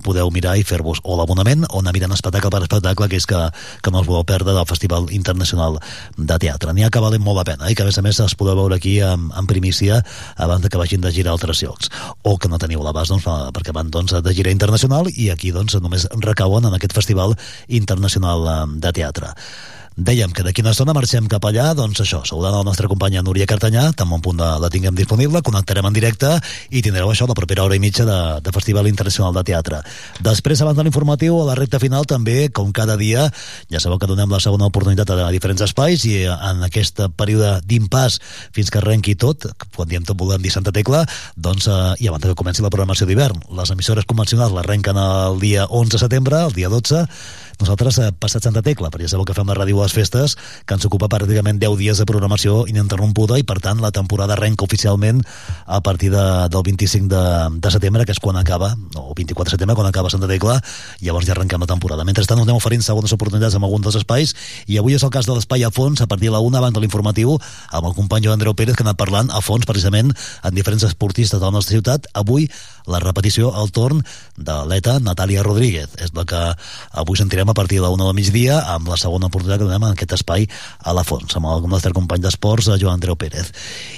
[0.05, 3.41] podeu mirar i fer-vos o l'abonament o anar mirant espectacle per espectacle, que és que,
[3.83, 5.77] que no us podeu perdre del Festival Internacional
[6.17, 6.71] de Teatre.
[6.73, 7.73] N'hi ha que valen molt la pena, eh?
[7.73, 9.99] i que a més a més els podeu veure aquí en, en primícia
[10.37, 11.91] abans de que vagin de gira a altres llocs,
[12.23, 15.51] o que no teniu l'abast doncs, fa- perquè van doncs, de gira internacional i aquí
[15.51, 17.35] doncs, només recauen en aquest Festival
[17.67, 18.57] Internacional eh,
[18.87, 19.35] de Teatre.
[19.91, 23.43] Dèiem que d'aquí una estona marxem cap allà, doncs això, saludant la nostra companya Núria
[23.43, 26.29] Cartanyà, tan bon punt de, la tinguem disponible, connectarem en directe
[26.71, 29.81] i tindreu això la propera hora i mitja de, de Festival Internacional de Teatre.
[30.23, 33.27] Després, abans de l'informatiu, a la recta final també, com cada dia,
[33.67, 38.21] ja sabeu que donem la segona oportunitat a, diferents espais i en aquest període d'impàs
[38.55, 41.03] fins que arrenqui tot, quan diem tot volem dir Santa Tecla,
[41.35, 43.43] doncs, eh, i abans que comenci la programació d'hivern.
[43.59, 47.05] Les emissores convencionals l'arrenquen el dia 11 de setembre, el dia 12,
[47.61, 50.35] nosaltres, eh, passat Santa Tecla, perquè ja sabeu que fem la ràdio a les festes,
[50.65, 54.65] que ens ocupa pràcticament 10 dies de programació ininterrompuda i, per tant, la temporada arrenca
[54.65, 55.21] oficialment
[55.65, 57.23] a partir de, del 25 de,
[57.61, 60.59] de setembre, que és quan acaba, o 24 de setembre, quan acaba Santa Tecla,
[60.99, 62.05] i llavors ja arrenquem la temporada.
[62.07, 64.35] Mentrestant, us anem oferint segones oportunitats en algun dels espais,
[64.67, 66.73] i avui és el cas de l'espai a fons, a partir de la una, abans
[66.73, 67.37] de l'informatiu,
[67.71, 70.11] amb el company Joan Andreu Pérez, que ha anat parlant a fons, precisament,
[70.43, 72.09] en diferents esportistes de la nostra ciutat.
[72.17, 72.49] Avui,
[72.87, 74.01] la repetició al torn
[74.37, 75.91] de l'ETA Natàlia Rodríguez.
[76.01, 76.41] És la que
[77.03, 79.83] avui sentirem a partir de la una del migdia amb la segona oportunitat que donem
[79.87, 80.47] en aquest espai
[80.79, 83.51] a la Fons, amb el nostre company d'esports, eh, Joan Andreu Pérez.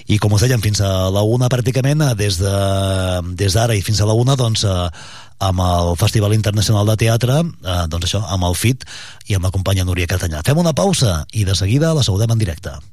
[0.07, 3.81] I com us dèiem, fins a la una pràcticament, eh, des de- des d'ara i
[3.81, 4.89] fins a la una, doncs, eh,
[5.39, 8.83] amb el Festival Internacional de Teatre, eh, doncs això, amb el FIT
[9.27, 10.43] i amb la companya Núria Catanyà.
[10.43, 12.92] Fem una pausa i de seguida la saludem en directe.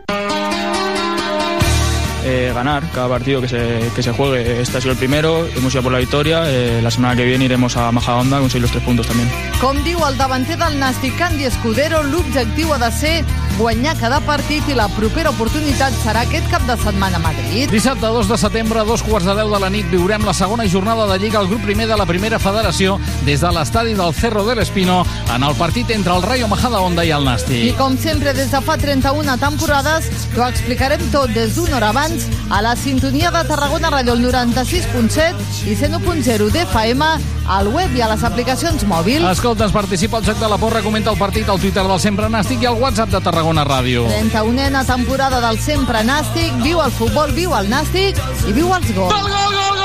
[2.23, 4.61] Eh, ganar cada partido que se, que se juegue.
[4.61, 6.43] Este ha sido el primero, hemos ido por la victoria.
[6.45, 9.29] eh, la semana que viene iremos a Majadahonda a conseguir los tres puntos también.
[9.61, 13.25] Com diu el davanter del Nàstic, Candy Escudero, l'objectiu ha de ser
[13.61, 17.69] guanyar cada partit i la propera oportunitat serà aquest cap de setmana a Madrid.
[17.69, 20.65] Dissabte 2 de setembre, a dos quarts de 10 de la nit, viurem la segona
[20.65, 22.97] jornada de Lliga al grup primer de la primera federació
[23.27, 25.03] des de l'estadi del Cerro del Espino
[25.35, 27.77] en el partit entre el Rayo Majadahonda i el I Nàstic.
[27.77, 32.61] com sempre, des de fa 31 temporades, t'ho explicarem tot des d'una hora abans a
[32.61, 37.07] la sintonia de Tarragona Ràdio 96.7 i 101.0 d'FM
[37.47, 39.23] al web i a les aplicacions mòbils.
[39.31, 42.65] Escoltes, participa al Joc de la Porra, comenta el partit al Twitter del Sempre Nàstic
[42.65, 44.03] i al WhatsApp de Tarragona Ràdio.
[44.11, 49.15] 31ena temporada del Sempre Nàstic, viu el futbol, viu el Nàstic i viu els gols.
[49.15, 49.81] Gol, gol, gol, gol!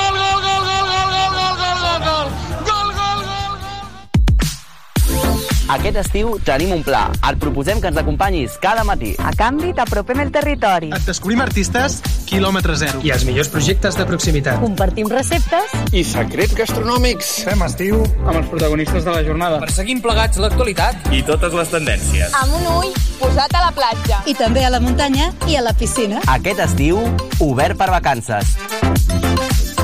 [5.67, 7.09] Aquest estiu tenim un pla.
[7.27, 9.11] Et proposem que ens acompanyis cada matí.
[9.19, 10.93] A canvi, t'apropem el territori.
[10.95, 13.01] Et descobrim artistes quilòmetre zero.
[13.07, 14.59] I els millors projectes de proximitat.
[14.61, 15.73] Compartim receptes.
[15.95, 17.31] I secrets gastronòmics.
[17.47, 19.61] Fem estiu amb els protagonistes de la jornada.
[19.63, 21.07] Perseguim plegats l'actualitat.
[21.15, 22.35] I totes les tendències.
[22.41, 22.91] Amb un ull
[23.21, 24.21] posat a la platja.
[24.27, 26.21] I també a la muntanya i a la piscina.
[26.37, 26.99] Aquest estiu,
[27.43, 28.55] obert per vacances.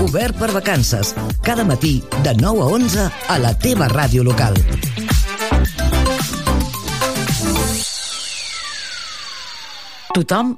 [0.03, 1.13] Obert per vacances.
[1.43, 4.57] Cada matí, de 9 a 11, a la teva ràdio local.
[10.13, 10.57] Tothom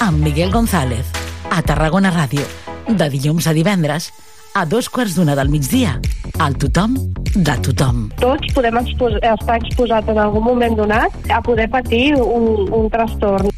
[0.00, 1.06] amb Miguel González.
[1.50, 2.44] A Tarragona Ràdio.
[2.88, 4.10] De dilluns a divendres.
[4.54, 5.98] A dos quarts d'una del migdia.
[6.38, 6.94] Al tothom
[7.34, 8.06] de tothom.
[8.20, 13.50] Tots podem expos estar exposats en algun moment donat a poder patir un, un trastorn.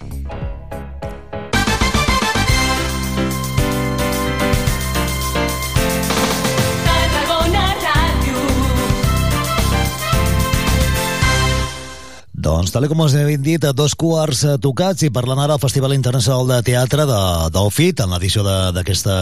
[12.51, 15.61] Doncs, tal com us he dit, a dos quarts eh, tocats i parlant ara al
[15.63, 17.19] Festival Internacional de Teatre de,
[17.55, 19.15] del FIT, en l'edició d'aquesta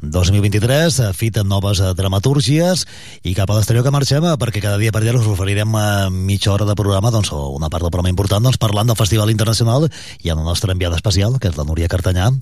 [0.00, 2.86] 2023, eh, FIT amb noves dramatúrgies,
[3.20, 5.76] i cap a l'exterior que marxem, eh, perquè cada dia per dia us oferirem
[6.24, 9.90] mitja hora de programa, doncs, una part del programa important, doncs, parlant del Festival Internacional
[10.24, 12.32] i amb la nostra enviada especial, que és la Núria Cartanyà,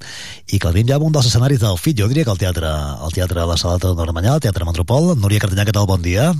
[0.54, 2.70] i que tenim ja en un dels escenaris del FIT, jo diria que el teatre,
[3.02, 5.16] el teatre de la Sala de Normanyà, el Teatre Metropol.
[5.18, 5.90] Núria Cartanyà, què tal?
[5.90, 6.30] Bon dia.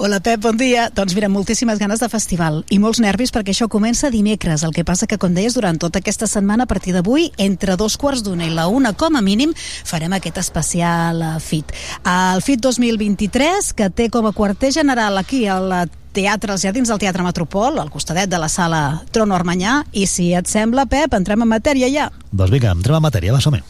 [0.00, 0.84] Hola Pep, bon dia.
[0.94, 4.62] Doncs mira, moltíssimes ganes de festival i molts nervis perquè això comença dimecres.
[4.62, 7.96] El que passa que, com deies, durant tota aquesta setmana, a partir d'avui, entre dos
[7.98, 11.74] quarts d'una i la una, com a mínim, farem aquest especial eh, FIT.
[12.12, 15.74] El FIT 2023, que té com a quarter general aquí al
[16.14, 20.30] teatre, als jardins del Teatre Metropol, al costadet de la sala Trono Armanyà, i si
[20.30, 22.06] et sembla, Pep, entrem en matèria ja.
[22.30, 23.64] Doncs vinga, entrem en matèria, va, som -hi.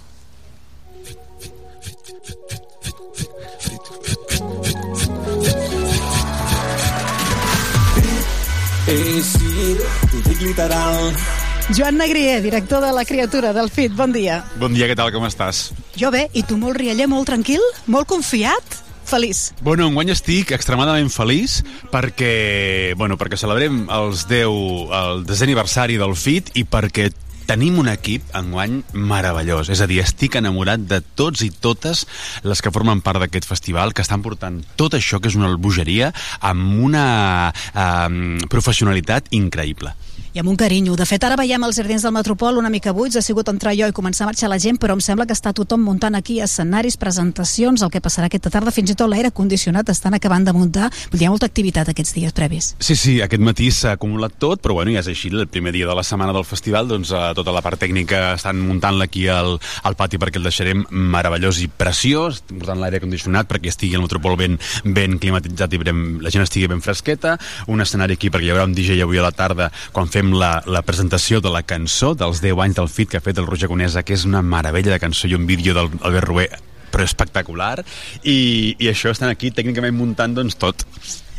[11.77, 14.39] Joan Negrier, director de La Criatura del FIT, bon dia.
[14.57, 15.75] Bon dia, què tal, com estàs?
[16.01, 18.79] Jo bé, i tu molt rialler, molt tranquil, molt confiat,
[19.09, 19.51] feliç.
[19.61, 21.61] Bueno, enguany estic extremadament feliç
[21.93, 24.57] perquè, bueno, perquè celebrem els 10,
[25.03, 27.11] el desè aniversari del FIT i perquè
[27.49, 29.71] tenim un equip enguany meravellós.
[29.73, 32.05] És a dir, estic enamorat de tots i totes
[32.45, 36.13] les que formen part d'aquest festival, que estan portant tot això, que és una bogeria,
[36.45, 37.07] amb una
[37.49, 39.95] eh, professionalitat increïble.
[40.39, 40.95] Amb un carinyo.
[40.95, 43.89] De fet, ara veiem els jardins del Metropol una mica buits, ha sigut entrar jo
[43.91, 46.95] i començar a marxar la gent, però em sembla que està tothom muntant aquí escenaris,
[47.01, 50.93] presentacions, el que passarà aquesta tarda, fins i tot l'aire condicionat estan acabant de muntar.
[51.11, 52.69] Hi ha molta activitat aquests dies previs.
[52.79, 55.89] Sí, sí, aquest matí s'ha acumulat tot, però bueno, ja és així, el primer dia
[55.91, 59.57] de la setmana del festival, doncs eh, tota la part tècnica estan muntant-la aquí al,
[59.59, 64.39] al pati perquè el deixarem meravellós i preciós, portant l'aire condicionat perquè estigui el metropol
[64.39, 64.55] ben,
[64.85, 67.35] ben climatitzat i ben, la gent estigui ben fresqueta,
[67.67, 70.63] un escenari aquí perquè hi haurà un DJ avui a la tarda quan fem la,
[70.67, 73.71] la presentació de la cançó dels 10 anys del FIT que ha fet el Roger
[73.71, 76.49] Conesa, que és una meravella de cançó i un vídeo del Albert Rué
[76.89, 77.83] però espectacular
[78.25, 78.39] i,
[78.79, 80.87] i això estan aquí tècnicament muntant doncs tot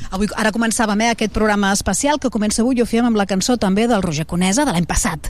[0.10, 3.28] Avui, ara començàvem eh, aquest programa especial que comença avui i ho fèiem amb la
[3.30, 5.30] cançó també del Roger Conesa de l'any passat.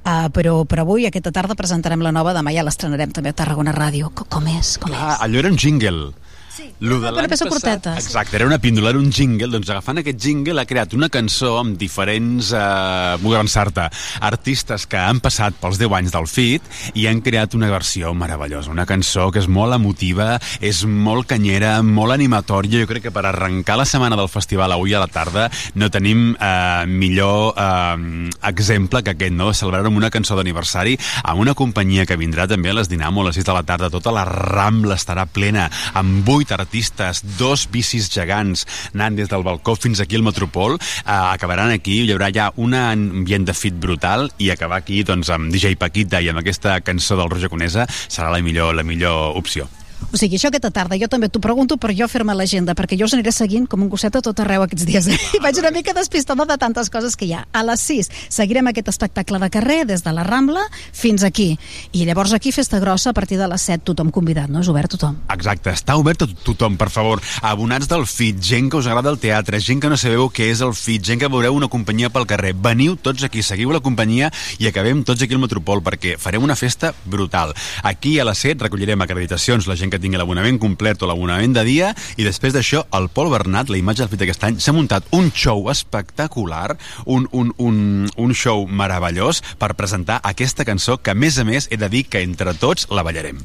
[0.00, 3.74] Uh, però, però avui, aquesta tarda, presentarem la nova, demà ja l'estrenarem també a Tarragona
[3.74, 4.12] Ràdio.
[4.14, 4.76] Com, com és?
[4.80, 6.12] Com Clar, allò era un jingle.
[6.56, 6.66] Sí.
[6.80, 7.94] Lo de l'any peça passat- curteta.
[7.98, 11.58] Exacte, era una píndola, era un jingle, doncs agafant aquest jingle ha creat una cançó
[11.60, 13.88] amb diferents, eh, vull avançar-te,
[14.20, 16.62] artistes que han passat pels 10 anys del FIT
[16.94, 21.82] i han creat una versió meravellosa, una cançó que és molt emotiva, és molt canyera,
[21.82, 25.48] molt animatòria, jo crec que per arrencar la setmana del festival avui a la tarda
[25.74, 29.52] no tenim eh, millor eh, exemple que aquest, no?
[29.54, 33.28] Celebrar amb una cançó d'aniversari amb una companyia que vindrà també a les Dinamo a
[33.28, 38.08] les 6 de la tarda, tota la Rambla estarà plena, amb vuit artistes, dos bicis
[38.12, 38.64] gegants
[38.94, 42.74] anant des del balcó fins aquí al Metropol, eh, acabaran aquí, hi haurà ja un
[42.78, 47.18] ambient de fit brutal i acabar aquí doncs, amb DJ Paquita i amb aquesta cançó
[47.20, 49.68] del Roger Conesa serà la millor, la millor opció.
[50.12, 53.04] O sigui, això aquesta tarda, jo també t'ho pregunto per jo fer-me l'agenda, perquè jo
[53.06, 55.06] us aniré seguint com un gosset a tot arreu aquests dies.
[55.06, 55.18] Eh?
[55.36, 57.44] I vaig una mica despistada de tantes coses que hi ha.
[57.52, 60.62] A les 6 seguirem aquest espectacle de carrer des de la Rambla
[60.92, 61.58] fins aquí.
[61.92, 64.60] I llavors aquí, festa grossa, a partir de les 7, tothom convidat, no?
[64.64, 65.18] És obert tothom.
[65.30, 67.20] Exacte, està obert a to- tothom, per favor.
[67.42, 70.60] Abonats del FIT, gent que us agrada el teatre, gent que no sabeu què és
[70.60, 72.54] el FIT, gent que veureu una companyia pel carrer.
[72.54, 76.56] Veniu tots aquí, seguiu la companyia i acabem tots aquí al Metropol perquè farem una
[76.56, 77.54] festa brutal.
[77.82, 81.64] Aquí a les 7 recollirem acreditacions, la gent que tingui l'abonament complet o l'abonament de
[81.66, 85.08] dia i després d'això el Pol Bernat, la imatge del FIT d'aquest any, s'ha muntat
[85.16, 86.76] un show espectacular,
[87.06, 87.80] un, un, un,
[88.16, 92.06] un show meravellós per presentar aquesta cançó que a més a més he de dir
[92.08, 93.42] que entre tots la ballarem.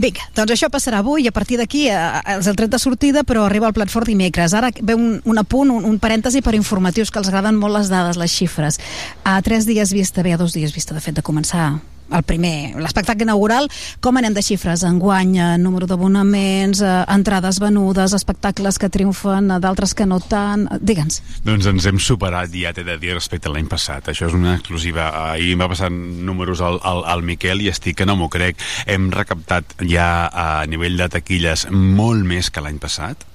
[0.00, 1.98] Vinga, doncs això passarà avui i a partir d'aquí eh,
[2.34, 4.54] els el tret de sortida però arriba al plat fort dimecres.
[4.56, 7.92] Ara ve un, un apunt, un, un parèntesi per informatius que els agraden molt les
[7.92, 8.80] dades, les xifres.
[9.24, 11.74] A tres dies vista, bé, a dos dies vista de fet de començar
[12.12, 13.68] el primer, l'espectacle inaugural,
[14.04, 14.84] com anem de xifres?
[14.86, 20.68] Enguany, eh, número d'abonaments, eh, entrades venudes, espectacles que triomfen, eh, d'altres que no tant...
[20.82, 21.22] Digue'ns.
[21.44, 24.12] Doncs ens hem superat, ja t'he de dir, respecte a l'any passat.
[24.12, 25.10] Això és una exclusiva.
[25.32, 28.60] Ahir em va passar números al, al, al Miquel i estic que no m'ho crec.
[28.86, 33.28] Hem recaptat ja a nivell de taquilles molt més que l'any passat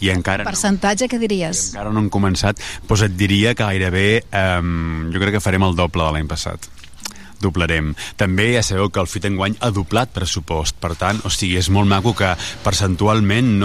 [0.00, 1.70] i encara no, Percentatge, què diries?
[1.72, 4.64] encara no hem començat, doncs et diria que gairebé eh,
[5.12, 6.68] jo crec que farem el doble de l'any passat
[7.46, 7.94] doblarem.
[8.20, 11.70] També ja sabeu que el FIT enguany ha doblat pressupost, per tant, o sigui, és
[11.72, 12.34] molt maco que
[12.66, 13.64] percentualment no